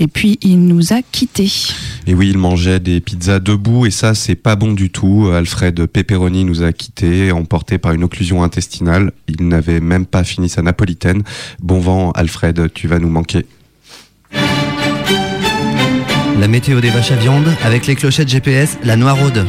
Et 0.00 0.06
puis 0.06 0.38
il 0.42 0.66
nous 0.66 0.92
a 0.92 1.02
quittés. 1.02 1.50
Et 2.06 2.14
oui, 2.14 2.30
il 2.30 2.38
mangeait 2.38 2.80
des 2.80 3.00
pizzas 3.00 3.38
debout 3.38 3.86
et 3.86 3.90
ça, 3.90 4.14
c'est 4.14 4.34
pas 4.34 4.56
bon 4.56 4.72
du 4.72 4.90
tout. 4.90 5.30
Alfred 5.32 5.86
Pepperoni 5.86 6.44
nous 6.44 6.62
a 6.62 6.72
quittés, 6.72 7.32
emporté 7.32 7.78
par 7.78 7.92
une 7.92 8.04
occlusion 8.04 8.42
intestinale. 8.42 9.12
Il 9.28 9.48
n'avait 9.48 9.80
même 9.80 10.06
pas 10.06 10.24
fini 10.24 10.48
sa 10.48 10.62
napolitaine. 10.62 11.22
Bon 11.60 11.78
vent, 11.78 12.10
Alfred, 12.12 12.72
tu 12.74 12.88
vas 12.88 12.98
nous 12.98 13.10
manquer. 13.10 13.46
La 16.40 16.48
météo 16.48 16.80
des 16.80 16.90
vaches 16.90 17.12
à 17.12 17.16
viande 17.16 17.46
avec 17.64 17.86
les 17.86 17.94
clochettes 17.94 18.28
GPS, 18.28 18.78
la 18.82 18.96
Noiraude. 18.96 19.46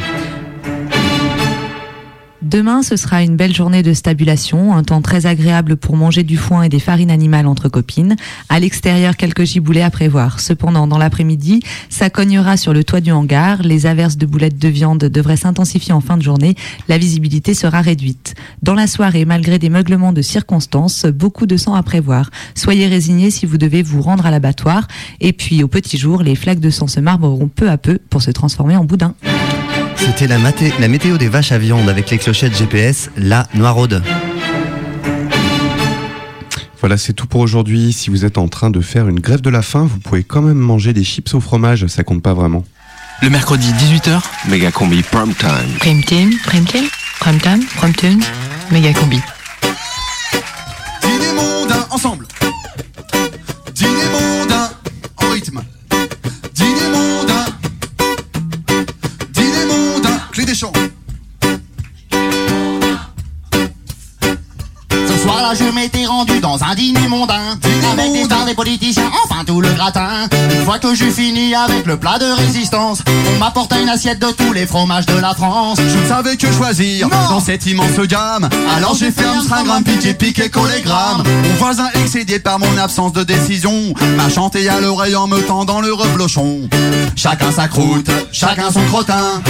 Demain, 2.45 2.83
ce 2.83 2.95
sera 2.95 3.23
une 3.23 3.35
belle 3.35 3.55
journée 3.55 3.81
de 3.81 3.91
stabulation, 3.91 4.75
un 4.75 4.83
temps 4.83 5.01
très 5.01 5.25
agréable 5.25 5.77
pour 5.77 5.97
manger 5.97 6.21
du 6.21 6.37
foin 6.37 6.61
et 6.61 6.69
des 6.69 6.77
farines 6.77 7.09
animales 7.09 7.47
entre 7.47 7.69
copines. 7.69 8.15
À 8.49 8.59
l'extérieur, 8.59 9.17
quelques 9.17 9.45
giboulées 9.45 9.81
à 9.81 9.89
prévoir. 9.89 10.39
Cependant, 10.39 10.85
dans 10.85 10.99
l'après-midi, 10.99 11.63
ça 11.89 12.11
cognera 12.11 12.55
sur 12.55 12.71
le 12.71 12.83
toit 12.83 13.01
du 13.01 13.11
hangar. 13.11 13.63
Les 13.63 13.87
averses 13.87 14.15
de 14.17 14.27
boulettes 14.27 14.59
de 14.59 14.67
viande 14.67 14.99
devraient 14.99 15.37
s'intensifier 15.37 15.91
en 15.91 16.01
fin 16.01 16.17
de 16.17 16.21
journée. 16.21 16.53
La 16.87 16.99
visibilité 16.99 17.55
sera 17.55 17.81
réduite. 17.81 18.35
Dans 18.61 18.75
la 18.75 18.85
soirée, 18.85 19.25
malgré 19.25 19.57
des 19.57 19.69
meuglements 19.69 20.13
de 20.13 20.21
circonstances, 20.21 21.07
beaucoup 21.07 21.47
de 21.47 21.57
sang 21.57 21.73
à 21.73 21.81
prévoir. 21.81 22.29
Soyez 22.53 22.85
résignés 22.85 23.31
si 23.31 23.47
vous 23.47 23.57
devez 23.57 23.81
vous 23.81 24.03
rendre 24.03 24.27
à 24.27 24.29
l'abattoir. 24.29 24.87
Et 25.19 25.33
puis, 25.33 25.63
au 25.63 25.67
petit 25.67 25.97
jour, 25.97 26.21
les 26.21 26.35
flaques 26.35 26.59
de 26.59 26.69
sang 26.69 26.85
se 26.85 26.99
marbreront 26.99 27.47
peu 27.47 27.71
à 27.71 27.79
peu 27.79 27.97
pour 28.11 28.21
se 28.21 28.29
transformer 28.29 28.75
en 28.75 28.85
boudin. 28.85 29.15
C'était 29.97 30.27
la, 30.27 30.37
maté- 30.37 30.73
la 30.79 30.87
météo 30.87 31.17
des 31.17 31.27
vaches 31.29 31.51
à 31.51 31.57
viande 31.57 31.89
avec 31.89 32.09
les 32.09 32.17
clochettes 32.17 32.55
GPS, 32.57 33.09
la 33.17 33.47
Noiraude. 33.53 34.03
Voilà, 36.79 36.97
c'est 36.97 37.13
tout 37.13 37.25
pour 37.25 37.41
aujourd'hui. 37.41 37.93
Si 37.93 38.09
vous 38.09 38.25
êtes 38.25 38.37
en 38.37 38.47
train 38.47 38.69
de 38.69 38.79
faire 38.81 39.07
une 39.07 39.19
grève 39.19 39.41
de 39.41 39.49
la 39.49 39.61
faim, 39.61 39.87
vous 39.89 39.99
pouvez 39.99 40.23
quand 40.23 40.41
même 40.41 40.57
manger 40.57 40.93
des 40.93 41.03
chips 41.03 41.33
au 41.33 41.39
fromage, 41.39 41.87
ça 41.87 42.03
compte 42.03 42.21
pas 42.21 42.33
vraiment. 42.33 42.63
Le 43.21 43.29
mercredi 43.29 43.71
18h, 43.71 44.21
méga 44.49 44.71
combi 44.71 45.01
prime 45.01 45.33
time. 45.33 45.49
Prime 45.79 46.03
team, 46.03 46.31
prime 46.45 46.65
team, 46.65 46.83
prime 47.19 47.39
time, 47.39 47.63
prime 47.77 47.95
tune, 47.95 48.19
méga 48.71 48.93
combi. 48.93 49.19
Je 65.53 65.71
m'étais 65.71 66.05
rendu 66.05 66.39
dans 66.39 66.61
un 66.63 66.73
dîner 66.75 67.07
mondain. 67.07 67.57
Avec 67.91 68.11
des 68.13 68.23
stars, 68.23 68.45
des 68.45 68.55
politiciens, 68.55 69.11
enfin 69.23 69.43
tout 69.45 69.61
le 69.61 69.69
gratin. 69.69 70.27
Une 70.51 70.65
fois 70.65 70.79
que 70.79 70.95
j'ai 70.95 71.11
fini 71.11 71.53
avec 71.53 71.85
le 71.85 71.97
plat 71.97 72.17
de 72.17 72.25
résistance, 72.25 73.03
on 73.35 73.39
m'apporta 73.39 73.79
une 73.79 73.89
assiette 73.89 74.19
de 74.19 74.31
tous 74.31 74.53
les 74.53 74.65
fromages 74.65 75.05
de 75.05 75.17
la 75.17 75.35
France. 75.35 75.77
Je 75.77 75.97
ne 75.97 76.07
savais 76.07 76.35
que 76.35 76.51
choisir 76.51 77.09
dans 77.29 77.39
cette 77.39 77.65
immense 77.67 77.97
gamme. 78.07 78.49
Alors 78.75 78.95
j'ai 78.95 79.11
fait 79.11 79.25
un 79.25 79.41
stringramme, 79.41 79.83
piqué, 79.83 80.13
piqué, 80.13 80.49
collégramme. 80.49 81.23
Mon 81.43 81.55
voisin 81.59 81.87
excédé 81.93 82.39
par 82.39 82.57
mon 82.57 82.77
absence 82.77 83.13
de 83.13 83.23
décision 83.23 83.93
m'a 84.17 84.29
chanté 84.29 84.67
à 84.67 84.81
l'oreille 84.81 85.15
en 85.15 85.27
me 85.27 85.39
tendant 85.41 85.79
le 85.79 85.93
reblochon. 85.93 86.61
Chacun 87.15 87.51
sa 87.51 87.67
croûte, 87.67 88.09
chacun 88.31 88.71
son 88.71 88.83
crottin, 88.85 89.41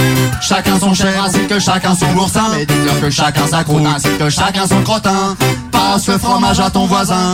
chacun 0.42 0.78
son 0.78 0.94
chèvre 0.94 1.24
ainsi 1.24 1.40
que 1.48 1.58
chacun 1.58 1.94
son 1.94 2.12
boursin. 2.12 2.44
Mais 2.54 2.66
dites-leur 2.66 3.00
que 3.00 3.10
chacun 3.10 3.46
sa 3.50 3.64
croûte 3.64 3.86
ainsi 3.86 4.08
que 4.18 4.28
chacun 4.28 4.66
son 4.66 4.82
crottin. 4.82 5.36
Passe 5.76 6.08
le 6.08 6.16
fromage 6.16 6.58
à 6.58 6.70
ton 6.70 6.86
voisin. 6.86 7.32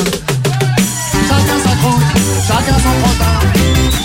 Chacun 1.28 1.59
sa 1.64 1.76
croûte, 1.76 2.03
chacun 2.47 2.78
son 2.84 2.95
crottin, 3.01 3.36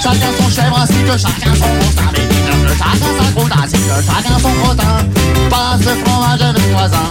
chacun 0.03 0.31
son 0.37 0.49
chèvre 0.51 0.79
ainsi 0.79 1.03
que 1.03 1.17
chacun 1.17 1.55
son 1.55 1.69
boursin. 1.79 2.56
Que 2.67 2.73
chacun 2.73 3.53
sa 3.55 3.63
ainsi 3.63 3.73
que 3.73 4.05
chacun 4.05 4.39
son 4.39 4.51
crottin. 4.61 5.05
Passe 5.49 5.85
le 5.85 6.03
fromage 6.03 6.39
voisins. 6.71 7.09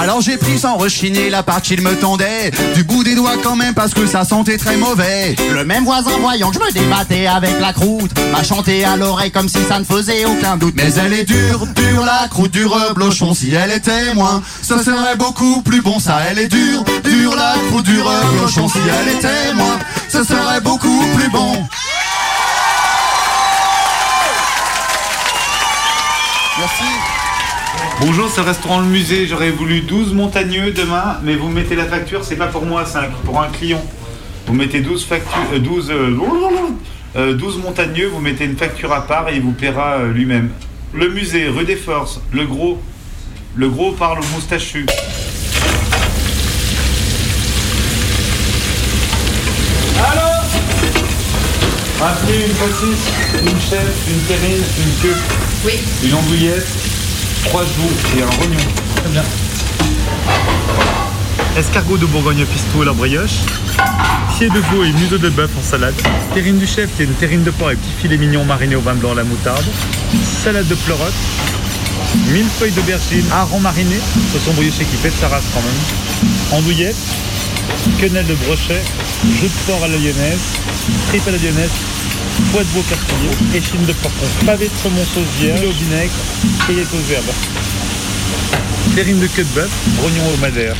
Alors 0.00 0.20
j'ai 0.20 0.36
pris 0.36 0.58
sans 0.58 0.76
rechiner 0.76 1.30
la 1.30 1.42
part 1.42 1.62
qu'il 1.62 1.80
me 1.80 1.94
tendait 1.94 2.50
Du 2.74 2.84
bout 2.84 3.04
des 3.04 3.14
doigts 3.14 3.36
quand 3.42 3.56
même 3.56 3.74
parce 3.74 3.94
que 3.94 4.06
ça 4.06 4.24
sentait 4.24 4.58
très 4.58 4.76
mauvais 4.76 5.36
Le 5.52 5.64
même 5.64 5.84
voisin 5.84 6.10
voyant 6.20 6.50
que 6.50 6.56
je 6.56 6.60
me 6.60 6.72
débattais 6.72 7.26
avec 7.26 7.60
la 7.60 7.72
croûte 7.72 8.10
M'a 8.32 8.42
chanté 8.42 8.84
à 8.84 8.96
l'oreille 8.96 9.30
comme 9.30 9.48
si 9.48 9.58
ça 9.68 9.78
ne 9.78 9.84
faisait 9.84 10.24
aucun 10.24 10.56
doute. 10.56 10.74
Mais 10.76 10.92
elle 10.94 11.12
est 11.12 11.24
dure, 11.24 11.66
dure 11.74 12.04
la 12.04 12.28
croûte 12.28 12.50
du 12.50 12.66
reblochon 12.66 13.34
Si 13.34 13.54
elle 13.54 13.72
était 13.72 14.14
moins, 14.14 14.42
ça 14.62 14.82
serait 14.82 15.16
beaucoup 15.16 15.62
plus 15.62 15.80
bon. 15.80 15.98
Ça 15.98 16.18
elle 16.28 16.38
est 16.38 16.48
dure, 16.48 16.84
dure 17.04 17.36
la 17.36 17.54
croûte 17.70 17.86
du 17.86 18.00
reblochon 18.00 18.68
Si 18.68 18.78
elle 19.00 19.16
était 19.16 19.54
moins, 19.54 19.78
ça 20.08 20.24
serait 20.24 20.60
beaucoup 20.60 21.04
plus 21.14 21.30
bon 21.30 21.66
Merci. 26.56 26.84
Bonjour, 28.00 28.30
c'est 28.30 28.40
restaurant 28.40 28.78
Le 28.78 28.86
Musée. 28.86 29.26
J'aurais 29.26 29.50
voulu 29.50 29.80
12 29.80 30.12
montagneux 30.12 30.70
demain, 30.70 31.18
mais 31.24 31.34
vous 31.34 31.48
mettez 31.48 31.74
la 31.74 31.84
facture, 31.84 32.24
c'est 32.24 32.36
pas 32.36 32.46
pour 32.46 32.64
moi, 32.64 32.86
5, 32.86 33.10
pour 33.24 33.42
un 33.42 33.48
client. 33.48 33.84
Vous 34.46 34.54
mettez 34.54 34.80
12 34.80 35.04
factures, 35.04 35.36
euh, 35.52 35.58
12, 35.58 35.90
euh, 35.90 36.16
euh, 37.16 37.34
12 37.34 37.58
montagneux, 37.58 38.06
vous 38.06 38.20
mettez 38.20 38.44
une 38.44 38.56
facture 38.56 38.92
à 38.92 39.04
part 39.04 39.28
et 39.30 39.36
il 39.36 39.42
vous 39.42 39.50
paiera 39.50 39.94
euh, 39.94 40.12
lui-même. 40.12 40.50
Le 40.92 41.08
musée, 41.08 41.48
rue 41.48 41.64
des 41.64 41.74
Forces, 41.74 42.20
le 42.32 42.46
gros. 42.46 42.80
Le 43.56 43.68
gros 43.68 43.90
parle 43.90 44.20
au 44.20 44.34
moustachu. 44.34 44.86
Allô? 49.98 50.34
Un 52.00 52.14
fruit, 52.14 52.36
une 52.46 52.54
saucisse, 52.54 53.10
une 53.46 53.60
chèvre, 53.60 53.92
une 54.08 54.20
terrine, 54.22 54.62
une 54.78 55.02
queue. 55.02 55.16
Oui. 55.64 55.72
Une 56.02 56.14
andouillette, 56.14 56.66
trois 57.44 57.62
joues 57.62 58.18
et 58.18 58.22
un 58.22 58.26
rognon. 58.26 58.58
Très 58.96 59.08
bien. 59.10 59.24
Escargot 61.56 61.98
de 61.98 62.06
Bourgogne 62.06 62.44
pistou 62.46 62.82
à 62.82 62.86
la 62.86 62.92
brioche. 62.92 63.44
Pied 64.36 64.48
de 64.48 64.58
veau 64.58 64.84
et 64.84 64.92
museau 64.92 65.18
de 65.18 65.28
bœuf 65.28 65.50
en 65.58 65.62
salade. 65.62 65.94
Terrine 66.32 66.58
du 66.58 66.66
chef, 66.66 66.90
qui 66.96 67.02
est 67.02 67.04
une 67.04 67.14
terrine 67.14 67.44
de 67.44 67.50
porc 67.50 67.70
et 67.70 67.76
petits 67.76 67.94
filets 68.00 68.16
mignons 68.16 68.44
marinés 68.44 68.76
au 68.76 68.80
vin 68.80 68.94
blanc 68.94 69.12
à 69.12 69.16
la 69.16 69.24
moutarde. 69.24 69.64
Salade 70.42 70.66
de 70.66 70.74
pleurote. 70.74 71.12
Mille 72.32 72.46
feuilles 72.58 72.72
d'aubergine, 72.72 73.24
hareng 73.32 73.60
mariné. 73.60 73.96
Ce 74.32 74.38
sont 74.38 74.52
brioché 74.54 74.84
qui 74.84 74.96
pète 74.96 75.14
sa 75.20 75.28
race 75.28 75.44
quand 75.52 75.62
même. 75.62 76.58
Andouillette. 76.58 76.96
Quenelle 78.00 78.26
de 78.26 78.34
brochet. 78.34 78.82
Jus 79.24 79.46
de 79.46 79.52
porc 79.66 79.84
à 79.84 79.88
la 79.88 79.96
lyonnaise. 79.96 80.40
Tripe 81.08 81.28
à 81.28 81.30
la 81.30 81.38
lyonnaise. 81.38 81.70
Foie 82.50 82.62
de 82.64 82.68
veau 82.68 82.82
persillé. 82.82 83.30
Échine 83.54 83.84
de 83.86 83.92
porc. 83.92 84.12
Pavé 84.44 84.66
de 84.66 84.72
saumon 84.82 85.04
sauce 85.04 85.22
vierge. 85.40 85.60
Poulet 85.60 85.70
au 85.70 85.72
vinaigre. 85.72 86.12
Cueillette 86.66 86.88
aux 86.92 87.12
herbes. 87.12 87.32
Terrine 88.94 89.20
de 89.20 89.26
queue 89.28 89.44
de 89.44 89.54
bœuf. 89.54 89.70
Rognon 90.02 90.34
au 90.34 90.36
madère. 90.38 90.76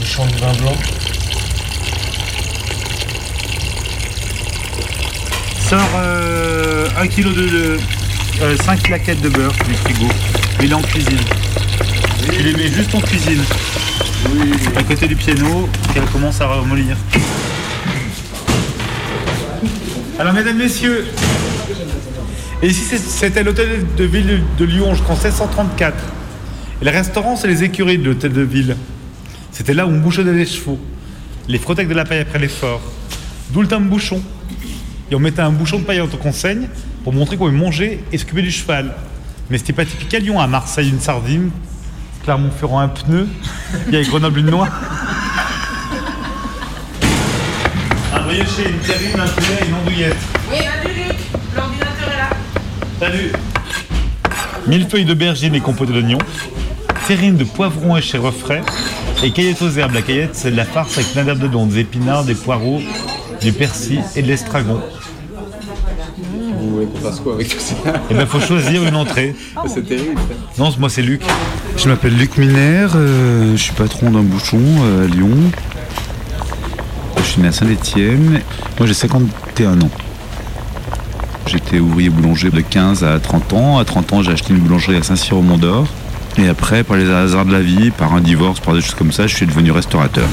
Le 0.00 0.06
champ 0.06 0.26
de 0.26 0.36
vin 0.36 0.52
blanc. 0.52 0.76
Sors 5.68 5.80
euh, 5.96 6.88
un 6.98 7.06
kilo 7.06 7.30
de, 7.32 7.46
de 7.46 7.78
5 8.64 8.82
plaquettes 8.82 9.20
de 9.20 9.28
beurre 9.28 9.52
du 9.68 9.74
frigo. 9.74 10.08
Il 10.62 10.70
est 10.70 10.74
en 10.74 10.82
cuisine. 10.82 11.20
Tu 12.32 12.42
les 12.42 12.52
mets 12.54 12.72
juste 12.72 12.94
en 12.94 13.00
cuisine. 13.00 13.42
À 14.76 14.82
côté 14.82 15.08
du 15.08 15.16
piano, 15.16 15.68
qu'elle 15.94 16.04
commence 16.04 16.40
à 16.40 16.46
ramollir. 16.46 16.96
Alors 20.20 20.34
mesdames, 20.34 20.58
messieurs, 20.58 21.06
et 22.62 22.70
c'était 22.74 23.42
l'hôtel 23.42 23.86
de 23.96 24.04
ville 24.04 24.42
de 24.58 24.64
Lyon 24.66 24.94
jusqu'en 24.94 25.14
1634. 25.14 25.96
Et 26.82 26.84
le 26.84 26.90
restaurant, 26.90 27.36
c'est 27.36 27.48
les 27.48 27.64
écuries 27.64 27.96
de 27.96 28.04
l'hôtel 28.04 28.34
de 28.34 28.42
ville. 28.42 28.76
C'était 29.50 29.72
là 29.72 29.86
où 29.86 29.88
on 29.88 29.98
bouchonnait 29.98 30.34
les 30.34 30.44
chevaux. 30.44 30.78
Les 31.48 31.56
frottait 31.56 31.80
avec 31.80 31.88
de 31.88 31.94
la 31.94 32.04
paille 32.04 32.18
après 32.18 32.38
l'effort. 32.38 32.82
D'où 33.48 33.62
le 33.62 33.66
terme 33.66 33.88
bouchon. 33.88 34.20
Et 35.10 35.14
on 35.14 35.20
mettait 35.20 35.40
un 35.40 35.52
bouchon 35.52 35.78
de 35.78 35.84
paille 35.84 36.02
entre 36.02 36.18
qu'on 36.18 36.34
saigne 36.34 36.68
pour 37.02 37.14
montrer 37.14 37.38
qu'on 37.38 37.50
mangeait 37.50 38.00
et 38.12 38.18
s'occuper 38.18 38.42
du 38.42 38.50
cheval. 38.50 38.94
Mais 39.48 39.56
c'était 39.56 39.72
pas 39.72 39.86
typique 39.86 40.12
à 40.12 40.18
Lyon. 40.18 40.38
À 40.38 40.46
Marseille, 40.46 40.90
une 40.90 41.00
sardine. 41.00 41.48
Clermont-Ferrand, 42.24 42.80
un 42.80 42.88
pneu. 42.88 43.26
Il 43.88 43.94
y 43.94 43.96
a 43.96 44.02
Grenoble, 44.02 44.40
une 44.40 44.50
noix. 44.50 44.68
Brioché, 48.30 48.70
une 48.70 48.78
terrine, 48.78 49.18
un 49.18 49.26
poulet 49.26 49.58
et 49.60 49.66
une 49.66 49.74
andouillette. 49.74 50.16
Oui, 50.52 50.58
salut 50.58 50.94
Luc, 50.94 51.16
l'ordinateur 51.56 52.12
est 52.12 52.16
là. 52.16 52.30
Salut 53.00 53.32
Mille 54.68 54.88
feuilles 54.88 55.04
d'aubergine 55.04 55.52
et 55.56 55.60
compoté 55.60 55.92
d'oignons. 55.92 56.18
Terrine 57.08 57.36
de 57.36 57.42
poivron 57.42 57.96
et 57.96 58.02
chèvre 58.02 58.30
frais. 58.30 58.62
Et 59.24 59.32
caillette 59.32 59.60
aux 59.62 59.70
herbes. 59.70 59.94
La 59.94 60.02
caillette, 60.02 60.36
c'est 60.36 60.52
de 60.52 60.56
la 60.56 60.64
farce 60.64 60.96
avec 60.98 61.10
plein 61.10 61.24
d'herbes 61.24 61.40
dedans. 61.40 61.66
Des 61.66 61.80
épinards, 61.80 62.22
des 62.22 62.36
poireaux, 62.36 62.80
du 63.42 63.52
persil 63.52 64.00
et 64.14 64.22
de 64.22 64.28
l'estragon. 64.28 64.80
Vous 66.60 66.70
voulez 66.70 66.86
qu'on 66.86 67.00
fasse 67.00 67.18
quoi 67.18 67.34
avec 67.34 67.48
tout 67.48 67.58
ça 67.58 67.74
Et 68.10 68.14
ben 68.14 68.26
faut 68.26 68.38
choisir 68.38 68.86
une 68.86 68.94
entrée. 68.94 69.34
C'est 69.66 69.84
terrible. 69.84 70.20
Non, 70.56 70.72
moi 70.78 70.88
c'est 70.88 71.02
Luc. 71.02 71.22
Je 71.76 71.88
m'appelle 71.88 72.16
Luc 72.16 72.36
Miner, 72.36 72.86
euh, 72.94 73.56
je 73.56 73.60
suis 73.60 73.72
patron 73.72 74.12
d'un 74.12 74.22
bouchon 74.22 74.60
euh, 74.60 75.06
à 75.06 75.08
Lyon. 75.08 75.50
Je 77.30 77.34
suis 77.34 77.42
né 77.42 77.48
à 77.48 77.52
Saint-Étienne. 77.52 78.40
Moi 78.76 78.88
j'ai 78.88 78.92
51 78.92 79.80
ans. 79.82 79.90
J'étais 81.46 81.78
ouvrier 81.78 82.10
boulanger 82.10 82.50
de 82.50 82.60
15 82.60 83.04
à 83.04 83.20
30 83.20 83.52
ans. 83.52 83.78
À 83.78 83.84
30 83.84 84.12
ans, 84.14 84.22
j'ai 84.24 84.32
acheté 84.32 84.52
une 84.52 84.58
boulangerie 84.58 84.96
à 84.96 85.04
Saint-Cyr 85.04 85.36
au 85.36 85.42
Mont-d'Or. 85.42 85.86
Et 86.38 86.48
après, 86.48 86.82
par 86.82 86.96
les 86.96 87.08
hasards 87.08 87.44
de 87.44 87.52
la 87.52 87.60
vie, 87.60 87.92
par 87.92 88.14
un 88.14 88.20
divorce, 88.20 88.58
par 88.58 88.74
des 88.74 88.80
choses 88.80 88.96
comme 88.96 89.12
ça, 89.12 89.28
je 89.28 89.36
suis 89.36 89.46
devenu 89.46 89.70
restaurateur. 89.70 90.26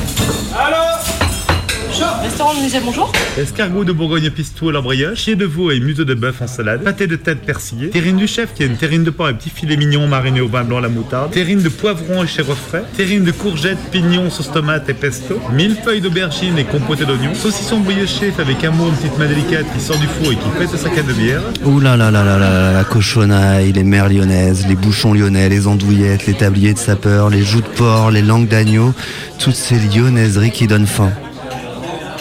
Restaurant 2.27 2.61
musée, 2.61 2.79
bonjour. 2.83 3.09
Escargot 3.37 3.85
de 3.85 3.93
Bourgogne 3.93 4.29
pistou 4.29 4.67
à 4.67 4.73
la 4.73 4.81
brioche, 4.81 5.23
pied 5.23 5.35
de 5.37 5.45
veau 5.45 5.71
et 5.71 5.79
museau 5.79 6.03
de 6.03 6.13
bœuf 6.13 6.41
en 6.41 6.47
salade, 6.47 6.83
pâté 6.83 7.07
de 7.07 7.15
tête 7.15 7.39
persillée, 7.39 7.89
terrine 7.89 8.17
du 8.17 8.27
chef 8.27 8.53
qui 8.53 8.63
est 8.63 8.65
une 8.65 8.75
terrine 8.75 9.05
de 9.05 9.11
porc 9.11 9.29
et 9.29 9.33
petits 9.33 9.49
filets 9.49 9.77
mignons 9.77 10.07
marinés 10.07 10.41
au 10.41 10.49
vin 10.49 10.65
blanc 10.65 10.79
à 10.79 10.81
la 10.81 10.89
moutarde, 10.89 11.31
terrine 11.31 11.61
de 11.61 11.69
poivron 11.69 12.25
et 12.25 12.27
chèvre 12.27 12.53
frais, 12.53 12.83
terrine 12.97 13.23
de 13.23 13.31
courgettes, 13.31 13.77
pignons, 13.93 14.29
sauce 14.29 14.51
tomate 14.51 14.89
et 14.89 14.93
pesto, 14.93 15.39
mille 15.53 15.77
feuilles 15.81 16.01
d'aubergine 16.01 16.57
et 16.57 16.65
compoté 16.65 17.05
d'oignons, 17.05 17.33
saucisson 17.33 17.79
brioché 17.79 18.31
fait 18.31 18.41
avec 18.41 18.61
amour 18.65 18.89
une 18.89 18.95
petite 18.95 19.17
main 19.17 19.27
délicate 19.27 19.65
qui 19.73 19.79
sort 19.79 19.97
du 19.97 20.07
four 20.07 20.33
et 20.33 20.35
qui 20.35 20.49
pète 20.59 20.77
sa 20.77 20.89
canne 20.89 21.07
de 21.07 21.13
bière, 21.13 21.41
Ouh 21.63 21.79
là 21.79 21.95
là 21.95 22.11
là 22.11 22.25
là 22.25 22.37
là 22.37 22.49
là, 22.49 22.73
la 22.73 22.83
cochonaille, 22.83 23.71
les 23.71 23.85
mères 23.85 24.09
lyonnaises, 24.09 24.67
les 24.67 24.75
bouchons 24.75 25.13
lyonnais, 25.13 25.47
les 25.47 25.65
andouillettes, 25.65 26.25
les 26.25 26.33
tabliers 26.33 26.73
de 26.73 26.79
sapeur, 26.79 27.29
les 27.29 27.43
joues 27.43 27.61
de 27.61 27.67
porc, 27.67 28.11
les 28.11 28.21
langues 28.21 28.49
d'agneau, 28.49 28.93
toutes 29.39 29.55
ces 29.55 29.79
lyonnaiseries 29.79 30.51
qui 30.51 30.67
donnent 30.67 30.87
faim. 30.87 31.13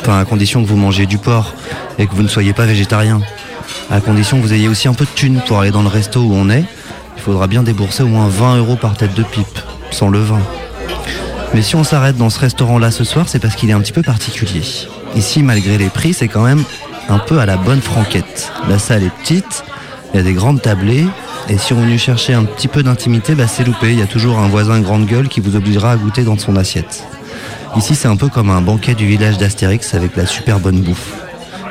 Enfin, 0.01 0.19
à 0.19 0.25
condition 0.25 0.63
que 0.63 0.69
vous 0.69 0.77
mangiez 0.77 1.07
du 1.07 1.19
porc 1.19 1.55
et 1.99 2.07
que 2.07 2.15
vous 2.15 2.23
ne 2.23 2.29
soyez 2.29 2.53
pas 2.53 2.67
végétarien. 2.67 3.21
À 3.91 4.01
condition 4.01 4.39
que 4.39 4.43
vous 4.43 4.53
ayez 4.53 4.69
aussi 4.69 4.89
un 4.89 4.95
peu 4.95 5.05
de 5.05 5.11
thunes 5.11 5.41
pour 5.47 5.61
aller 5.61 5.71
dans 5.71 5.83
le 5.83 5.89
resto 5.89 6.21
où 6.21 6.33
on 6.35 6.51
est, 6.51 6.65
il 7.17 7.23
faudra 7.23 7.47
bien 7.47 7.63
débourser 7.63 8.03
au 8.03 8.09
moins 8.09 8.29
20 8.29 8.59
euros 8.59 8.77
par 8.77 8.97
tête 8.97 9.15
de 9.15 9.23
pipe, 9.23 9.59
sans 9.91 10.09
le 10.09 10.21
vin. 10.21 10.41
Mais 11.55 11.63
si 11.63 11.77
on 11.77 11.85
s'arrête 11.85 12.17
dans 12.17 12.31
ce 12.31 12.39
restaurant-là 12.39 12.91
ce 12.91 13.05
soir, 13.05 13.29
c'est 13.29 13.39
parce 13.39 13.55
qu'il 13.57 13.71
est 13.71 13.73
un 13.73 13.81
petit 13.81 13.93
peu 13.93 14.03
particulier. 14.03 14.63
Ici, 15.15 15.43
malgré 15.43 15.79
les 15.79 15.89
prix, 15.89 16.13
c'est 16.13 16.29
quand 16.29 16.43
même 16.43 16.63
un 17.09 17.19
peu 17.19 17.39
à 17.39 17.47
la 17.47 17.57
bonne 17.57 17.81
franquette. 17.81 18.53
La 18.69 18.79
salle 18.79 19.05
est 19.05 19.15
petite, 19.23 19.65
il 20.13 20.19
y 20.19 20.21
a 20.21 20.23
des 20.23 20.35
grandes 20.35 20.61
tablées, 20.61 21.07
et 21.49 21.59
si 21.59 21.73
on 21.73 21.81
venu 21.81 21.99
chercher 21.99 22.35
un 22.35 22.45
petit 22.45 22.69
peu 22.69 22.83
d'intimité, 22.83 23.35
bah 23.35 23.47
c'est 23.47 23.65
loupé. 23.65 23.93
Il 23.93 23.99
y 23.99 24.03
a 24.03 24.07
toujours 24.07 24.39
un 24.39 24.49
voisin 24.49 24.81
grande 24.81 25.07
gueule 25.07 25.29
qui 25.29 25.41
vous 25.41 25.55
obligera 25.57 25.93
à 25.93 25.97
goûter 25.97 26.25
dans 26.25 26.39
son 26.39 26.57
assiette. 26.57 27.05
Ici, 27.77 27.95
c'est 27.95 28.09
un 28.09 28.17
peu 28.17 28.29
comme 28.29 28.51
un 28.51 28.63
banquet 28.63 28.95
du 28.95 29.07
village 29.07 29.37
d'Astérix 29.37 29.95
avec 29.95 30.17
la 30.17 30.25
super 30.25 30.61
bonne 30.61 30.81
bouffe. 30.81 31.13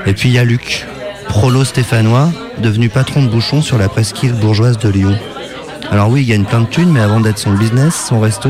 Et 0.06 0.14
puis 0.14 0.30
il 0.30 0.36
y 0.36 0.40
a 0.40 0.44
Luc, 0.44 0.86
prolo 1.28 1.64
stéphanois, 1.64 2.30
devenu 2.60 2.90
patron 2.90 3.24
de 3.24 3.28
bouchon 3.28 3.62
sur 3.62 3.78
la 3.80 3.90
presqu'île 3.90 4.34
bourgeoise 4.34 4.78
de 4.78 4.90
Lyon. 4.90 5.18
Alors 5.90 6.10
oui, 6.10 6.22
il 6.22 6.28
gagne 6.28 6.44
plein 6.44 6.62
de 6.62 6.68
thunes, 6.68 6.92
mais 6.92 7.00
avant 7.00 7.22
d'être 7.22 7.40
son 7.40 7.54
business, 7.54 8.06
son 8.08 8.20
resto, 8.20 8.50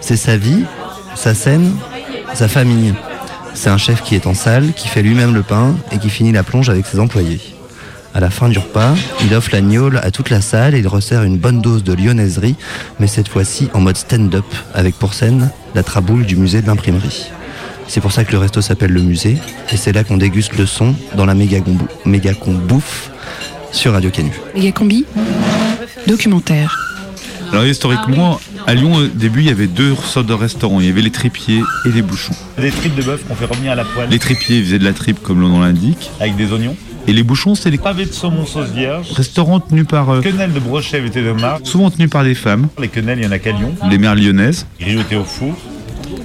c'est 0.00 0.16
sa 0.16 0.36
vie, 0.36 0.64
sa 1.16 1.34
scène, 1.34 1.74
sa 2.34 2.46
famille. 2.46 2.94
C'est 3.54 3.70
un 3.70 3.78
chef 3.78 4.02
qui 4.02 4.14
est 4.14 4.26
en 4.26 4.34
salle, 4.34 4.72
qui 4.72 4.88
fait 4.88 5.02
lui-même 5.02 5.34
le 5.34 5.42
pain 5.42 5.74
et 5.90 5.98
qui 5.98 6.08
finit 6.08 6.32
la 6.32 6.44
plonge 6.44 6.70
avec 6.70 6.86
ses 6.86 7.00
employés. 7.00 7.40
À 8.14 8.20
la 8.20 8.28
fin 8.30 8.48
du 8.50 8.58
repas, 8.58 8.94
il 9.24 9.34
offre 9.34 9.50
la 9.52 9.62
gnôle 9.62 9.98
à 10.02 10.10
toute 10.10 10.28
la 10.28 10.42
salle 10.42 10.74
et 10.74 10.80
il 10.80 10.86
resserre 10.88 11.22
une 11.22 11.38
bonne 11.38 11.62
dose 11.62 11.82
de 11.82 11.94
lyonnaiserie, 11.94 12.56
mais 13.00 13.06
cette 13.06 13.28
fois-ci 13.28 13.68
en 13.72 13.80
mode 13.80 13.96
stand-up, 13.96 14.44
avec 14.74 14.94
pour 14.96 15.14
scène 15.14 15.50
la 15.74 15.82
traboule 15.82 16.26
du 16.26 16.36
musée 16.36 16.60
de 16.60 16.66
l'imprimerie. 16.66 17.30
C'est 17.88 18.00
pour 18.00 18.12
ça 18.12 18.24
que 18.24 18.32
le 18.32 18.38
resto 18.38 18.60
s'appelle 18.60 18.92
le 18.92 19.00
musée, 19.00 19.38
et 19.72 19.76
c'est 19.78 19.92
là 19.92 20.04
qu'on 20.04 20.18
déguste 20.18 20.56
le 20.58 20.66
son 20.66 20.94
dans 21.16 21.24
la 21.24 21.34
méga 21.34 21.60
combo- 21.60 21.88
méga 22.04 22.34
con 22.34 22.52
bouffe 22.52 23.10
sur 23.72 23.92
Radio 23.92 24.10
Canu. 24.10 24.32
Méga 24.54 24.72
combi 24.72 25.06
Documentaire. 26.06 26.78
Alors 27.50 27.64
historiquement, 27.66 28.40
à 28.66 28.74
Lyon, 28.74 28.94
au 28.94 29.06
début, 29.06 29.40
il 29.40 29.46
y 29.46 29.50
avait 29.50 29.66
deux 29.66 29.94
sortes 29.94 30.26
de 30.26 30.32
restaurants. 30.32 30.80
Il 30.80 30.86
y 30.86 30.90
avait 30.90 31.02
les 31.02 31.10
tripiers 31.10 31.62
et 31.86 31.90
les 31.90 32.00
bouchons. 32.02 32.34
des 32.58 32.70
tripes 32.70 32.94
de 32.94 33.02
bœuf 33.02 33.22
qu'on 33.28 33.34
fait 33.34 33.44
revenir 33.44 33.72
à 33.72 33.74
la 33.74 33.84
poêle 33.84 34.08
Les 34.10 34.18
tripiers 34.18 34.58
ils 34.58 34.64
faisaient 34.64 34.78
de 34.78 34.84
la 34.84 34.92
tripe 34.94 35.22
comme 35.22 35.40
le 35.40 35.48
nom 35.48 35.60
l'indique. 35.60 36.10
avec 36.20 36.36
des 36.36 36.50
oignons. 36.52 36.76
Et 37.08 37.12
les 37.12 37.22
bouchons, 37.22 37.54
c'est 37.54 37.70
les 37.70 37.78
Pavés 37.78 38.06
de 38.06 38.12
saumon 38.12 38.46
sauce 38.46 38.70
vierge. 38.70 39.10
restaurants 39.12 39.60
tenus 39.60 39.86
par. 39.86 40.08
euh, 40.10 40.20
Quenelles 40.20 40.52
de 40.52 40.60
brochet 40.60 40.98
avec 40.98 41.12
de 41.12 41.32
mar. 41.32 41.58
souvent 41.64 41.90
tenus 41.90 42.08
par 42.10 42.22
des 42.24 42.34
femmes, 42.34 42.68
Les 42.78 42.88
quenelles, 42.88 43.18
il 43.18 43.24
y 43.24 43.26
en 43.26 43.32
a 43.32 43.38
qu'à 43.38 43.50
Lyon. 43.52 43.74
les 43.90 43.98
mères 43.98 44.14
lyonnaises, 44.14 44.66
Grillotées 44.80 45.16
au 45.16 45.24
four. 45.24 45.54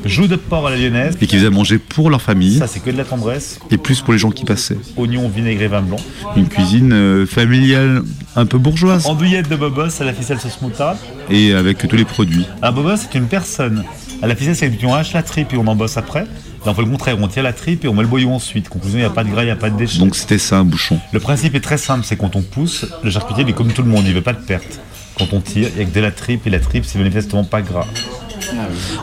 Joues 0.05 0.27
de 0.27 0.35
porc 0.35 0.67
à 0.67 0.69
la 0.69 0.77
lyonnaise. 0.77 1.17
et 1.19 1.27
qui 1.27 1.35
faisaient 1.37 1.49
manger 1.49 1.79
pour 1.79 2.09
leur 2.09 2.21
famille, 2.21 2.59
Ça, 2.59 2.67
c'est 2.67 2.79
que 2.81 2.91
de 2.91 2.97
la 2.97 3.03
tendresse. 3.03 3.59
et 3.71 3.77
plus 3.77 4.01
pour 4.01 4.13
les 4.13 4.19
gens 4.19 4.29
qui 4.31 4.45
passaient. 4.45 4.77
Oignons, 4.95 5.27
vinaigre 5.27 5.63
et 5.63 5.67
vin 5.67 5.81
blanc. 5.81 5.97
Une 6.35 6.47
cuisine 6.47 6.93
euh, 6.93 7.25
familiale 7.25 8.03
un 8.35 8.45
peu 8.45 8.57
bourgeoise, 8.59 9.07
Andouillette 9.07 9.49
de 9.49 9.55
bobos 9.55 9.99
à 9.99 10.03
la 10.05 10.13
ficelle 10.13 10.39
sauce 10.39 10.61
moutarde. 10.61 10.97
et 11.31 11.53
avec 11.53 11.79
tous 11.87 11.95
les 11.95 12.05
produits. 12.05 12.45
Un 12.61 12.71
bobos, 12.71 12.97
c'est 12.97 13.17
une 13.17 13.25
personne. 13.27 13.83
À 14.21 14.27
la 14.27 14.35
ficelle, 14.35 14.55
c'est 14.55 14.69
qu'on 14.71 14.93
hache 14.93 15.13
la 15.13 15.23
tripe 15.23 15.53
et 15.53 15.57
on 15.57 15.67
embosse 15.67 15.97
après. 15.97 16.21
Là, 16.21 16.71
on 16.71 16.73
fait 16.73 16.81
le 16.81 16.89
contraire, 16.89 17.17
on 17.19 17.27
tire 17.27 17.43
la 17.43 17.53
tripe 17.53 17.85
et 17.85 17.87
on 17.87 17.93
met 17.93 18.01
le 18.01 18.07
bouillon 18.07 18.35
ensuite. 18.35 18.67
Conclusion, 18.67 18.97
il 18.97 19.01
n'y 19.01 19.07
a 19.07 19.11
pas 19.11 19.23
de 19.23 19.29
gras, 19.29 19.43
il 19.43 19.45
n'y 19.45 19.51
a 19.51 19.55
pas 19.55 19.69
de 19.69 19.77
déchets. 19.77 19.99
Donc 19.99 20.15
c'était 20.15 20.39
ça 20.39 20.57
un 20.57 20.63
bouchon. 20.63 20.99
Le 21.11 21.19
principe 21.19 21.53
est 21.55 21.61
très 21.61 21.77
simple, 21.77 22.03
c'est 22.03 22.17
quand 22.17 22.35
on 22.35 22.41
pousse, 22.41 22.85
le 23.03 23.11
charcutier 23.11 23.43
il 23.43 23.49
est 23.49 23.53
comme 23.53 23.71
tout 23.71 23.83
le 23.83 23.89
monde, 23.89 24.05
il 24.07 24.13
veut 24.13 24.21
pas 24.21 24.33
de 24.33 24.43
perte. 24.43 24.79
Quand 25.17 25.33
on 25.33 25.39
tire, 25.39 25.69
il 25.69 25.75
n'y 25.75 25.81
a 25.83 25.85
que 25.85 25.93
de 25.93 25.99
la 25.99 26.11
tripe 26.11 26.47
et 26.47 26.49
la 26.49 26.59
tripe 26.59 26.85
c'est 26.85 26.97
manifestement 26.97 27.43
pas 27.43 27.61
gras. 27.61 27.85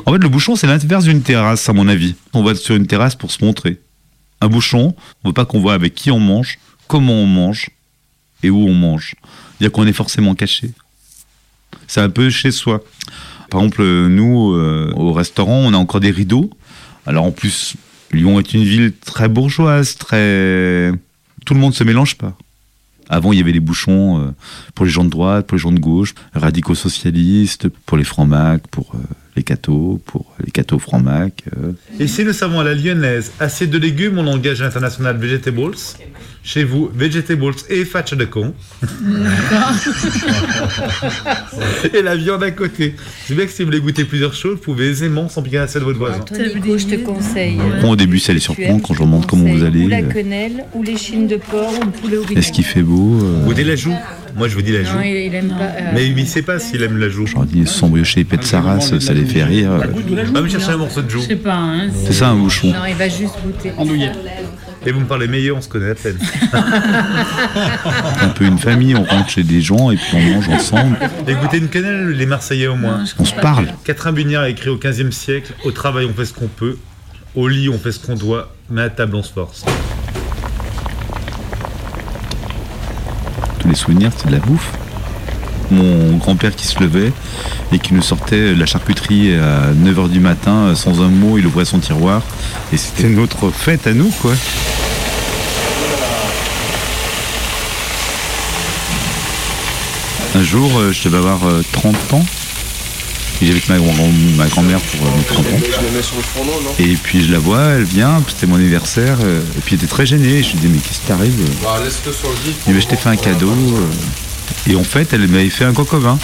En 0.06 0.12
fait, 0.12 0.18
le 0.18 0.28
bouchon, 0.28 0.56
c'est 0.56 0.66
l'inverse 0.66 1.04
d'une 1.04 1.22
terrasse, 1.22 1.68
à 1.68 1.72
mon 1.72 1.86
avis. 1.88 2.14
On 2.32 2.42
va 2.42 2.54
sur 2.54 2.74
une 2.74 2.86
terrasse 2.86 3.14
pour 3.14 3.30
se 3.30 3.44
montrer. 3.44 3.80
Un 4.40 4.48
bouchon, 4.48 4.94
on 5.22 5.28
veut 5.28 5.34
pas 5.34 5.44
qu'on 5.44 5.60
voit 5.60 5.74
avec 5.74 5.94
qui 5.94 6.10
on 6.10 6.20
mange, 6.20 6.58
comment 6.88 7.12
on 7.12 7.26
mange 7.26 7.70
et 8.42 8.50
où 8.50 8.58
on 8.58 8.74
mange. 8.74 9.14
C'est-à-dire 9.58 9.72
qu'on 9.72 9.86
est 9.86 9.92
forcément 9.92 10.34
caché. 10.34 10.70
C'est 11.86 12.00
un 12.00 12.10
peu 12.10 12.30
chez 12.30 12.50
soi. 12.50 12.82
Par 13.54 13.62
exemple, 13.62 13.82
euh, 13.82 14.08
nous, 14.08 14.52
euh, 14.52 14.92
au 14.96 15.12
restaurant, 15.12 15.58
on 15.58 15.72
a 15.74 15.76
encore 15.76 16.00
des 16.00 16.10
rideaux. 16.10 16.50
Alors 17.06 17.24
en 17.24 17.30
plus, 17.30 17.76
Lyon 18.10 18.40
est 18.40 18.52
une 18.52 18.64
ville 18.64 18.92
très 18.92 19.28
bourgeoise, 19.28 19.94
très... 19.94 20.90
Tout 21.46 21.54
le 21.54 21.60
monde 21.60 21.72
se 21.72 21.84
mélange 21.84 22.16
pas. 22.16 22.36
Avant, 23.08 23.32
il 23.32 23.38
y 23.38 23.40
avait 23.40 23.52
les 23.52 23.60
bouchons 23.60 24.18
euh, 24.18 24.32
pour 24.74 24.86
les 24.86 24.90
gens 24.90 25.04
de 25.04 25.08
droite, 25.08 25.46
pour 25.46 25.54
les 25.54 25.62
gens 25.62 25.70
de 25.70 25.78
gauche, 25.78 26.16
radicaux 26.34 26.74
socialistes, 26.74 27.68
pour 27.86 27.96
les 27.96 28.02
francs-macs, 28.02 28.66
pour 28.72 28.96
les 29.36 29.42
cathos, 29.42 30.00
pour 30.04 30.32
les 30.44 30.50
cathos 30.50 30.78
francs-macs. 30.78 31.44
euh. 31.56 31.72
Ici, 31.98 32.24
nous 32.24 32.32
savons 32.32 32.60
à 32.60 32.64
la 32.64 32.74
lyonnaise, 32.74 33.32
assiette 33.40 33.70
de 33.70 33.78
légumes 33.78 34.18
en 34.18 34.22
langage 34.22 34.62
international 34.62 35.16
vegetables. 35.16 35.74
Chez 36.46 36.62
vous, 36.62 36.90
vegetables 36.94 37.54
et 37.70 37.86
fatch 37.86 38.12
de 38.12 38.26
con. 38.26 38.52
et 41.94 42.02
la 42.02 42.16
viande 42.16 42.42
à 42.42 42.50
côté. 42.50 42.94
C'est 43.26 43.34
bien 43.34 43.46
que 43.46 43.50
si 43.50 43.62
vous 43.62 43.68
voulez 43.68 43.80
goûter 43.80 44.04
plusieurs 44.04 44.34
choses, 44.34 44.56
vous 44.56 44.62
pouvez 44.62 44.88
aisément 44.88 45.30
s'en 45.30 45.42
piquer 45.42 45.56
à 45.58 45.66
celle 45.66 45.80
de 45.80 45.86
votre 45.86 45.98
voisin. 45.98 46.22
Nico, 46.54 46.76
je 46.76 46.84
te 46.86 46.96
conseille. 46.96 47.58
Bon, 47.80 47.92
au 47.92 47.96
début, 47.96 48.18
ça 48.18 48.34
les 48.34 48.40
surprend 48.40 48.78
quand 48.78 48.92
je 48.92 48.98
leur 48.98 49.06
demande 49.06 49.24
comment 49.26 49.50
vous 49.50 49.64
allez. 49.64 49.86
Ou 49.86 49.88
la 49.88 50.00
euh, 50.00 50.12
quenelle, 50.12 50.64
ou 50.74 50.82
les 50.82 50.98
chines 50.98 51.26
de 51.26 51.36
porc, 51.36 51.72
ou 51.80 51.84
le 51.86 51.90
poulet 51.90 52.16
au. 52.18 52.26
Est-ce 52.36 52.52
qu'il 52.52 52.64
fait 52.64 52.82
beau 52.82 53.18
euh, 53.22 53.46
Goûtez 53.46 53.64
la 53.64 53.76
joue. 53.76 53.94
Moi, 54.36 54.48
je 54.48 54.54
vous 54.54 54.62
dis 54.62 54.72
la 54.72 54.82
joue. 54.82 54.94
Non, 54.96 55.02
il, 55.02 55.14
il 55.26 55.34
aime 55.34 55.48
pas. 55.48 55.54
euh, 55.64 55.90
Mais 55.94 56.06
il 56.08 56.14
ne 56.16 56.24
sait 56.24 56.42
pas 56.42 56.58
s'il 56.58 56.82
aime 56.82 56.98
la 56.98 57.08
joue. 57.08 57.26
Leur 57.34 57.44
dis, 57.44 57.66
son 57.66 57.88
brioché 57.88 58.24
de 58.24 58.42
sa 58.42 58.60
race, 58.60 58.98
ça 58.98 59.12
les 59.12 59.24
fait 59.24 59.44
rire. 59.44 59.70
Va 60.32 60.40
me 60.42 60.48
chercher 60.48 60.70
un 60.72 60.76
morceau 60.78 61.02
de 61.02 61.08
joue. 61.10 61.20
Je 61.20 61.26
sais 61.28 61.36
pas. 61.36 61.54
Hein, 61.54 61.88
C'est 62.04 62.12
ça 62.12 62.28
un 62.30 62.36
bouchon. 62.36 62.68
Non, 62.68 62.84
il 62.88 62.94
va 62.96 63.08
juste 63.08 63.34
goûter. 63.44 63.72
Et 64.86 64.92
vous 64.92 65.00
me 65.00 65.06
parlez 65.06 65.28
meilleur, 65.28 65.56
on 65.56 65.62
se 65.62 65.68
connaît 65.68 65.90
à 65.90 65.94
peine. 65.94 66.18
un 68.20 68.28
peu 68.28 68.44
une 68.44 68.58
famille, 68.58 68.94
on 68.94 69.04
rentre 69.04 69.30
chez 69.30 69.42
des 69.42 69.62
gens 69.62 69.90
et 69.90 69.96
puis 69.96 70.08
on 70.14 70.20
mange 70.34 70.48
ensemble. 70.50 70.98
Et 71.26 71.34
goûtez 71.34 71.56
une 71.58 71.68
quenelle, 71.68 72.10
les 72.10 72.26
Marseillais 72.26 72.66
au 72.66 72.76
moins. 72.76 73.04
On 73.18 73.24
se 73.24 73.34
parle. 73.34 73.68
Catherine 73.84 74.12
Bugnard 74.14 74.42
a 74.42 74.48
écrit 74.50 74.68
au 74.68 74.76
15e 74.76 75.10
siècle 75.10 75.52
Au 75.64 75.70
travail, 75.70 76.06
on 76.06 76.12
fait 76.12 76.26
ce 76.26 76.34
qu'on 76.34 76.48
peut. 76.48 76.76
Au 77.34 77.48
lit, 77.48 77.68
on 77.70 77.78
fait 77.78 77.92
ce 77.92 77.98
qu'on 77.98 78.14
doit. 78.14 78.52
Mais 78.70 78.82
à 78.82 78.90
table, 78.90 79.16
on 79.16 79.22
se 79.22 79.32
force. 79.32 79.64
Les 83.74 83.80
souvenirs, 83.80 84.12
c'est 84.16 84.28
de 84.28 84.32
la 84.32 84.38
bouffe. 84.38 84.70
Mon 85.72 86.16
grand-père 86.18 86.54
qui 86.54 86.64
se 86.64 86.78
levait 86.78 87.12
et 87.72 87.80
qui 87.80 87.92
nous 87.92 88.02
sortait 88.02 88.54
la 88.54 88.66
charcuterie 88.66 89.34
à 89.34 89.72
9h 89.72 90.08
du 90.10 90.20
matin 90.20 90.52
euh, 90.52 90.74
sans 90.76 91.02
un 91.02 91.08
mot, 91.08 91.38
il 91.38 91.46
ouvrait 91.48 91.64
son 91.64 91.80
tiroir 91.80 92.22
et 92.72 92.76
c'était 92.76 93.08
notre 93.08 93.50
fête 93.50 93.88
à 93.88 93.92
nous 93.92 94.12
quoi. 94.22 94.30
Un 100.36 100.42
jour, 100.44 100.70
euh, 100.78 100.92
je 100.92 101.08
devais 101.08 101.18
avoir 101.18 101.44
euh, 101.48 101.64
30 101.72 102.12
ans. 102.12 102.24
Et 103.42 103.46
J'avais 103.46 103.58
avec 103.60 103.68
ma, 103.68 103.76
ma 104.36 104.46
grand-mère 104.48 104.80
pour 104.80 105.06
euh, 105.06 105.10
mes 105.18 105.24
30 105.24 105.46
ans. 105.46 106.74
Et 106.78 106.94
puis 106.96 107.24
je 107.24 107.32
la 107.32 107.38
vois, 107.38 107.62
elle 107.76 107.84
vient, 107.84 108.22
c'était 108.28 108.46
mon 108.46 108.56
anniversaire, 108.56 109.18
euh, 109.22 109.40
et 109.56 109.60
puis 109.60 109.74
elle 109.74 109.82
était 109.82 109.86
très 109.86 110.06
gênée. 110.06 110.42
Je 110.42 110.52
lui 110.52 110.58
dis 110.60 110.68
mais 110.68 110.78
qu'est-ce 110.78 111.00
qui 111.00 111.06
t'arrive 111.06 111.34
Bah, 111.62 111.80
le 111.84 111.90
vide. 112.44 112.54
Il 112.68 112.80
je 112.80 112.86
t'ai 112.86 112.96
fait 112.96 113.08
un 113.10 113.16
cadeau. 113.16 113.50
euh, 113.50 114.70
et 114.70 114.76
en 114.76 114.84
fait, 114.84 115.12
elle 115.12 115.26
m'avait 115.28 115.50
fait 115.50 115.64
un 115.64 115.72
coq 115.74 115.92
au 115.92 115.98
vin. 115.98 116.18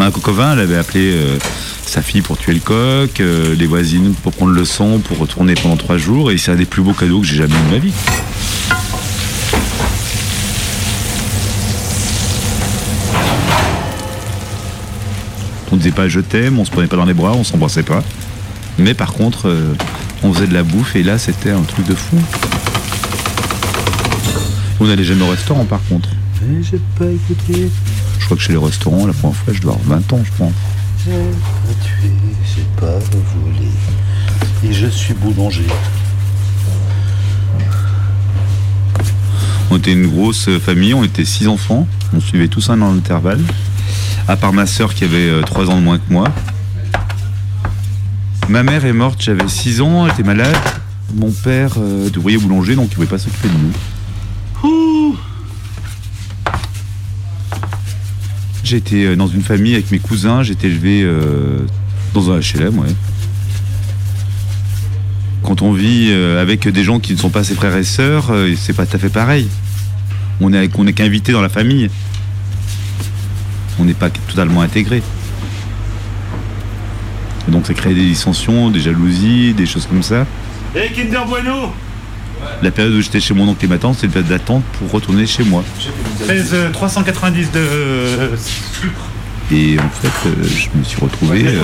Un 0.00 0.10
coq 0.10 0.28
au 0.28 0.32
vin, 0.32 0.52
elle 0.54 0.60
avait 0.60 0.76
appelé 0.76 1.12
euh, 1.12 1.38
sa 1.84 2.02
fille 2.02 2.22
pour 2.22 2.38
tuer 2.38 2.54
le 2.54 2.60
coq, 2.60 3.20
euh, 3.20 3.54
les 3.56 3.66
voisines 3.66 4.14
pour 4.14 4.32
prendre 4.32 4.52
le 4.52 4.64
sang, 4.64 4.98
pour 4.98 5.18
retourner 5.18 5.54
pendant 5.54 5.76
trois 5.76 5.96
jours. 5.98 6.30
Et 6.32 6.38
c'est 6.38 6.50
un 6.50 6.56
des 6.56 6.66
plus 6.66 6.82
beaux 6.82 6.92
cadeaux 6.92 7.20
que 7.20 7.26
j'ai 7.26 7.36
jamais 7.36 7.54
eu 7.54 7.66
de 7.68 7.72
ma 7.72 7.78
vie. 7.78 7.92
On 15.70 15.76
ne 15.76 15.80
disait 15.80 15.92
pas 15.92 16.08
je 16.08 16.20
t'aime, 16.20 16.58
on 16.58 16.64
se 16.64 16.70
prenait 16.70 16.86
pas 16.86 16.96
dans 16.96 17.04
les 17.04 17.14
bras, 17.14 17.32
on 17.32 17.44
s'embrassait 17.44 17.82
pas. 17.82 18.02
Mais 18.78 18.94
par 18.94 19.12
contre, 19.12 19.48
euh, 19.48 19.74
on 20.22 20.32
faisait 20.32 20.46
de 20.46 20.54
la 20.54 20.62
bouffe 20.62 20.96
et 20.96 21.02
là 21.02 21.18
c'était 21.18 21.50
un 21.50 21.62
truc 21.62 21.86
de 21.86 21.94
fou. 21.94 22.16
On 24.80 24.86
n'allait 24.86 25.04
jamais 25.04 25.24
au 25.24 25.30
restaurant 25.30 25.64
par 25.64 25.80
contre. 25.88 26.08
Mais 26.42 26.62
j'ai 26.62 26.80
pas 26.98 27.06
écouté. 27.06 27.70
Je 28.18 28.24
crois 28.24 28.36
que 28.36 28.42
chez 28.42 28.52
les 28.52 28.58
restaurants, 28.58 29.06
la 29.06 29.12
première 29.12 29.36
fois, 29.36 29.52
je 29.52 29.60
dois 29.60 29.74
avoir 29.74 30.00
20 30.00 30.12
ans, 30.12 30.20
je 30.24 30.30
pense. 30.38 30.52
J'ai 31.04 31.12
pas 31.12 31.84
tué, 31.84 32.10
j'ai 32.44 32.80
pas 32.80 32.98
volé. 32.98 33.68
Et 34.64 34.72
je 34.72 34.86
suis 34.86 35.14
boulanger. 35.14 35.66
On 39.70 39.76
était 39.76 39.92
une 39.92 40.06
grosse 40.06 40.48
famille, 40.58 40.94
on 40.94 41.04
était 41.04 41.24
six 41.24 41.48
enfants. 41.48 41.86
On 42.14 42.20
suivait 42.20 42.48
tous 42.48 42.70
un 42.70 42.80
an 42.80 42.92
d'intervalle. 42.92 43.40
À 44.28 44.36
part 44.36 44.52
ma 44.52 44.66
sœur 44.66 44.94
qui 44.94 45.04
avait 45.04 45.42
3 45.42 45.70
ans 45.70 45.76
de 45.76 45.82
moins 45.82 45.98
que 45.98 46.12
moi. 46.12 46.28
Ma 48.48 48.62
mère 48.62 48.84
est 48.84 48.92
morte, 48.92 49.20
j'avais 49.22 49.48
6 49.48 49.80
ans, 49.80 50.06
elle 50.06 50.12
était 50.12 50.22
malade. 50.22 50.56
Mon 51.14 51.30
père 51.30 51.72
euh, 51.78 52.06
était 52.06 52.18
ouvrier 52.18 52.38
boulanger, 52.38 52.76
donc 52.76 52.88
il 52.90 52.94
pouvait 52.94 53.06
pas 53.06 53.18
s'occuper 53.18 53.48
de 53.48 53.54
nous. 53.54 53.72
J'étais 58.62 59.04
euh, 59.04 59.16
dans 59.16 59.28
une 59.28 59.42
famille 59.42 59.72
avec 59.72 59.90
mes 59.90 59.98
cousins, 59.98 60.42
j'étais 60.42 60.66
élevé 60.66 61.02
euh, 61.02 61.60
dans 62.12 62.30
un 62.30 62.40
HLM, 62.40 62.78
ouais. 62.78 62.94
Quand 65.42 65.62
on 65.62 65.72
vit 65.72 66.08
euh, 66.10 66.42
avec 66.42 66.68
des 66.68 66.84
gens 66.84 67.00
qui 67.00 67.14
ne 67.14 67.18
sont 67.18 67.30
pas 67.30 67.44
ses 67.44 67.54
frères 67.54 67.76
et 67.76 67.84
sœurs, 67.84 68.26
euh, 68.30 68.52
c'est 68.54 68.74
pas 68.74 68.84
tout 68.84 68.96
à 68.96 68.98
fait 68.98 69.08
pareil. 69.08 69.48
On 70.42 70.52
est, 70.52 70.70
on 70.76 70.86
est 70.86 70.92
qu'invité 70.92 71.32
dans 71.32 71.40
la 71.40 71.48
famille. 71.48 71.88
On 73.78 73.84
n'est 73.84 73.94
pas 73.94 74.10
totalement 74.10 74.60
intégré. 74.62 75.02
Et 77.46 77.50
donc 77.50 77.66
ça 77.66 77.74
crée 77.74 77.94
des 77.94 78.02
dissensions, 78.04 78.70
des 78.70 78.80
jalousies, 78.80 79.54
des 79.54 79.66
choses 79.66 79.86
comme 79.86 80.02
ça. 80.02 80.26
Hé 80.76 80.90
Kinder 80.94 81.24
Bueno 81.26 81.72
La 82.62 82.70
période 82.70 82.94
où 82.94 83.00
j'étais 83.00 83.20
chez 83.20 83.32
mon 83.34 83.48
oncle 83.48 83.64
et 83.64 83.68
ma 83.68 83.78
tante, 83.78 83.96
c'est 83.98 84.06
une 84.06 84.12
période 84.12 84.28
d'attente 84.28 84.64
pour 84.78 84.90
retourner 84.90 85.26
chez 85.26 85.44
moi. 85.44 85.64
Pèse 86.26 86.50
euh, 86.52 86.70
390 86.72 87.50
de 87.52 87.58
euh, 87.58 88.36
sucre. 88.36 88.92
Et 89.50 89.78
en 89.78 89.88
fait, 89.88 90.28
euh, 90.28 90.34
je 90.44 90.78
me 90.78 90.84
suis 90.84 91.00
retrouvé 91.00 91.44
euh, 91.46 91.62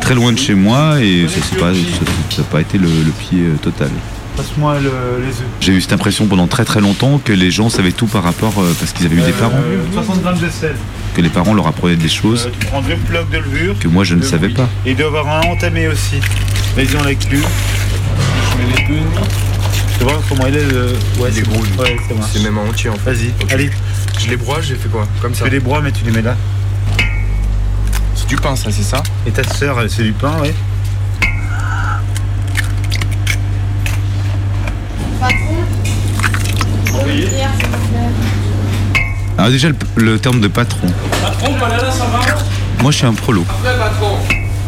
très 0.00 0.14
loin 0.14 0.32
de 0.32 0.38
chez 0.38 0.54
moi 0.54 1.00
et 1.00 1.26
ça 1.28 1.40
n'a 1.56 1.60
pas, 1.60 1.74
ça- 1.74 2.36
ça 2.36 2.42
a 2.42 2.44
pas 2.44 2.60
été 2.60 2.78
le, 2.78 2.86
le 2.86 3.10
pied 3.10 3.40
euh, 3.40 3.56
total. 3.60 3.90
Passe-moi 4.36 4.80
le- 4.80 4.90
les 5.24 5.28
œufs. 5.30 5.42
J'ai 5.60 5.72
eu 5.72 5.80
cette 5.80 5.92
impression 5.92 6.26
pendant 6.26 6.48
très 6.48 6.64
très 6.64 6.80
longtemps 6.80 7.20
que 7.24 7.32
les 7.32 7.50
gens 7.52 7.68
savaient 7.68 7.92
tout 7.92 8.06
par 8.06 8.24
rapport, 8.24 8.52
euh, 8.58 8.74
parce 8.80 8.92
qu'ils 8.92 9.06
avaient 9.06 9.16
eu 9.16 9.20
des 9.22 9.32
parents, 9.32 9.52
Euh, 9.56 9.84
60 9.92 10.22
grammes 10.22 10.38
de 10.40 10.48
sel. 10.48 10.74
que 11.14 11.20
les 11.20 11.28
parents 11.28 11.54
leur 11.54 11.68
apprenaient 11.68 11.94
des 11.96 12.08
choses 12.08 12.50
Tu 12.58 12.66
prends 12.66 12.82
deux 12.82 12.96
blocs 13.08 13.30
de 13.30 13.38
levure. 13.38 13.78
que 13.78 13.86
moi 13.86 14.02
je 14.02 14.16
ne 14.16 14.22
savais 14.22 14.48
pas. 14.48 14.68
Et 14.84 14.90
il 14.90 14.96
doit 14.96 15.06
avoir 15.06 15.28
un 15.28 15.42
entamé 15.46 15.86
aussi. 15.86 16.16
Vas-y, 16.76 16.96
on 17.00 17.04
l'inclut. 17.04 17.38
Je 17.38 18.56
mets 18.62 18.76
les 18.76 18.82
prunes. 18.84 19.24
Tu 19.98 20.04
vois 20.04 20.20
comment 20.28 20.46
il 20.48 20.56
est 20.56 20.64
le. 20.64 20.86
Ouais, 21.20 21.30
Il 21.32 21.38
est 21.38 21.42
gros, 21.42 21.62
lui. 21.62 21.70
Ouais, 21.78 21.96
ça 22.08 22.14
marche. 22.14 22.30
C'est 22.32 22.42
même 22.42 22.58
en 22.58 22.64
entier 22.64 22.90
en 22.90 22.94
fait. 22.96 23.12
Vas-y, 23.12 23.32
allez. 23.52 23.70
Je 24.18 24.30
les 24.30 24.36
broie, 24.36 24.60
j'ai 24.60 24.74
fait 24.74 24.88
quoi 24.88 25.06
Comme 25.22 25.34
ça. 25.34 25.44
Tu 25.44 25.50
les 25.50 25.60
broies, 25.60 25.80
mais 25.80 25.92
tu 25.92 26.04
les 26.04 26.10
mets 26.10 26.22
là. 26.22 26.36
C'est 28.16 28.26
du 28.26 28.36
pain, 28.36 28.56
ça, 28.56 28.70
c'est 28.72 28.82
ça 28.82 29.02
Et 29.26 29.30
ta 29.30 29.44
sœur, 29.44 29.78
c'est 29.88 30.02
du 30.02 30.12
pain, 30.12 30.32
ouais. 30.40 30.52
Alors 39.36 39.50
déjà 39.50 39.68
le, 39.68 39.76
le 39.96 40.18
terme 40.18 40.40
de 40.40 40.48
patron. 40.48 40.86
Moi 42.80 42.90
je 42.92 42.96
suis 42.98 43.06
un 43.06 43.14
prolo. 43.14 43.44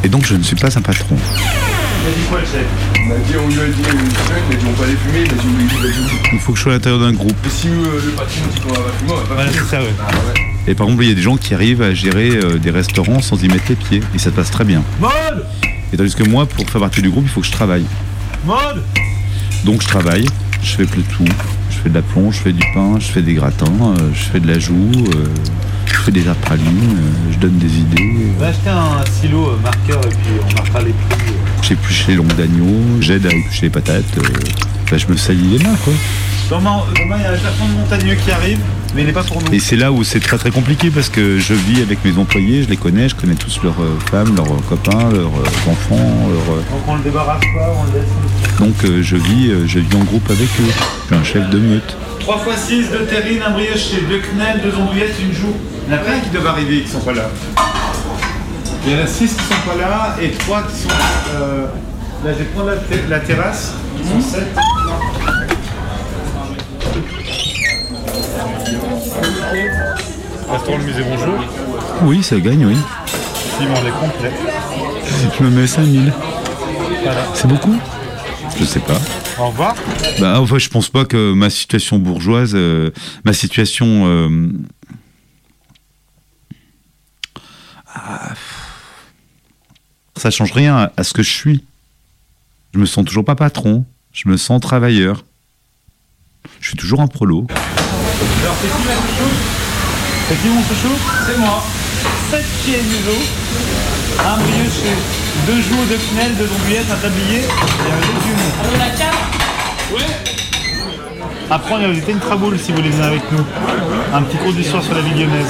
Et 0.04 0.08
donc 0.08 0.26
je 0.26 0.34
ne 0.34 0.42
suis 0.42 0.56
pas 0.56 0.76
un 0.76 0.82
patron. 0.82 1.16
Il 1.16 2.12
a 2.12 2.14
dit 2.14 2.22
quoi 2.28 2.38
le 2.40 2.46
chef? 2.46 2.66
On 3.08 3.12
a 3.12 3.18
dit, 3.18 3.34
on 3.36 3.48
lui 3.48 3.60
a 3.60 3.66
dit 3.66 3.80
une 3.80 4.10
semaine, 4.10 4.42
il 4.50 4.56
a 4.56 4.58
dit 4.60 4.66
on 4.68 4.72
peut 4.72 4.84
aller 4.84 4.96
fumer, 4.96 5.24
il 5.24 5.30
a 5.32 5.34
dit 5.34 5.46
oui, 5.58 5.66
il 5.80 5.86
a 5.86 5.90
dit 5.90 5.98
oui. 6.04 6.28
Il 6.34 6.38
faut 6.38 6.52
que 6.52 6.58
je 6.58 6.62
sois 6.62 6.72
à 6.72 6.74
l'intérieur 6.76 7.00
d'un 7.00 7.12
groupe. 7.12 7.36
Et 7.46 7.50
si 7.50 7.68
euh, 7.68 8.00
le 8.04 8.12
patron 8.12 8.40
dit 8.54 8.60
qu'on 8.60 8.68
va 8.68 8.80
pas 8.80 8.90
fumer, 8.98 9.10
on 9.12 9.14
va 9.16 9.22
pas 9.22 9.34
Voilà, 9.34 9.50
fumer. 9.50 9.64
c'est 9.64 9.76
ça, 9.76 9.82
ouais. 9.82 9.94
Ah 10.06 10.10
ouais. 10.12 10.42
Et 10.68 10.74
par 10.74 10.86
exemple, 10.86 11.02
il 11.04 11.08
y 11.08 11.12
a 11.12 11.14
des 11.14 11.22
gens 11.22 11.36
qui 11.36 11.54
arrivent 11.54 11.82
à 11.82 11.94
gérer 11.94 12.30
euh, 12.36 12.58
des 12.58 12.70
restaurants 12.70 13.20
sans 13.22 13.42
y 13.42 13.48
mettre 13.48 13.64
les 13.68 13.74
pieds. 13.76 14.00
Et 14.14 14.18
ça 14.18 14.26
se 14.26 14.30
passe 14.30 14.50
très 14.50 14.64
bien. 14.64 14.82
Mode 15.00 15.46
Et 15.92 15.96
tandis 15.96 16.14
que 16.14 16.24
moi, 16.24 16.46
pour 16.46 16.68
faire 16.68 16.80
partie 16.80 17.02
du 17.02 17.10
groupe, 17.10 17.24
il 17.26 17.30
faut 17.30 17.40
que 17.40 17.46
je 17.46 17.52
travaille. 17.52 17.84
Mode 18.44 18.82
Donc 19.64 19.82
je 19.82 19.88
travaille, 19.88 20.26
je 20.62 20.76
fais 20.76 20.84
plus 20.86 21.02
tout. 21.02 21.24
Je 21.76 21.82
fais 21.82 21.88
de 21.90 21.94
la 21.94 22.02
plonge, 22.02 22.36
je 22.36 22.40
fais 22.40 22.52
du 22.52 22.64
pain, 22.72 22.98
je 22.98 23.06
fais 23.06 23.20
des 23.20 23.34
gratins, 23.34 23.66
euh, 23.66 24.10
je 24.14 24.24
fais 24.24 24.40
de 24.40 24.46
la 24.46 24.58
joue, 24.58 24.90
euh, 25.14 25.26
je 25.84 25.94
fais 25.94 26.10
des 26.10 26.26
apralines, 26.26 26.96
euh, 26.96 27.32
je 27.32 27.38
donne 27.38 27.58
des 27.58 27.78
idées. 27.78 28.32
On 28.36 28.40
va 28.40 28.48
acheter 28.48 28.70
un 28.70 29.04
silo 29.20 29.58
marqueur 29.62 30.00
et 30.06 30.08
puis 30.08 30.32
on 30.48 30.54
marquera 30.54 30.80
les 30.80 30.92
prix. 30.92 31.34
J'épluche 31.62 32.06
les 32.08 32.14
longs 32.14 32.24
d'agneau, 32.24 33.00
j'aide 33.00 33.26
à 33.26 33.28
éplucher 33.28 33.62
les 33.62 33.70
patates. 33.70 34.04
enfin, 34.84 34.96
je 34.96 35.06
me 35.06 35.16
salis 35.16 35.58
les 35.58 35.64
mains, 35.64 35.76
quoi. 35.84 35.92
Il 36.48 36.52
y 36.52 36.54
a 36.54 37.32
un 37.32 37.36
plafond 37.36 37.68
de 37.68 37.72
montagneux 37.74 38.14
qui 38.14 38.30
arrive, 38.30 38.60
mais 38.94 39.02
il 39.02 39.06
n'est 39.06 39.12
pas 39.12 39.22
pour 39.24 39.42
nous. 39.42 39.52
Et 39.52 39.58
c'est 39.60 39.76
là 39.76 39.92
où 39.92 40.02
c'est 40.04 40.20
très 40.20 40.38
très 40.38 40.50
compliqué 40.50 40.90
parce 40.90 41.08
que 41.08 41.38
je 41.38 41.54
vis 41.54 41.82
avec 41.82 42.04
mes 42.04 42.16
employés, 42.18 42.62
je 42.62 42.68
les 42.68 42.76
connais, 42.76 43.08
je 43.08 43.14
connais 43.14 43.34
tous 43.34 43.60
leurs 43.62 43.80
euh, 43.80 43.98
femmes, 44.10 44.34
leurs 44.36 44.46
euh, 44.46 44.60
copains, 44.68 45.10
leurs 45.10 45.26
euh, 45.36 45.70
enfants, 45.70 46.28
leurs, 46.28 46.56
Donc 46.56 46.88
on 46.88 46.94
le 46.96 47.02
débarrasse 47.02 47.40
pas, 47.40 47.74
on 47.78 47.84
le 47.92 47.98
laisse. 48.00 48.58
donc 48.92 49.02
je 49.02 49.16
vis 49.16 49.50
je 49.66 49.78
vis 49.80 49.96
en 49.96 50.04
groupe 50.04 50.28
avec 50.30 50.48
eux. 50.60 50.72
Je 51.02 51.06
suis 51.06 51.14
un 51.14 51.24
chef 51.24 51.50
de 51.50 51.58
meute. 51.58 51.96
3 52.20 52.42
x 52.52 52.60
6, 52.66 52.90
2 52.90 52.98
terrines, 53.06 53.42
un 53.46 53.50
brioche, 53.52 53.90
2 53.92 54.18
quenelles, 54.18 54.60
2 54.62 54.80
andouillettes, 54.80 55.14
une 55.22 55.32
joue. 55.32 55.54
Il 55.86 55.92
y 55.92 55.96
en 55.96 56.00
a 56.00 56.02
plein 56.02 56.18
qui 56.18 56.30
doivent 56.30 56.46
arriver 56.48 56.80
qui 56.82 56.88
sont 56.90 56.98
pas 57.00 57.12
là. 57.12 57.28
Il 58.84 58.92
y 58.92 58.96
en 58.96 59.04
a 59.04 59.06
6 59.06 59.18
qui 59.34 59.42
sont 59.44 59.70
pas 59.70 59.76
là 59.80 60.16
et 60.20 60.30
3 60.30 60.62
qui 60.62 60.82
sont. 60.82 60.88
euh, 61.36 61.66
là, 62.24 62.32
je 62.32 62.38
vais 62.38 62.44
prendre 62.46 62.70
la, 62.70 62.76
ter- 62.76 63.04
la 63.08 63.20
terrasse. 63.20 63.74
Ils 64.00 64.08
sont 64.08 64.20
7. 64.28 64.42
Restaurant 70.56 70.78
le 70.78 70.84
musée, 70.84 71.02
bonjour. 71.02 71.34
Oui, 72.04 72.22
ça 72.22 72.40
gagne, 72.40 72.64
oui. 72.64 72.76
Simon, 73.58 73.74
les 73.84 73.90
complets. 73.90 74.32
Je 75.38 75.44
me 75.44 75.50
mets 75.50 75.66
5000. 75.66 76.10
Voilà. 77.02 77.26
C'est 77.34 77.46
beaucoup? 77.46 77.78
Je 78.58 78.64
sais 78.64 78.80
pas. 78.80 78.98
Au 79.38 79.48
revoir. 79.48 79.74
Bah, 80.18 80.40
enfin, 80.40 80.56
je 80.56 80.70
pense 80.70 80.88
pas 80.88 81.04
que 81.04 81.34
ma 81.34 81.50
situation 81.50 81.98
bourgeoise, 81.98 82.52
euh, 82.54 82.90
ma 83.26 83.34
situation. 83.34 84.06
euh, 84.06 84.48
ah, 87.94 88.32
ça 90.16 90.30
change 90.30 90.52
rien 90.52 90.74
à, 90.74 90.92
à 90.96 91.04
ce 91.04 91.12
que 91.12 91.22
je 91.22 91.32
suis. 91.32 91.64
Je 92.72 92.78
me 92.78 92.86
sens 92.86 93.04
toujours 93.04 93.26
pas 93.26 93.34
patron. 93.36 93.84
Je 94.10 94.26
me 94.30 94.38
sens 94.38 94.58
travailleur. 94.62 95.22
Je 96.62 96.68
suis 96.68 96.78
toujours 96.78 97.02
un 97.02 97.08
prolo. 97.08 97.46
Alors, 97.50 98.56
c'est 98.62 98.68
qui 98.68 98.86
ma 98.86 98.94
chouchoute 98.94 99.45
C'est 100.28 100.42
qui 100.42 100.48
mon 100.48 100.60
chouchou 100.62 100.94
C'est 101.26 101.38
moi. 101.38 101.62
7 102.30 102.44
pieds 102.64 102.82
museau, 102.82 103.20
un 104.18 104.36
brioche, 104.38 104.82
deux 105.46 105.62
joues, 105.62 105.84
deux 105.88 105.98
quenelles, 105.98 106.36
deux 106.36 106.48
andouillettes, 106.52 106.90
un 106.90 106.96
tablier 106.96 107.38
et 107.38 107.92
un 107.92 108.00
légume. 108.00 108.42
On 108.64 108.80
a 108.80 108.90
4 108.90 109.16
Ouais. 109.94 110.02
Après, 111.48 111.74
on 111.74 111.84
a 111.84 111.88
visité 111.88 112.10
une 112.10 112.18
traboule 112.18 112.58
si 112.58 112.72
vous 112.72 112.78
voulez 112.78 112.90
venir 112.90 113.04
avec 113.06 113.22
nous. 113.30 113.44
Un 114.12 114.22
petit 114.22 114.36
cours 114.38 114.52
d'histoire 114.52 114.82
sur 114.82 114.94
la 114.94 115.00
vie 115.02 115.14
lyonnaise. 115.14 115.46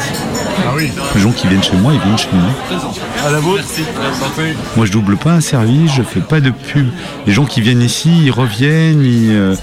Ah 0.65 0.73
oui. 0.77 0.91
Les 1.15 1.21
gens 1.21 1.33
qui 1.33 1.47
viennent 1.49 1.63
chez 1.63 1.77
moi, 1.77 1.93
ils 1.95 2.01
viennent 2.01 2.19
chez 2.19 2.29
moi. 2.33 2.51
À 3.27 3.31
la 3.31 3.41
vôtre 3.41 3.65
Moi, 4.77 4.87
je 4.87 4.93
double 4.93 5.17
pas 5.17 5.33
un 5.33 5.41
service, 5.41 5.93
je 5.95 6.03
fais 6.03 6.21
pas 6.21 6.41
de 6.41 6.51
pub. 6.51 6.89
Les 7.27 7.33
gens 7.33 7.45
qui 7.45 7.61
viennent 7.61 7.83
ici, 7.83 8.11
ils 8.25 8.31
reviennent, 8.31 9.03
ils, 9.05 9.31
euh, 9.33 9.55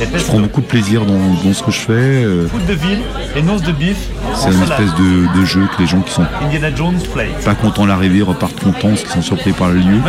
et 0.00 0.06
je 0.18 0.24
prends 0.24 0.40
beaucoup 0.40 0.60
de 0.60 0.66
plaisir 0.66 1.04
dans, 1.04 1.18
dans 1.44 1.52
ce 1.52 1.62
que 1.62 1.70
je 1.70 1.78
fais. 1.78 1.92
euh, 1.92 2.48
Foot 2.48 2.64
de 2.66 2.72
ville 2.74 3.00
et 3.36 3.42
noces 3.42 3.62
de 3.62 3.72
bif. 3.72 3.96
c'est 4.34 4.50
une 4.52 4.62
espèce 4.62 4.94
de, 4.94 5.38
de 5.40 5.44
jeu 5.44 5.62
que 5.76 5.82
les 5.82 5.88
gens 5.88 6.00
qui 6.00 6.12
sont 6.12 6.24
Indiana 6.42 6.74
Jones 6.74 6.98
plate. 7.12 7.44
pas 7.44 7.54
contents 7.54 7.82
de 7.84 7.88
l'arrivée 7.88 8.22
repartent 8.22 8.58
contents 8.60 8.88
parce 8.88 9.02
qu'ils 9.02 9.10
sont 9.10 9.22
surpris 9.22 9.52
par 9.52 9.68
le 9.68 9.76
lieu. 9.80 10.00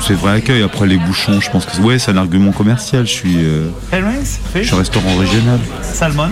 C'est 0.00 0.14
vrai 0.14 0.32
accueil. 0.32 0.62
Après 0.62 0.86
les 0.86 0.96
bouchons, 0.96 1.40
je 1.40 1.50
pense 1.50 1.66
que 1.66 1.80
ouais, 1.82 1.98
c'est 1.98 2.10
un 2.12 2.16
argument 2.16 2.52
commercial. 2.52 3.06
Je 3.06 3.12
suis, 3.12 3.36
euh, 3.38 3.68
je 4.54 4.62
suis 4.62 4.74
un 4.74 4.78
restaurant 4.78 5.16
régional 5.18 5.58
salmon, 5.82 6.28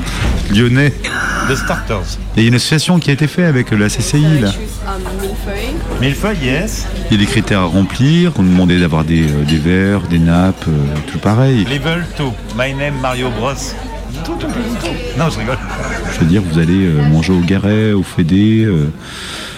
lyonnais. 0.53 0.93
The 1.49 1.57
starters. 1.57 2.19
Et 2.37 2.41
il 2.41 2.43
y 2.43 2.47
a 2.47 2.49
une 2.49 2.55
association 2.55 2.99
qui 2.99 3.11
a 3.11 3.13
été 3.13 3.27
faite 3.27 3.47
avec 3.47 3.71
la 3.71 3.89
CCI 3.89 4.41
là. 4.41 4.53
Millefeuille, 6.01 6.39
yes. 6.43 6.87
Il 7.11 7.17
y 7.17 7.21
a 7.23 7.25
des 7.25 7.31
critères 7.31 7.61
à 7.61 7.65
remplir. 7.65 8.33
On 8.39 8.43
nous 8.43 8.51
demandait 8.51 8.79
d'avoir 8.79 9.05
des, 9.05 9.23
euh, 9.31 9.45
des 9.45 9.59
verres, 9.59 10.03
des 10.09 10.19
nappes, 10.19 10.65
euh, 10.69 10.73
tout 11.11 11.19
pareil. 11.19 11.65
Level 11.65 12.05
2. 12.19 12.25
My 12.57 12.75
name 12.75 12.95
Mario 13.01 13.31
Bros. 13.31 13.55
Tout, 14.25 14.33
tout, 14.35 14.47
tout, 14.47 14.87
tout. 14.87 15.19
Non, 15.19 15.31
je 15.31 15.39
rigole. 15.39 15.59
Je 16.15 16.21
veux 16.21 16.27
dire, 16.27 16.43
vous 16.43 16.59
allez 16.59 16.87
euh, 16.87 17.03
manger 17.09 17.33
au 17.33 17.41
Garret, 17.41 17.93
au 17.93 18.03
Fédé. 18.03 18.65
euh, 18.65 18.91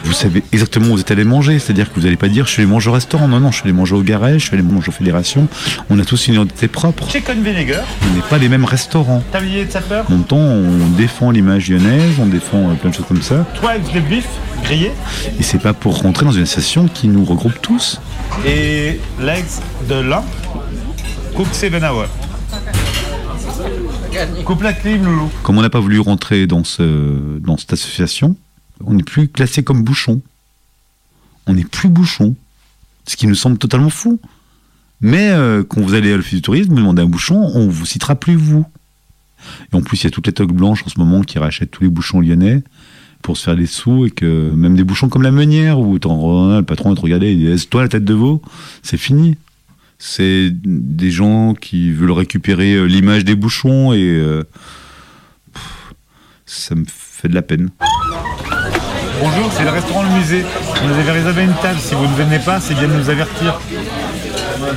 vous 0.04 0.12
savez 0.12 0.42
exactement 0.52 0.86
où 0.88 0.92
vous 0.92 1.00
êtes 1.00 1.11
allé 1.11 1.24
manger. 1.24 1.59
C'est-à-dire 1.59 1.88
que 1.92 1.98
vous 1.98 2.02
n'allez 2.06 2.16
pas 2.16 2.28
dire 2.28 2.46
je 2.46 2.52
suis 2.52 2.62
allé 2.62 2.70
manger 2.70 2.90
au 2.90 2.92
restaurant. 2.92 3.28
Non, 3.28 3.40
non, 3.40 3.50
je 3.50 3.56
suis 3.56 3.64
allé 3.64 3.72
manger 3.72 3.94
au 3.94 4.02
Garret, 4.02 4.38
je 4.38 4.44
suis 4.46 4.54
allé 4.54 4.62
manger 4.62 4.88
aux 4.88 4.92
Fédérations. 4.92 5.48
On 5.90 5.98
a 5.98 6.04
tous 6.04 6.28
une 6.28 6.34
identité 6.34 6.68
propre. 6.68 7.11
Chicken 7.11 7.42
vinegar. 7.42 7.84
On 8.04 8.14
n'est 8.14 8.22
pas 8.22 8.38
les 8.38 8.48
mêmes 8.48 8.64
restaurants. 8.64 9.22
Tablier 9.32 9.64
de 9.64 9.70
sapeur. 9.70 10.04
En 10.09 10.12
même 10.12 10.24
temps, 10.24 10.36
on 10.36 10.86
défend 10.96 11.30
l'image 11.30 11.68
lyonnaise, 11.68 12.14
on 12.20 12.26
défend 12.26 12.70
euh, 12.70 12.74
plein 12.74 12.90
de 12.90 12.94
choses 12.94 13.06
comme 13.06 13.22
ça. 13.22 13.44
Twigs 13.61 13.92
de 13.94 14.00
bif 14.00 14.26
grillé. 14.62 14.92
Et 15.38 15.42
c'est 15.42 15.59
pas 15.62 15.72
pour 15.72 16.00
rentrer 16.02 16.24
dans 16.24 16.32
une 16.32 16.42
association 16.42 16.86
qui 16.92 17.09
nous 17.09 17.24
regroupe 17.24 17.61
tous. 17.61 18.00
Et 18.46 19.00
legs 19.20 19.44
de 19.88 19.96
lin. 20.00 20.22
Cook 21.34 21.48
7 21.52 21.72
hours. 21.82 22.06
Coupe 24.44 24.62
la 24.62 24.72
clim, 24.72 25.04
loulou. 25.04 25.30
Comme 25.42 25.59
on 25.59 25.62
n'a 25.62 25.70
pas 25.70 25.80
voulu 25.80 26.00
rentrer 26.00 26.46
dans, 26.46 26.64
ce, 26.64 27.38
dans 27.38 27.56
cette 27.56 27.72
association, 27.72 28.36
on 28.84 28.94
n'est 28.94 29.02
plus 29.02 29.28
classé 29.28 29.62
comme 29.62 29.82
bouchon. 29.82 30.22
On 31.46 31.54
n'est 31.54 31.64
plus 31.64 31.88
bouchon. 31.88 32.34
Ce 33.06 33.16
qui 33.16 33.26
nous 33.26 33.34
semble 33.34 33.59
totalement 33.59 33.90
fou. 33.90 34.20
Mais 35.00 35.30
euh, 35.30 35.62
quand 35.62 35.80
vous 35.80 35.94
allez 35.94 36.12
à 36.12 36.16
l'office 36.16 36.34
du 36.34 36.42
tourisme, 36.42 36.70
vous 36.70 36.76
demandez 36.76 37.02
un 37.02 37.06
bouchon, 37.06 37.36
on 37.54 37.68
vous 37.68 37.86
citera 37.86 38.14
plus 38.14 38.34
vous. 38.34 38.64
Et 39.72 39.76
en 39.76 39.82
plus, 39.82 40.02
il 40.02 40.04
y 40.04 40.06
a 40.09 40.11
toutes 40.11 40.26
les 40.26 40.32
toques 40.32 40.52
blanches 40.52 40.82
en 40.84 40.88
ce 40.88 40.98
moment 40.98 41.22
qui 41.22 41.38
rachètent 41.38 41.70
tous 41.70 41.84
les 41.84 41.90
bouchons 41.90 42.20
lyonnais 42.20 42.62
pour 43.22 43.36
se 43.36 43.44
faire 43.44 43.56
des 43.56 43.66
sous 43.66 44.06
et 44.06 44.11
que 44.11 44.50
même 44.50 44.76
des 44.76 44.84
bouchons 44.84 45.09
comme 45.09 45.22
la 45.22 45.30
meunière 45.30 45.78
où 45.78 45.94
le 45.94 46.62
patron 46.62 46.90
va 46.90 46.96
te 46.96 47.00
regarder 47.00 47.28
et 47.28 47.36
dit 47.36 47.46
Est-ce-toi 47.46 47.82
la 47.82 47.88
tête 47.88 48.04
de 48.04 48.14
veau 48.14 48.42
C'est 48.82 48.96
fini. 48.96 49.36
C'est 49.99 50.51
des 50.53 51.11
gens 51.11 51.55
qui 51.55 51.90
veulent 51.90 52.12
récupérer 52.12 52.74
euh, 52.74 52.84
l'image 52.84 53.24
des 53.24 53.34
bouchons 53.34 53.92
et 53.92 54.05
euh, 54.05 54.44
ça 56.46 56.76
me 56.76 56.84
fait 56.86 57.26
de 57.28 57.34
la 57.34 57.42
peine. 57.42 57.70
Bonjour, 59.20 59.51
c'est 59.53 59.64
le 59.64 59.70
restaurant 59.70 60.05
Le 60.05 60.11
Musée. 60.11 60.44
On 60.84 60.88
avait 60.88 61.11
réservé 61.11 61.42
une 61.42 61.55
table. 61.55 61.80
Si 61.80 61.96
vous 61.96 62.07
ne 62.07 62.14
venez 62.14 62.38
pas, 62.38 62.61
c'est 62.61 62.74
bien 62.74 62.86
de 62.86 62.94
nous 62.94 63.11
avertir. 63.11 63.61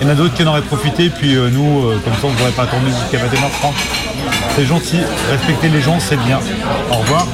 Il 0.02 0.08
y 0.08 0.10
en 0.10 0.14
a 0.14 0.16
d'autres 0.16 0.34
qui 0.34 0.44
en 0.44 0.48
auraient 0.48 0.64
profité, 0.64 1.10
puis 1.10 1.36
euh, 1.36 1.52
nous, 1.52 1.92
comme 2.04 2.14
ça, 2.14 2.20
on 2.24 2.32
ne 2.32 2.36
pourrait 2.36 2.52
pas 2.52 2.64
attendre 2.64 2.88
jusqu'à 2.88 3.20
21h30. 3.20 3.74
C'est 4.56 4.66
gentil, 4.66 4.98
respecter 5.30 5.70
les 5.70 5.82
gens, 5.82 6.00
c'est 6.00 6.18
bien. 6.18 6.40
Au 6.90 6.96
revoir. 6.96 7.28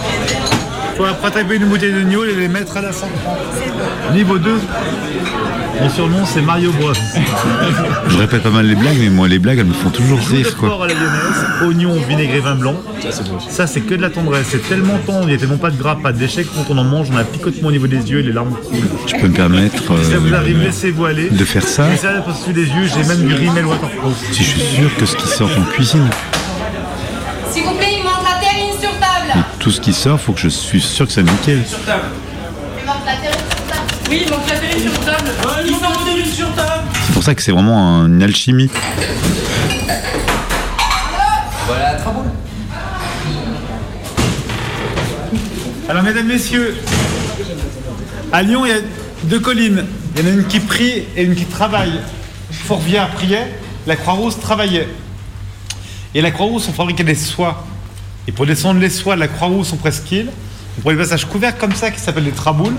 Faut 0.97 1.05
après 1.05 1.31
taper 1.31 1.55
une 1.55 1.65
bouteille 1.65 1.93
de 1.93 2.01
gnôle 2.01 2.29
et 2.29 2.35
les 2.35 2.47
mettre 2.47 2.75
à 2.77 2.81
la 2.81 2.91
130. 2.91 3.11
Niveau 4.13 4.37
2. 4.39 4.59
Mon 5.79 5.89
surnom, 5.91 6.25
c'est 6.25 6.41
Mario 6.41 6.71
Bros. 6.71 6.91
Je 8.09 8.17
répète 8.17 8.41
pas 8.41 8.49
mal 8.49 8.65
les 8.65 8.73
blagues, 8.73 8.97
mais 8.99 9.09
moi 9.09 9.27
les 9.27 9.37
blagues 9.37 9.59
elles 9.59 9.65
me 9.67 9.73
font 9.73 9.91
toujours 9.91 10.19
rire 10.19 10.57
quoi. 10.57 10.83
à 10.83 10.87
la 10.87 10.93
lyonnaise, 10.95 11.67
oignon, 11.67 11.93
vinaigré, 12.09 12.39
vin 12.39 12.55
blanc. 12.55 12.75
Ça, 13.47 13.67
c'est 13.67 13.81
que 13.81 13.93
de 13.93 14.01
la 14.01 14.09
tendresse. 14.09 14.47
C'est 14.49 14.67
tellement 14.67 14.97
tendre, 15.05 15.25
il 15.25 15.27
n'y 15.29 15.33
a 15.35 15.37
tellement 15.37 15.57
pas 15.57 15.69
de 15.69 15.77
gras, 15.77 15.95
pas 16.01 16.11
de 16.13 16.17
déchets. 16.17 16.45
que 16.45 16.49
Quand 16.55 16.73
on 16.73 16.77
en 16.79 16.83
mange, 16.83 17.09
on 17.13 17.17
a 17.17 17.21
un 17.21 17.25
picotement 17.25 17.67
au 17.67 17.71
niveau 17.71 17.85
des 17.85 18.09
yeux 18.09 18.19
et 18.19 18.23
les 18.23 18.31
larmes 18.33 18.55
coulent. 18.67 18.79
Je 19.05 19.15
peux 19.21 19.27
me 19.27 19.33
permettre 19.35 19.77
Si 20.03 20.11
ça 20.11 20.17
vous 20.17 20.33
euh, 20.33 20.37
arrive, 20.37 20.63
laissez-vous 20.63 21.05
aller. 21.05 21.29
de 21.29 21.45
faire 21.45 21.63
ça 21.67 21.83
par-dessus 22.25 22.53
les 22.53 22.63
yeux, 22.65 22.87
j'ai 22.91 23.03
même 23.07 23.27
du 23.27 23.35
rimel 23.35 23.65
waterproof. 23.67 24.15
si 24.31 24.43
je 24.43 24.49
suis 24.49 24.61
sûr 24.61 24.95
que 24.97 25.05
ce 25.05 25.15
qui 25.15 25.27
sort 25.27 25.49
en 25.59 25.63
cuisine, 25.73 26.09
S'il 27.51 27.63
vous 27.65 27.75
plaît, 27.75 27.85
tout 29.59 29.71
ce 29.71 29.81
qui 29.81 29.93
sort, 29.93 30.19
faut 30.19 30.33
que 30.33 30.39
je 30.39 30.47
suis 30.49 30.81
sûr 30.81 31.05
que 31.07 31.13
c'est 31.13 31.23
nickel. 31.23 31.63
Il 32.79 32.85
manque 32.85 33.05
la 33.05 33.15
terrine 33.15 33.39
sur 33.49 33.65
table. 33.65 33.87
Oui, 34.09 34.21
il 34.25 34.29
manque 34.31 34.49
la 34.49 34.55
terrine 34.57 34.81
sur 34.81 34.99
table. 35.05 35.29
il 35.65 35.71
manque 35.71 35.81
la 35.81 36.05
terrine 36.05 36.31
sur 36.31 36.55
table. 36.55 36.83
C'est 37.05 37.13
pour 37.13 37.23
ça 37.23 37.35
que 37.35 37.41
c'est 37.41 37.51
vraiment 37.51 38.05
une 38.05 38.23
alchimie. 38.23 38.69
Voilà 41.65 41.93
la 41.93 41.99
traboule. 41.99 42.25
Alors, 45.89 46.03
mesdames, 46.03 46.27
messieurs, 46.27 46.75
à 48.31 48.43
Lyon, 48.43 48.65
il 48.65 48.69
y 48.69 48.73
a 48.73 48.81
deux 49.23 49.39
collines. 49.39 49.85
Il 50.15 50.21
y 50.21 50.25
en 50.25 50.31
a 50.31 50.33
une 50.33 50.45
qui 50.45 50.59
prie 50.59 51.03
et 51.15 51.23
une 51.23 51.35
qui 51.35 51.45
travaille. 51.45 51.99
Fourvière 52.51 53.09
priait, 53.11 53.59
la 53.85 53.95
Croix-Rousse 53.95 54.39
travaillait. 54.39 54.87
Et 56.13 56.21
la 56.21 56.31
Croix-Rousse, 56.31 56.67
on 56.69 56.73
fabriquait 56.73 57.03
des 57.03 57.15
soies. 57.15 57.65
Et 58.27 58.31
pour 58.31 58.45
descendre 58.45 58.79
les 58.79 58.89
soies 58.89 59.15
de 59.15 59.19
la 59.21 59.27
Croix-Rousse 59.27 59.73
en 59.73 59.77
presqu'île, 59.77 60.29
on 60.77 60.81
prenait 60.81 60.97
des 60.97 61.03
passages 61.03 61.25
couverts 61.25 61.57
comme 61.57 61.73
ça 61.73 61.91
qui 61.91 61.99
s'appellent 61.99 62.25
des 62.25 62.31
traboules. 62.31 62.75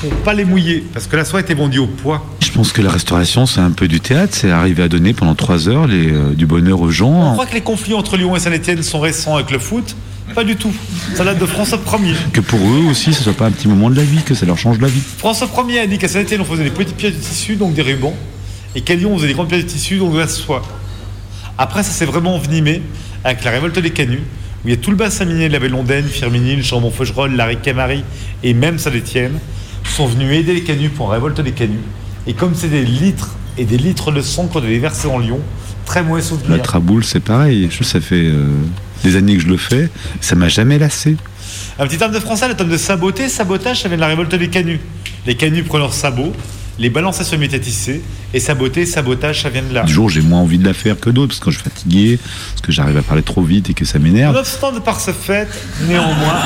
pour 0.00 0.10
pas 0.22 0.32
les 0.32 0.44
mouiller, 0.46 0.82
parce 0.94 1.06
que 1.06 1.16
la 1.16 1.24
soie 1.26 1.40
était 1.40 1.52
vendue 1.54 1.78
au 1.80 1.86
poids. 1.86 2.24
Je 2.40 2.50
pense 2.52 2.72
que 2.72 2.80
la 2.80 2.90
restauration, 2.90 3.44
c'est 3.44 3.60
un 3.60 3.70
peu 3.72 3.86
du 3.86 4.00
théâtre, 4.00 4.32
c'est 4.34 4.50
arriver 4.50 4.82
à 4.82 4.88
donner 4.88 5.12
pendant 5.12 5.34
trois 5.34 5.68
heures 5.68 5.86
les, 5.86 6.10
euh, 6.10 6.32
du 6.32 6.46
bonheur 6.46 6.80
aux 6.80 6.86
On 6.86 6.90
gens. 6.90 7.32
croit 7.34 7.44
que 7.46 7.52
les 7.54 7.60
conflits 7.60 7.92
entre 7.92 8.16
Lyon 8.16 8.34
et 8.34 8.40
Saint-Etienne 8.40 8.82
sont 8.82 9.00
récents 9.00 9.34
avec 9.34 9.50
le 9.50 9.58
foot. 9.58 9.94
Pas 10.34 10.44
du 10.44 10.56
tout. 10.56 10.72
Ça 11.16 11.24
date 11.24 11.38
de 11.38 11.44
François 11.44 11.78
Ier. 12.02 12.14
Que 12.32 12.40
pour 12.40 12.60
eux 12.60 12.84
aussi, 12.88 13.12
ce 13.12 13.22
soit 13.24 13.32
pas 13.34 13.46
un 13.46 13.50
petit 13.50 13.66
moment 13.68 13.90
de 13.90 13.96
la 13.96 14.04
vie, 14.04 14.22
que 14.22 14.32
ça 14.34 14.46
leur 14.46 14.56
change 14.56 14.78
la 14.80 14.88
vie. 14.88 15.02
François 15.18 15.48
Ier 15.68 15.80
a 15.80 15.86
dit 15.86 15.98
qu'à 15.98 16.08
Saint-Etienne, 16.08 16.40
on 16.40 16.44
faisait 16.44 16.64
des 16.64 16.70
petites 16.70 16.96
pièces 16.96 17.14
de 17.14 17.20
tissu, 17.20 17.56
donc 17.56 17.74
des 17.74 17.82
rubans, 17.82 18.14
et 18.74 18.80
qu'à 18.80 18.94
Lyon, 18.94 19.10
on 19.12 19.16
faisait 19.16 19.28
des 19.28 19.34
grandes 19.34 19.48
pièces 19.48 19.64
de 19.64 19.68
tissu, 19.68 19.98
donc 19.98 20.14
de 20.14 20.18
la 20.18 20.28
soie. 20.28 20.62
Après, 21.58 21.82
ça 21.82 21.90
s'est 21.90 22.06
vraiment 22.06 22.36
envenimé 22.36 22.80
avec 23.24 23.44
la 23.44 23.50
révolte 23.50 23.78
des 23.78 23.90
canuts, 23.90 24.22
où 24.64 24.68
il 24.68 24.70
y 24.70 24.74
a 24.74 24.76
tout 24.76 24.90
le 24.90 24.96
bassin 24.96 25.24
minier 25.24 25.48
de 25.48 25.52
la 25.52 25.58
Bellondaine, 25.58 26.06
Firminy, 26.06 26.62
Chambon-Feugerolles, 26.62 27.34
la 27.34 27.46
Ricamari 27.46 28.04
et 28.42 28.54
même 28.54 28.78
Saint-Etienne 28.78 29.38
sont 29.84 30.06
venus 30.06 30.32
aider 30.32 30.54
les 30.54 30.62
canuts 30.62 30.90
pour 30.90 31.08
la 31.08 31.14
révolte 31.14 31.40
des 31.40 31.52
canuts. 31.52 31.80
Et 32.26 32.34
comme 32.34 32.54
c'est 32.54 32.68
des 32.68 32.84
litres 32.84 33.36
et 33.58 33.64
des 33.64 33.78
litres 33.78 34.12
de 34.12 34.20
sang 34.20 34.46
qu'on 34.46 34.60
devait 34.60 34.78
verser 34.78 35.08
en 35.08 35.18
Lyon, 35.18 35.40
très 35.86 36.02
mauvais 36.02 36.22
souvenir. 36.22 36.50
La 36.50 36.58
traboule, 36.58 37.04
c'est 37.04 37.20
pareil. 37.20 37.68
Je, 37.70 37.82
ça 37.84 38.00
fait 38.00 38.26
euh, 38.26 38.48
des 39.02 39.16
années 39.16 39.36
que 39.36 39.42
je 39.42 39.48
le 39.48 39.56
fais. 39.56 39.88
Ça 40.20 40.36
m'a 40.36 40.48
jamais 40.48 40.78
lassé. 40.78 41.16
Un 41.78 41.86
petit 41.86 41.98
terme 41.98 42.12
de 42.12 42.20
français, 42.20 42.46
le 42.48 42.54
terme 42.54 42.70
de 42.70 42.76
saboter, 42.76 43.28
sabotage, 43.28 43.82
ça 43.82 43.88
vient 43.88 43.96
de 43.96 44.02
la 44.02 44.08
révolte 44.08 44.34
des 44.34 44.48
canuts. 44.48 44.80
Les 45.26 45.34
canuts 45.34 45.62
prennent 45.62 45.80
leurs 45.80 45.94
sabots, 45.94 46.32
les 46.80 46.88
le 46.88 47.36
métier 47.38 47.60
tissé, 47.60 48.00
et 48.32 48.40
saboter, 48.40 48.86
sabotage, 48.86 49.42
ça 49.42 49.50
vient 49.50 49.62
de 49.62 49.74
là. 49.74 49.82
Du 49.82 49.92
jour, 49.92 50.08
j'ai 50.08 50.22
moins 50.22 50.40
envie 50.40 50.56
de 50.56 50.64
la 50.64 50.72
faire 50.72 50.98
que 50.98 51.10
d'autres, 51.10 51.28
parce 51.28 51.38
que 51.40 51.44
quand 51.44 51.50
je 51.50 51.58
suis 51.58 51.68
fatigué, 51.68 52.18
parce 52.52 52.62
que 52.62 52.72
j'arrive 52.72 52.96
à 52.96 53.02
parler 53.02 53.22
trop 53.22 53.42
vite 53.42 53.68
et 53.68 53.74
que 53.74 53.84
ça 53.84 53.98
m'énerve. 53.98 54.32
Nonobstant 54.32 54.72
de 54.72 54.78
par 54.78 54.98
ce 54.98 55.10
fait, 55.10 55.46
néanmoins, 55.86 56.40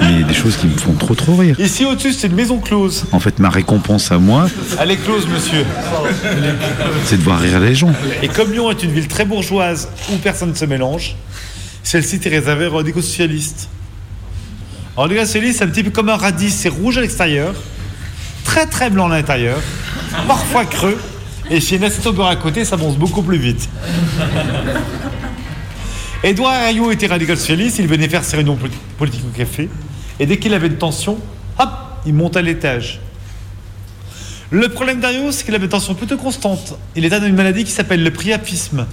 Mais 0.00 0.22
des 0.22 0.34
choses 0.34 0.58
qui 0.58 0.66
me 0.66 0.76
font 0.76 0.92
trop 0.92 1.14
trop 1.14 1.34
rire. 1.36 1.58
ici 1.58 1.86
au-dessus, 1.86 2.12
c'est 2.12 2.26
une 2.26 2.34
maison 2.34 2.58
close. 2.58 3.04
En 3.12 3.20
fait, 3.20 3.38
ma 3.38 3.48
récompense 3.48 4.12
à 4.12 4.18
moi, 4.18 4.48
Elle 4.78 4.90
est 4.90 4.96
close, 4.96 5.26
monsieur. 5.26 5.64
c'est 7.06 7.16
de 7.16 7.22
voir 7.22 7.40
rire 7.40 7.58
les 7.58 7.74
gens. 7.74 7.92
Et 8.22 8.28
comme 8.28 8.52
Lyon 8.52 8.70
est 8.70 8.82
une 8.82 8.92
ville 8.92 9.08
très 9.08 9.24
bourgeoise 9.24 9.88
où 10.12 10.16
personne 10.16 10.50
ne 10.50 10.54
se 10.54 10.66
mélange, 10.66 11.16
celle-ci 11.82 12.20
est 12.22 12.28
réservée 12.28 12.66
aux 12.66 12.76
radicaux 12.76 13.00
socialistes. 13.00 13.70
Un 14.98 15.02
radical 15.02 15.26
socialiste, 15.26 15.58
c'est 15.58 15.64
un 15.64 15.68
petit 15.68 15.84
peu 15.84 15.90
comme 15.90 16.10
un 16.10 16.16
radis, 16.16 16.50
c'est 16.50 16.68
rouge 16.68 16.98
à 16.98 17.00
l'extérieur, 17.00 17.54
très 18.48 18.64
très 18.64 18.88
blanc 18.88 19.10
à 19.10 19.16
l'intérieur, 19.16 19.58
parfois 20.26 20.64
creux, 20.64 20.98
et 21.50 21.60
au 22.06 22.12
beurre 22.14 22.28
à 22.28 22.36
côté, 22.36 22.64
ça 22.64 22.76
avance 22.76 22.96
beaucoup 22.96 23.22
plus 23.22 23.36
vite. 23.36 23.68
Édouard 26.24 26.54
Herriot 26.54 26.90
était 26.90 27.08
radical 27.08 27.36
socialiste, 27.36 27.78
il 27.78 27.86
venait 27.86 28.08
faire 28.08 28.24
ses 28.24 28.36
réunions 28.36 28.56
poli- 28.56 28.72
politiques 28.96 29.24
au 29.30 29.36
café, 29.36 29.68
et 30.18 30.24
dès 30.24 30.38
qu'il 30.38 30.54
avait 30.54 30.68
une 30.68 30.78
tension, 30.78 31.18
hop, 31.58 31.68
il 32.06 32.14
monte 32.14 32.38
à 32.38 32.42
l'étage. 32.42 33.00
Le 34.50 34.70
problème 34.70 34.98
d'Ario, 35.00 35.30
c'est 35.30 35.44
qu'il 35.44 35.54
avait 35.54 35.64
une 35.66 35.70
tension 35.70 35.94
plutôt 35.94 36.16
constante. 36.16 36.78
Il 36.96 37.04
est 37.04 37.12
atteint 37.12 37.26
d'une 37.26 37.36
maladie 37.36 37.64
qui 37.64 37.70
s'appelle 37.70 38.02
le 38.02 38.10
priapisme. 38.10 38.86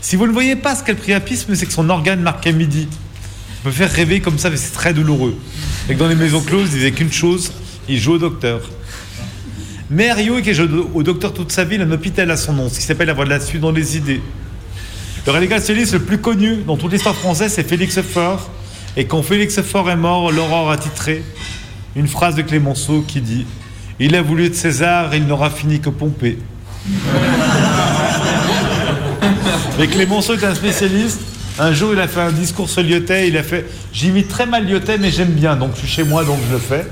Si 0.00 0.16
vous 0.16 0.26
ne 0.26 0.32
voyez 0.32 0.56
pas 0.56 0.74
ce 0.74 0.82
qu'est 0.82 0.92
le 0.92 0.98
priapisme, 0.98 1.54
c'est 1.54 1.66
que 1.66 1.72
son 1.72 1.90
organe 1.90 2.22
marque 2.22 2.46
à 2.46 2.52
midi. 2.52 2.88
Il 2.90 3.62
peut 3.64 3.72
faire 3.72 3.92
rêver 3.92 4.20
comme 4.20 4.38
ça, 4.38 4.48
mais 4.48 4.56
c'est 4.56 4.72
très 4.72 4.94
douloureux. 4.94 5.36
Et 5.90 5.94
que 5.94 5.98
dans 5.98 6.08
les 6.08 6.14
maisons 6.14 6.40
closes, 6.40 6.70
il 6.72 6.76
disait 6.78 6.92
qu'une 6.92 7.12
chose, 7.12 7.52
il 7.90 7.98
joue 7.98 8.12
au 8.12 8.18
docteur. 8.18 8.60
Mais 9.90 10.08
Ario, 10.08 10.40
qui 10.40 10.50
a 10.50 10.52
joué 10.52 10.68
au 10.94 11.02
docteur 11.02 11.34
toute 11.34 11.50
sa 11.50 11.64
vie, 11.64 11.76
un 11.76 11.90
hôpital 11.90 12.30
à 12.30 12.36
son 12.36 12.52
nom, 12.52 12.68
ce 12.68 12.76
qui 12.76 12.84
s'appelle 12.86 13.10
avoir 13.10 13.26
de 13.26 13.32
la 13.32 13.40
suite 13.40 13.60
dans 13.60 13.72
les 13.72 13.96
idées. 13.96 14.22
Le 15.26 15.48
socialiste 15.58 15.92
le 15.94 15.98
plus 15.98 16.18
connu 16.18 16.58
dans 16.66 16.76
toute 16.76 16.92
l'histoire 16.92 17.16
française, 17.16 17.52
c'est 17.52 17.68
Félix 17.68 18.00
Faure. 18.00 18.48
Et 18.96 19.06
quand 19.06 19.22
Félix 19.22 19.60
Faure 19.60 19.90
est 19.90 19.96
mort, 19.96 20.30
l'Aurore 20.30 20.70
a 20.70 20.78
titré 20.78 21.22
une 21.96 22.06
phrase 22.06 22.36
de 22.36 22.42
Clémenceau 22.42 23.04
qui 23.06 23.20
dit 23.20 23.44
Il 23.98 24.14
a 24.14 24.22
voulu 24.22 24.48
de 24.48 24.54
César, 24.54 25.14
il 25.14 25.26
n'aura 25.26 25.50
fini 25.50 25.80
que 25.80 25.90
Pompée. 25.90 26.38
Et 29.80 29.86
Clémenceau 29.88 30.36
est 30.36 30.44
un 30.44 30.54
spécialiste. 30.54 31.20
Un 31.58 31.72
jour, 31.72 31.92
il 31.92 32.00
a 32.00 32.06
fait 32.08 32.20
un 32.20 32.32
discours 32.32 32.70
sur 32.70 32.82
Lyotet. 32.82 33.28
Il 33.28 33.36
a 33.36 33.42
fait 33.42 33.66
J'imite 33.92 34.28
très 34.28 34.46
mal 34.46 34.66
Lyotet, 34.66 34.96
mais 34.98 35.10
j'aime 35.10 35.32
bien. 35.32 35.56
Donc, 35.56 35.72
je 35.74 35.80
suis 35.80 35.88
chez 35.88 36.04
moi, 36.04 36.24
donc 36.24 36.38
je 36.48 36.54
le 36.54 36.60
fais. 36.60 36.86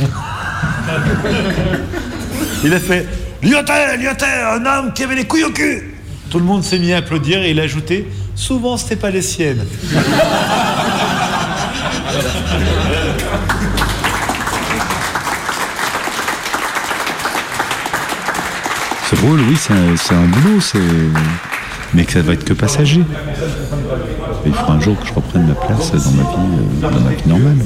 il 2.64 2.72
a 2.72 2.80
fait 2.80 3.06
Lyotet, 3.42 3.98
Lyotet, 3.98 4.42
un 4.50 4.64
homme 4.64 4.92
qui 4.94 5.02
avait 5.04 5.16
les 5.16 5.24
couilles 5.24 5.44
au 5.44 5.50
cul. 5.50 5.94
Tout 6.30 6.38
le 6.38 6.44
monde 6.44 6.62
s'est 6.64 6.78
mis 6.78 6.92
à 6.92 6.98
applaudir 6.98 7.42
et 7.42 7.50
il 7.50 7.58
a 7.60 7.64
ajouté 7.64 8.08
Souvent, 8.34 8.76
c'était 8.76 8.96
pas 8.96 9.10
les 9.10 9.22
siennes. 9.22 9.64
C'est 19.08 19.16
drôle, 19.16 19.40
oui, 19.40 19.56
c'est 19.58 19.72
un, 19.72 19.96
c'est 19.96 20.14
un 20.14 20.26
boulot, 20.26 20.60
c'est... 20.60 20.78
mais 21.96 22.04
que 22.04 22.12
ça 22.12 22.20
va 22.22 22.34
être 22.34 22.44
que 22.44 22.52
passager. 22.52 23.00
Il 24.44 24.52
faudra 24.52 24.74
un 24.74 24.80
jour 24.80 24.96
que 25.00 25.06
je 25.08 25.12
reprenne 25.14 25.46
ma 25.46 25.54
place 25.54 25.90
dans 25.92 26.10
ma 26.12 26.22
vie, 26.22 26.28
euh, 26.84 26.90
dans 26.90 27.00
ma 27.00 27.10
vie 27.10 27.26
normale. 27.26 27.56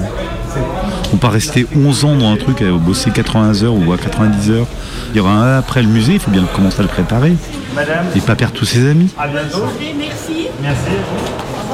On 1.06 1.10
peut 1.10 1.18
pas 1.18 1.28
rester 1.30 1.66
11 1.76 2.04
ans 2.04 2.14
dans 2.16 2.30
un 2.30 2.36
truc, 2.36 2.62
à 2.62 2.70
bosser 2.70 3.10
80 3.10 3.64
heures 3.64 3.74
ou 3.74 3.92
à 3.92 3.98
90 3.98 4.50
heures. 4.52 4.66
Il 5.12 5.16
y 5.16 5.20
aura 5.20 5.32
un 5.32 5.58
après 5.58 5.82
le 5.82 5.88
musée, 5.88 6.14
il 6.14 6.20
faut 6.20 6.30
bien 6.30 6.44
commencer 6.54 6.78
à 6.78 6.82
le 6.82 6.88
préparer. 6.88 7.34
Madame, 7.74 8.06
Et 8.16 8.20
pas 8.20 8.36
perdre 8.36 8.54
tous 8.54 8.64
ses 8.64 8.88
amis. 8.88 9.10
à 9.18 9.26
bientôt. 9.26 9.64
Merci. 9.98 10.46
Merci. 10.62 10.90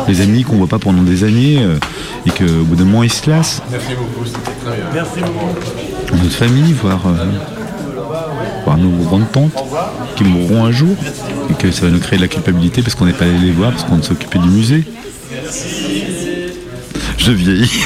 Les 0.09 0.21
amis 0.23 0.43
qu'on 0.43 0.57
voit 0.57 0.67
pas 0.67 0.79
pendant 0.79 1.03
des 1.03 1.25
années 1.25 1.59
euh, 1.63 1.77
et 2.27 2.31
qu'au 2.31 2.65
bout 2.65 2.77
d'un 2.77 2.85
moment 2.85 3.03
ils 3.03 3.13
se 3.13 3.29
lassent. 3.31 3.63
Merci 3.71 3.95
beaucoup, 3.95 4.25
c'était 4.25 4.51
très 4.65 4.77
bien. 4.77 4.87
Merci 4.93 5.21
beaucoup. 5.21 6.23
Notre 6.23 6.35
famille, 6.37 6.73
voir, 6.73 7.01
euh, 7.07 7.25
voir 8.65 8.77
nos 8.79 9.05
grandes 9.05 9.31
tantes 9.31 9.53
qui 10.17 10.25
mourront 10.25 10.65
un 10.65 10.73
jour 10.73 10.97
et 11.51 11.55
que 11.55 11.71
ça 11.71 11.83
va 11.87 11.91
nous 11.91 12.01
créer 12.01 12.19
de 12.19 12.23
la 12.23 12.29
culpabilité 12.29 12.83
parce 12.83 12.95
qu'on 12.95 13.07
n'est 13.07 13.13
pas 13.13 13.25
allé 13.25 13.39
les 13.39 13.53
voir, 13.53 13.71
parce 13.73 13.85
qu'on 13.85 14.03
s'occupait 14.03 14.39
du 14.39 14.49
musée. 14.49 14.85
Je 17.19 17.33
vieillis. 17.33 17.83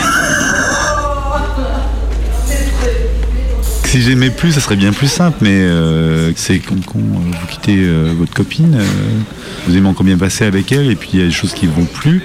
Si 3.91 4.01
j'aimais 4.03 4.31
plus, 4.31 4.53
ça 4.53 4.61
serait 4.61 4.77
bien 4.77 4.93
plus 4.93 5.09
simple, 5.09 5.39
mais 5.41 5.51
euh, 5.51 6.31
c'est 6.37 6.61
con, 6.61 6.77
con, 6.87 7.01
euh, 7.01 7.33
vous 7.41 7.47
quittez 7.49 7.77
euh, 7.79 8.15
votre 8.17 8.33
copine, 8.33 8.77
euh, 8.79 8.85
vous 9.67 9.77
aimez 9.77 9.89
encore 9.89 10.05
bien 10.05 10.17
passer 10.17 10.45
avec 10.45 10.71
elle, 10.71 10.93
et 10.93 10.95
puis 10.95 11.11
il 11.15 11.19
y 11.19 11.23
a 11.25 11.27
des 11.27 11.33
choses 11.33 11.55
qui 11.55 11.67
ne 11.67 11.73
vont 11.73 11.87
plus, 11.87 12.19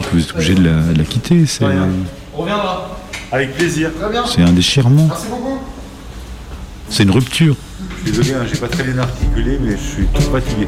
et 0.00 0.04
vous 0.14 0.22
êtes 0.22 0.32
obligé 0.32 0.54
de 0.54 0.64
la, 0.64 0.80
de 0.80 0.96
la 0.96 1.04
quitter. 1.04 1.44
C'est 1.44 1.66
On 2.34 2.40
reviendra. 2.40 2.96
Avec 3.32 3.54
plaisir. 3.54 3.90
c'est 4.34 4.40
un 4.40 4.52
déchirement. 4.52 5.08
C'est 6.90 7.04
une 7.04 7.12
rupture. 7.12 7.56
Désolé, 8.04 8.34
hein, 8.34 8.44
j'ai 8.52 8.58
pas 8.58 8.68
très 8.68 8.82
bien 8.82 8.98
articulé, 8.98 9.58
mais 9.62 9.72
je 9.72 9.94
suis 9.94 10.06
tout 10.06 10.20
fatigué. 10.22 10.66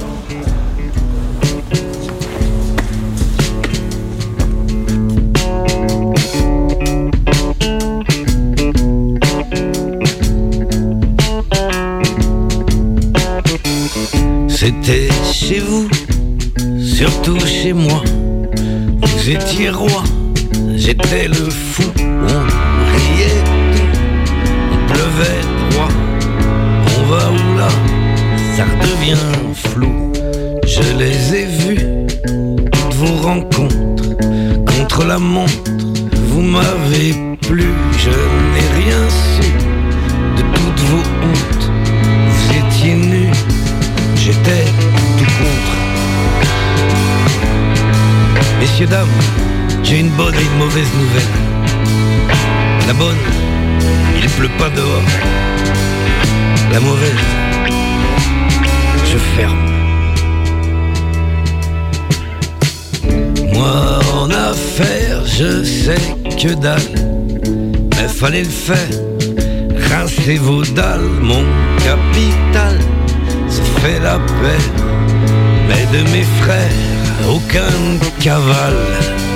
C'était 14.48 15.08
chez 15.32 15.58
vous, 15.58 15.88
surtout 16.80 17.40
chez 17.40 17.72
moi. 17.72 18.02
Vous 19.02 19.30
étiez 19.30 19.70
roi, 19.70 20.04
j'étais 20.76 21.26
le 21.26 21.50
fou. 21.50 21.82
On 21.98 22.51
ça 28.62 29.70
flou. 29.70 30.12
Je 30.66 30.82
les 30.96 31.34
ai 31.34 31.46
vus, 31.46 32.06
toutes 32.72 32.94
vos 32.94 33.16
rencontres. 33.26 34.16
Contre 34.66 35.04
la 35.04 35.18
montre, 35.18 35.70
vous 36.28 36.42
m'avez 36.42 37.14
plu. 37.48 37.68
Je 37.98 38.10
n'ai 38.10 38.66
rien 38.80 39.02
su 39.08 39.48
de 40.36 40.42
toutes 40.54 40.80
vos 40.90 41.04
hontes. 41.24 41.70
Vous 42.28 42.44
étiez 42.60 42.94
nus, 42.94 43.32
j'étais 44.16 44.64
tout 45.18 45.32
contre. 45.40 45.74
Messieurs, 48.60 48.86
dames, 48.86 49.08
j'ai 49.82 49.98
une 50.00 50.10
bonne 50.10 50.34
et 50.34 50.44
une 50.50 50.58
mauvaise 50.58 50.92
nouvelle. 51.00 51.34
La 52.86 52.94
bonne, 52.94 53.22
il 54.22 54.28
pleut 54.30 54.56
pas 54.58 54.70
dehors. 54.70 55.08
La 56.72 56.80
mauvaise, 56.80 57.51
je 59.12 59.18
ferme. 59.18 59.66
Moi 63.52 64.00
en 64.14 64.30
affaires, 64.30 65.22
je 65.26 65.62
sais 65.64 66.06
que 66.40 66.54
dalle, 66.54 66.94
mais 67.96 68.08
fallait 68.08 68.44
le 68.44 68.56
faire. 68.68 68.94
Rincez 69.90 70.38
vos 70.38 70.64
dalles, 70.64 71.10
mon 71.20 71.44
capital 71.86 72.78
se 73.48 73.62
fait 73.80 74.00
la 74.00 74.18
paix. 74.40 74.64
Mais 75.68 75.84
de 75.94 76.02
mes 76.12 76.26
frères, 76.40 76.78
aucun 77.28 77.98
cavale. 78.20 79.31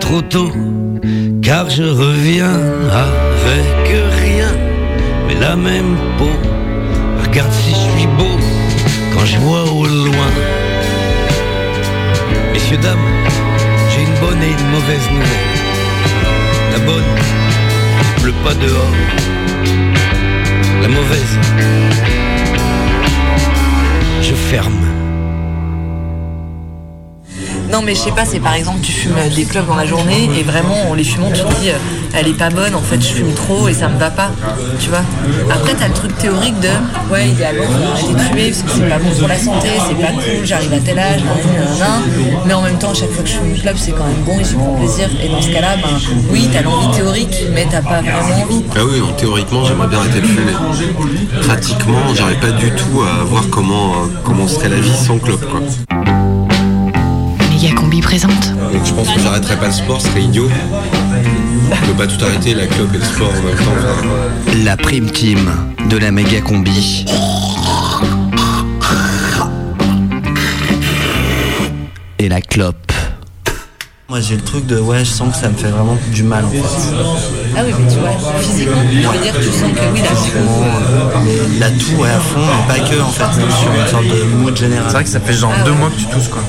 Trop 0.00 0.22
tôt, 0.22 0.52
car 1.42 1.68
je 1.70 1.82
reviens 1.82 2.60
avec 3.04 3.88
rien, 4.22 4.50
mais 5.26 5.34
la 5.34 5.56
même 5.56 5.96
peau. 6.18 6.30
Regarde 7.22 7.52
si 7.52 7.70
je 7.70 7.98
suis 7.98 8.06
beau 8.18 8.36
quand 9.14 9.24
je 9.24 9.38
vois 9.38 9.64
au 9.64 9.84
loin. 9.86 10.30
Messieurs, 12.52 12.78
dames, 12.78 12.98
j'ai 13.90 14.02
une 14.02 14.18
bonne 14.20 14.42
et 14.42 14.50
une 14.50 14.70
mauvaise 14.70 15.06
nouvelle. 15.10 15.48
La 16.72 16.78
bonne, 16.78 17.10
il 18.00 18.22
pleut 18.22 18.38
pas 18.44 18.54
dehors. 18.54 18.96
La 20.82 20.88
mauvaise, 20.88 21.38
je 24.22 24.34
ferme. 24.34 24.87
Non, 27.78 27.84
mais 27.84 27.94
je 27.94 28.00
sais 28.00 28.10
pas, 28.10 28.24
c'est 28.24 28.40
par 28.40 28.54
exemple, 28.54 28.80
tu 28.82 28.90
fumes 28.90 29.14
des 29.36 29.44
clopes 29.44 29.68
dans 29.68 29.76
la 29.76 29.86
journée 29.86 30.28
et 30.36 30.42
vraiment, 30.42 30.90
en 30.90 30.94
les 30.94 31.04
fumant, 31.04 31.30
tu 31.30 31.42
te 31.42 31.60
dis, 31.60 31.70
euh, 31.70 31.78
elle 32.12 32.26
est 32.26 32.36
pas 32.36 32.50
bonne, 32.50 32.74
en 32.74 32.82
fait, 32.82 33.00
je 33.00 33.06
fume 33.06 33.32
trop 33.34 33.68
et 33.68 33.72
ça 33.72 33.86
me 33.86 33.96
va 34.00 34.10
pas. 34.10 34.32
Tu 34.80 34.88
vois 34.88 35.02
Après, 35.48 35.74
t'as 35.74 35.86
le 35.86 35.94
truc 35.94 36.18
théorique 36.18 36.58
de, 36.58 36.66
ouais, 37.12 37.28
idéalement, 37.28 37.66
faut 37.66 37.92
arrêter 37.92 38.14
de 38.14 38.18
fumer 38.18 38.50
parce 38.50 38.62
que 38.62 38.70
c'est 38.72 38.88
pas 38.88 38.98
bon 38.98 39.10
pour 39.16 39.28
la 39.28 39.38
santé, 39.38 39.68
c'est 39.88 39.94
pas 39.94 40.10
cool, 40.10 40.44
j'arrive 40.44 40.72
à 40.72 40.80
tel 40.80 40.98
âge, 40.98 41.20
mais 42.46 42.54
en 42.54 42.62
même 42.62 42.78
temps, 42.80 42.90
à 42.90 42.94
chaque 42.94 43.12
fois 43.12 43.22
que 43.22 43.30
je 43.30 43.34
fume 43.34 43.54
une 43.54 43.60
clope, 43.60 43.76
c'est 43.78 43.92
quand 43.92 44.06
même 44.06 44.24
bon 44.26 44.40
et 44.40 44.44
je 44.44 44.54
prends 44.54 44.74
plaisir. 44.74 45.08
Et 45.22 45.28
dans 45.28 45.40
ce 45.40 45.50
cas-là, 45.50 45.76
ben, 45.76 46.00
oui, 46.32 46.48
t'as 46.52 46.62
l'envie 46.62 46.96
théorique, 46.96 47.44
mais 47.54 47.64
t'as 47.70 47.82
pas 47.82 48.02
vraiment 48.02 48.42
envie. 48.42 48.64
Ah 48.74 48.80
oui, 48.84 48.98
non, 48.98 49.12
théoriquement, 49.12 49.64
j'aimerais 49.64 49.86
bien 49.86 50.00
arrêter 50.00 50.20
de 50.20 50.26
fumer. 50.26 50.52
Pratiquement, 51.42 52.12
j'arrive 52.12 52.40
pas 52.40 52.50
du 52.50 52.72
tout 52.72 53.02
à 53.02 53.22
voir 53.22 53.44
comment, 53.52 53.92
euh, 53.92 54.06
comment 54.24 54.48
serait 54.48 54.68
la 54.68 54.80
vie 54.80 54.96
sans 54.96 55.18
clope, 55.18 55.48
quoi. 55.48 55.60
Méga 57.60 57.74
Combi 57.74 58.00
présente. 58.00 58.54
Donc 58.72 58.84
je 58.84 58.94
pense 58.94 59.10
que 59.10 59.18
j'arrêterais 59.18 59.56
pas 59.56 59.66
le 59.66 59.72
sport, 59.72 60.00
ce 60.00 60.06
serait 60.06 60.22
idiot. 60.22 60.48
Ne 61.88 61.92
pas 61.94 62.06
tout 62.06 62.24
arrêter, 62.24 62.54
la 62.54 62.68
clope 62.68 62.94
et 62.94 62.98
le 62.98 63.04
sport 63.04 63.30
en 63.30 63.42
même 63.42 63.56
temps. 63.56 64.64
La 64.64 64.76
prime 64.76 65.10
team 65.10 65.50
de 65.90 65.96
la 65.96 66.12
méga 66.12 66.40
combi. 66.40 67.04
Et 72.20 72.28
la 72.28 72.40
clope. 72.40 72.92
Moi 74.08 74.20
j'ai 74.20 74.36
le 74.36 74.42
truc 74.42 74.64
de 74.66 74.78
ouais 74.78 75.00
je 75.00 75.10
sens 75.10 75.34
que 75.34 75.40
ça 75.40 75.48
me 75.48 75.54
fait 75.54 75.68
vraiment 75.68 75.98
du 76.12 76.22
mal 76.22 76.44
en 76.44 76.50
fait. 76.50 76.62
Ah 77.56 77.62
oui, 77.66 77.72
mais 77.76 77.92
tu 77.92 77.98
vois, 77.98 78.10
physiquement, 78.40 78.76
je 78.88 79.08
veux 79.08 79.18
dire, 79.20 79.34
tu 79.34 79.48
sens 79.48 79.72
que 79.72 79.80
oui, 79.94 80.00
là, 80.00 80.10
tu 80.14 80.30
Il 81.56 81.62
a 81.64 81.70
tout 81.70 82.00
ouais, 82.00 82.08
à 82.08 82.20
fond, 82.20 82.38
mais 82.38 82.74
pas 82.74 82.88
que 82.88 83.00
en 83.02 83.08
fait, 83.08 83.40
même 83.40 83.50
sur 83.50 83.74
une 83.74 83.88
sorte 83.88 84.06
de 84.06 84.22
mood 84.36 84.56
général. 84.56 84.84
C'est 84.86 84.92
vrai 84.92 85.02
que 85.02 85.10
ça 85.10 85.18
fait 85.18 85.34
genre 85.34 85.52
deux 85.64 85.72
mois 85.72 85.90
que 85.90 85.96
tu 85.96 86.06
tousses 86.06 86.28
quoi. 86.28 86.42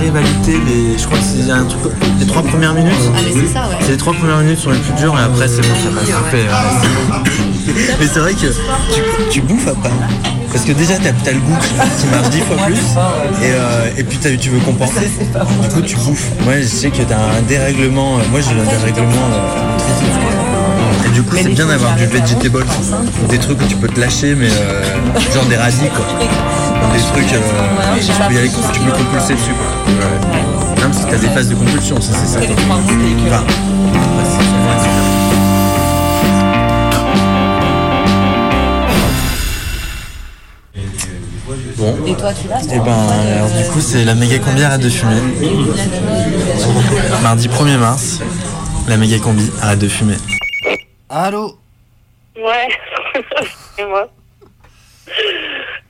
À 0.00 0.20
lutter, 0.22 0.58
les, 0.66 0.98
je 0.98 1.04
crois 1.04 1.18
que 1.18 1.24
c'est 1.24 1.50
un 1.50 1.64
truc, 1.64 1.92
les 2.18 2.26
trois 2.26 2.42
premières 2.42 2.72
minutes. 2.74 2.92
Ah, 3.14 3.18
mais 3.24 3.32
c'est 3.46 3.52
ça, 3.52 3.68
ouais. 3.68 3.76
C'est 3.82 3.90
les 3.92 3.96
trois 3.96 4.12
premières 4.14 4.38
minutes 4.38 4.58
sont 4.58 4.70
les 4.70 4.78
plus 4.78 4.94
dures 4.94 5.14
et 5.16 5.22
après 5.22 5.46
c'est 5.46 5.60
bon, 5.60 5.68
ça 5.84 6.00
passe. 6.00 6.08
Ça 6.08 6.22
fait, 6.30 6.38
ouais, 6.38 7.74
mais 8.00 8.06
c'est 8.12 8.18
vrai 8.18 8.32
que 8.32 8.38
tu, 8.40 8.50
tu 9.30 9.40
bouffes 9.42 9.68
après. 9.68 9.90
Parce 10.52 10.64
que 10.64 10.72
déjà 10.72 10.94
t'as 10.96 11.10
as 11.10 11.32
le 11.32 11.38
goût 11.40 11.56
qui, 11.62 11.74
marche 12.08 12.30
dix 12.30 12.40
fois 12.40 12.56
plus 12.66 12.74
et, 12.74 13.52
euh, 13.52 13.90
et 13.98 14.02
puis 14.02 14.18
t'as- 14.18 14.36
tu 14.36 14.48
veux 14.50 14.58
compenser. 14.60 15.08
Du 15.62 15.68
coup 15.68 15.80
tu 15.82 15.96
bouffes. 15.96 16.26
Moi 16.44 16.54
je 16.60 16.66
sais 16.66 16.90
que 16.90 17.02
t'as 17.02 17.16
un 17.16 17.42
dérèglement. 17.46 18.16
euh, 18.18 18.22
Moi 18.32 18.40
j'ai 18.40 18.50
un 18.50 18.78
dérèglement 18.78 19.28
euh. 19.32 21.06
Et 21.06 21.10
du 21.10 21.22
coup 21.22 21.36
c'est 21.40 21.50
bien 21.50 21.66
d'avoir 21.66 21.94
du 21.94 22.06
vegetable, 22.06 22.64
des 23.28 23.38
trucs 23.38 23.60
où 23.62 23.66
tu 23.66 23.76
peux 23.76 23.88
te 23.88 24.00
lâcher 24.00 24.34
mais 24.34 24.48
euh, 24.50 24.82
genre 25.34 25.44
des 25.44 25.56
radis 25.56 25.88
quoi. 25.94 26.06
Des 26.92 26.98
trucs 27.00 27.32
euh, 27.32 27.40
tu 28.00 28.12
peux 28.12 28.34
y 28.34 28.38
aller, 28.38 28.48
tu 28.48 28.80
peux 28.80 28.92
compulser 28.92 29.34
dessus 29.34 29.52
quoi. 29.52 29.66
Non 30.82 30.90
parce 30.90 31.04
que 31.04 31.10
t'as 31.10 31.18
des 31.18 31.28
phases 31.28 31.48
de 31.48 31.54
compulsion, 31.54 32.00
ça 32.00 32.12
c'est 32.14 32.26
ça. 32.26 32.40
Enfin, 32.40 33.44
Bon. 41.76 41.96
Et 42.06 42.14
toi, 42.14 42.32
tu 42.34 42.46
l'as 42.48 42.62
Et 42.62 42.78
ben, 42.78 43.08
alors 43.36 43.48
du 43.48 43.64
coup, 43.70 43.80
c'est 43.80 44.04
la 44.04 44.14
méga 44.14 44.38
combi 44.38 44.62
arrête 44.62 44.82
de 44.82 44.90
fumer. 44.90 45.20
Mardi 47.22 47.48
1er 47.48 47.78
mars, 47.78 48.20
la 48.86 48.96
méga 48.96 49.18
combi 49.18 49.50
arrête 49.62 49.78
de 49.78 49.88
fumer. 49.88 50.16
Allô? 51.08 51.58
Ouais, 52.36 52.68
c'est 53.76 53.86
moi. 53.86 54.08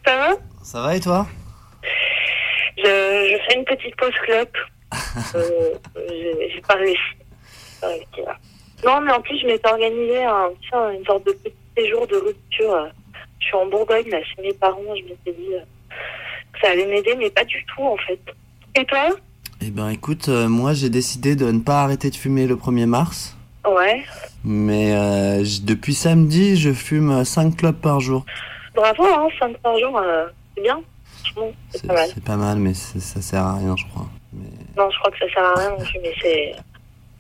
Ça 0.06 0.16
va? 0.16 0.49
Ça 0.70 0.80
va 0.82 0.94
et 0.94 1.00
toi? 1.00 1.26
Je, 2.78 2.84
je 2.84 3.36
fais 3.44 3.58
une 3.58 3.64
petite 3.64 3.96
pause 3.96 4.14
clope. 4.24 4.56
Euh, 5.34 5.74
J'ai 6.08 6.60
pas 6.60 6.74
réussi. 6.74 6.98
Non, 8.86 9.00
mais 9.00 9.10
en 9.10 9.20
plus, 9.20 9.36
je 9.40 9.46
m'étais 9.46 9.68
organisé 9.68 10.22
un, 10.24 10.50
sais, 10.70 10.96
une 10.96 11.04
sorte 11.04 11.26
de 11.26 11.32
petit 11.32 11.52
séjour 11.76 12.06
de 12.06 12.14
rupture. 12.16 12.88
Je 13.40 13.46
suis 13.46 13.56
en 13.56 13.66
Bourgogne, 13.66 14.08
là, 14.10 14.18
chez 14.22 14.42
mes 14.42 14.52
parents. 14.52 14.94
Je 14.96 15.02
m'étais 15.02 15.32
dit 15.32 15.54
euh, 15.54 15.60
que 16.52 16.60
ça 16.62 16.70
allait 16.70 16.86
m'aider, 16.86 17.16
mais 17.18 17.30
pas 17.30 17.44
du 17.44 17.64
tout, 17.74 17.82
en 17.82 17.96
fait. 17.96 18.20
Et 18.76 18.84
toi? 18.84 19.08
Eh 19.60 19.70
ben 19.70 19.88
écoute, 19.88 20.28
euh, 20.28 20.48
moi 20.48 20.72
j'ai 20.72 20.88
décidé 20.88 21.34
de 21.34 21.50
ne 21.50 21.58
pas 21.60 21.82
arrêter 21.82 22.10
de 22.10 22.16
fumer 22.16 22.46
le 22.46 22.54
1er 22.54 22.86
mars. 22.86 23.36
Ouais. 23.68 24.04
Mais 24.44 24.94
euh, 24.94 25.44
depuis 25.64 25.94
samedi, 25.94 26.56
je 26.56 26.72
fume 26.72 27.24
5 27.24 27.56
clopes 27.56 27.80
par 27.80 27.98
jour. 27.98 28.24
Bravo, 28.74 29.04
hein, 29.04 29.28
5 29.40 29.58
par 29.58 29.76
jour, 29.78 29.98
euh, 29.98 30.26
c'est 30.60 30.62
bien. 30.62 30.82
Franchement, 31.22 31.52
c'est 31.70 31.86
pas 31.86 31.94
mal. 31.94 32.10
C'est 32.14 32.24
pas 32.24 32.36
mal, 32.36 32.58
mais 32.58 32.74
ça 32.74 33.20
sert 33.22 33.42
à 33.42 33.56
rien, 33.56 33.76
je 33.76 33.84
crois. 33.86 34.06
Non, 34.76 34.90
je 34.90 34.98
crois 34.98 35.10
que 35.10 35.18
ça 35.18 35.32
sert 35.32 35.44
à 35.44 35.54
rien 35.54 35.70
non 35.70 35.84
plus, 35.84 35.98
mais 36.02 36.14
c'est. 36.20 36.52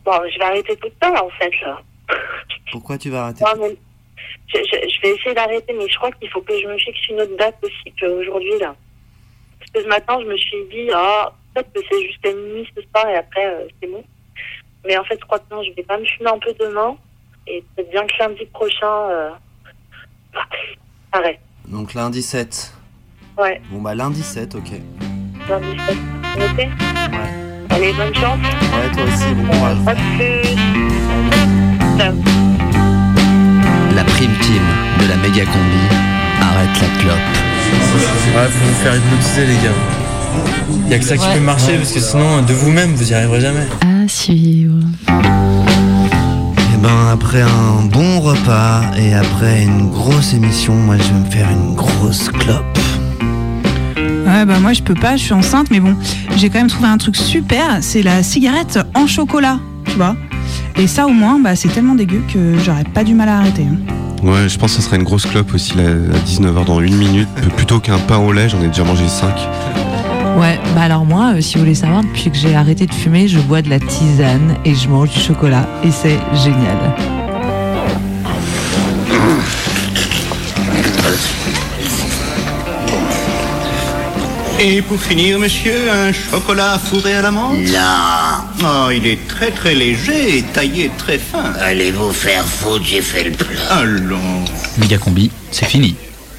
Bon, 0.04 0.12
je 0.32 0.38
vais 0.38 0.44
arrêter 0.44 0.76
tout 0.76 0.88
le 0.88 0.92
temps, 1.08 1.26
en 1.26 1.30
fait, 1.30 1.50
là. 1.62 1.80
Pourquoi 2.72 2.98
tu 2.98 3.10
vas 3.10 3.24
arrêter 3.24 3.44
Non, 3.44 3.52
mais 3.60 3.76
je, 4.48 4.58
je- 4.58 4.88
je 4.88 5.00
vais 5.02 5.14
essayer 5.14 5.34
d'arrêter, 5.34 5.72
mais 5.76 5.88
je 5.88 5.96
crois 5.96 6.10
qu'il 6.12 6.28
faut 6.30 6.40
que 6.40 6.58
je 6.60 6.66
me 6.66 6.78
fixe 6.78 7.08
une 7.08 7.20
autre 7.20 7.36
date 7.36 7.56
aussi 7.62 7.92
qu'aujourd'hui, 7.98 8.58
là. 8.60 8.74
Parce 9.58 9.70
que 9.72 9.82
ce 9.82 9.88
matin, 9.88 10.18
je 10.20 10.26
me 10.26 10.36
suis 10.36 10.64
dit, 10.70 10.88
ah, 10.94 11.32
peut-être 11.54 11.72
que 11.72 11.80
c'est 11.90 12.06
jusqu'à 12.06 12.32
minuit 12.32 12.68
ce 12.74 12.82
soir 12.82 13.08
et 13.08 13.16
après, 13.16 13.46
euh, 13.46 13.68
c'est 13.80 13.88
bon. 13.90 14.02
Mais 14.86 14.96
en 14.96 15.04
fait, 15.04 15.18
je 15.20 15.24
crois 15.26 15.38
que 15.38 15.54
non, 15.54 15.62
je 15.62 15.72
vais 15.72 15.82
pas 15.82 15.98
me 15.98 16.04
fumer 16.04 16.30
un 16.30 16.38
peu 16.38 16.54
demain. 16.58 16.96
Et 17.46 17.62
peut-être 17.76 17.90
bien 17.90 18.06
que 18.06 18.16
lundi 18.18 18.46
prochain, 18.46 19.10
euh... 19.10 19.30
bah, 20.32 20.46
arrête. 21.12 21.40
Donc 21.68 21.94
lundi 21.94 22.22
7. 22.22 22.72
Ouais, 23.40 23.60
Bon 23.72 23.80
bah 23.80 23.94
lundi 23.94 24.22
7, 24.22 24.54
ok. 24.54 24.70
lundi 25.48 25.66
7. 25.86 25.96
Noté 26.38 26.68
Allez, 27.70 27.92
bonne 27.92 28.14
chance. 28.14 28.38
Ouais, 28.38 28.90
toi 28.92 29.02
aussi, 29.04 29.34
bon 29.34 29.46
courage. 29.52 29.78
À 29.86 29.94
plus. 29.94 30.56
Ciao. 31.98 32.14
La 33.94 34.04
prime 34.04 34.32
team 34.42 34.62
de 35.00 35.06
la 35.08 35.16
méga 35.16 35.44
combi 35.44 35.86
arrête 36.42 36.80
la 36.80 36.88
clope. 37.00 37.16
Ouais, 38.34 38.48
faut 38.48 38.66
vous 38.66 38.74
faire 38.82 38.96
hypnotiser, 38.96 39.46
les 39.46 39.54
gars. 39.54 40.90
Y 40.90 40.94
a 40.94 40.98
que 40.98 41.04
ça 41.04 41.16
qui 41.16 41.26
peut 41.32 41.40
marcher, 41.40 41.76
parce 41.78 41.92
que 41.92 42.00
sinon, 42.00 42.42
de 42.42 42.52
vous-même, 42.52 42.94
vous 42.94 43.10
y 43.10 43.14
arriverez 43.14 43.40
jamais. 43.40 43.66
À 43.82 44.06
suivre. 44.08 44.76
Et 45.08 46.76
ben 46.82 47.08
après 47.12 47.42
un 47.42 47.84
bon 47.90 48.20
repas 48.20 48.82
et 48.98 49.14
après 49.14 49.62
une 49.62 49.88
grosse 49.90 50.34
émission, 50.34 50.74
moi 50.74 50.96
je 50.98 51.04
vais 51.04 51.20
me 51.20 51.30
faire 51.30 51.48
une 51.50 51.74
grosse 51.74 52.28
clope. 52.30 52.78
Ouais, 54.30 54.44
bah 54.44 54.58
moi 54.60 54.72
je 54.72 54.82
peux 54.82 54.94
pas, 54.94 55.16
je 55.16 55.24
suis 55.24 55.32
enceinte, 55.32 55.68
mais 55.70 55.80
bon, 55.80 55.96
j'ai 56.36 56.48
quand 56.50 56.58
même 56.58 56.68
trouvé 56.68 56.88
un 56.88 56.98
truc 56.98 57.16
super, 57.16 57.78
c'est 57.80 58.02
la 58.02 58.22
cigarette 58.22 58.78
en 58.94 59.06
chocolat, 59.06 59.58
tu 59.86 59.96
vois. 59.96 60.14
Et 60.76 60.86
ça 60.86 61.06
au 61.06 61.10
moins, 61.10 61.38
bah 61.40 61.56
c'est 61.56 61.68
tellement 61.68 61.94
dégueu 61.96 62.22
que 62.32 62.56
j'aurais 62.64 62.84
pas 62.84 63.02
du 63.04 63.14
mal 63.14 63.28
à 63.28 63.38
arrêter. 63.38 63.64
hein. 63.64 64.26
Ouais, 64.26 64.48
je 64.48 64.58
pense 64.58 64.72
que 64.76 64.82
ça 64.82 64.86
serait 64.86 64.98
une 64.98 65.02
grosse 65.02 65.26
clope 65.26 65.52
aussi 65.54 65.76
là, 65.76 65.84
à 65.84 66.18
19h 66.28 66.64
dans 66.64 66.80
une 66.80 66.96
minute. 66.96 67.28
Plutôt 67.56 67.80
qu'un 67.80 67.98
pain 67.98 68.18
au 68.18 68.32
lait, 68.32 68.48
j'en 68.48 68.60
ai 68.62 68.68
déjà 68.68 68.84
mangé 68.84 69.08
5. 69.08 69.30
Ouais, 70.38 70.60
bah 70.74 70.82
alors 70.82 71.04
moi, 71.04 71.32
euh, 71.34 71.40
si 71.40 71.54
vous 71.54 71.60
voulez 71.60 71.74
savoir, 71.74 72.02
depuis 72.02 72.30
que 72.30 72.36
j'ai 72.36 72.54
arrêté 72.54 72.86
de 72.86 72.94
fumer, 72.94 73.26
je 73.28 73.40
bois 73.40 73.62
de 73.62 73.68
la 73.70 73.80
tisane 73.80 74.56
et 74.64 74.74
je 74.74 74.88
mange 74.88 75.10
du 75.10 75.18
chocolat. 75.20 75.66
Et 75.82 75.90
c'est 75.90 76.18
génial. 76.34 76.76
Et 84.62 84.82
pour 84.82 85.00
finir, 85.00 85.38
monsieur, 85.38 85.90
un 85.90 86.12
chocolat 86.12 86.78
fourré 86.78 87.14
à 87.14 87.22
l'amande 87.22 87.60
Non. 87.60 88.44
Oh, 88.62 88.90
il 88.90 89.06
est 89.06 89.26
très 89.26 89.50
très 89.50 89.74
léger 89.74 90.38
et 90.38 90.42
taillé 90.42 90.90
très 90.98 91.18
fin. 91.18 91.52
Allez 91.60 91.90
vous 91.90 92.12
faire 92.12 92.44
foutre, 92.44 92.84
j'ai 92.84 93.00
fait 93.00 93.24
le 93.24 93.30
plat. 93.32 93.48
Allons, 93.70 94.44
Méga 94.76 94.98
combi, 94.98 95.30
c'est 95.50 95.64
fini. 95.66 95.94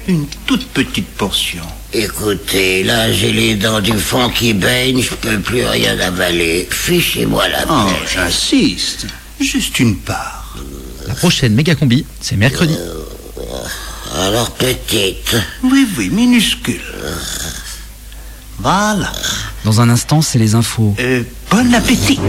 une 0.06 0.26
toute 0.46 0.68
petite 0.68 1.08
portion. 1.08 1.62
Écoutez, 1.92 2.84
là 2.84 3.12
j'ai 3.12 3.32
les 3.32 3.54
dents 3.56 3.80
du 3.80 3.92
fond 3.98 4.28
qui 4.30 4.54
baignent, 4.54 5.02
je 5.02 5.14
peux 5.14 5.38
plus 5.40 5.64
rien 5.66 5.98
avaler. 5.98 6.68
Fichez-moi 6.70 7.48
la 7.48 7.64
Oh, 7.68 7.88
paix. 7.88 8.08
j'insiste. 8.14 9.06
Juste 9.40 9.80
une 9.80 9.96
part. 9.96 10.56
La 11.08 11.14
prochaine 11.14 11.54
méga 11.54 11.74
combi, 11.74 12.06
c'est 12.20 12.36
mercredi. 12.36 12.76
Alors 14.14 14.50
petite. 14.52 15.34
Oui, 15.64 15.86
oui, 15.98 16.08
minuscule. 16.10 16.80
Voilà. 18.62 19.12
Dans 19.64 19.80
un 19.80 19.88
instant, 19.88 20.22
c'est 20.22 20.38
les 20.38 20.54
infos. 20.54 20.94
Euh, 21.00 21.22
bon 21.50 21.74
appétit. 21.74 22.20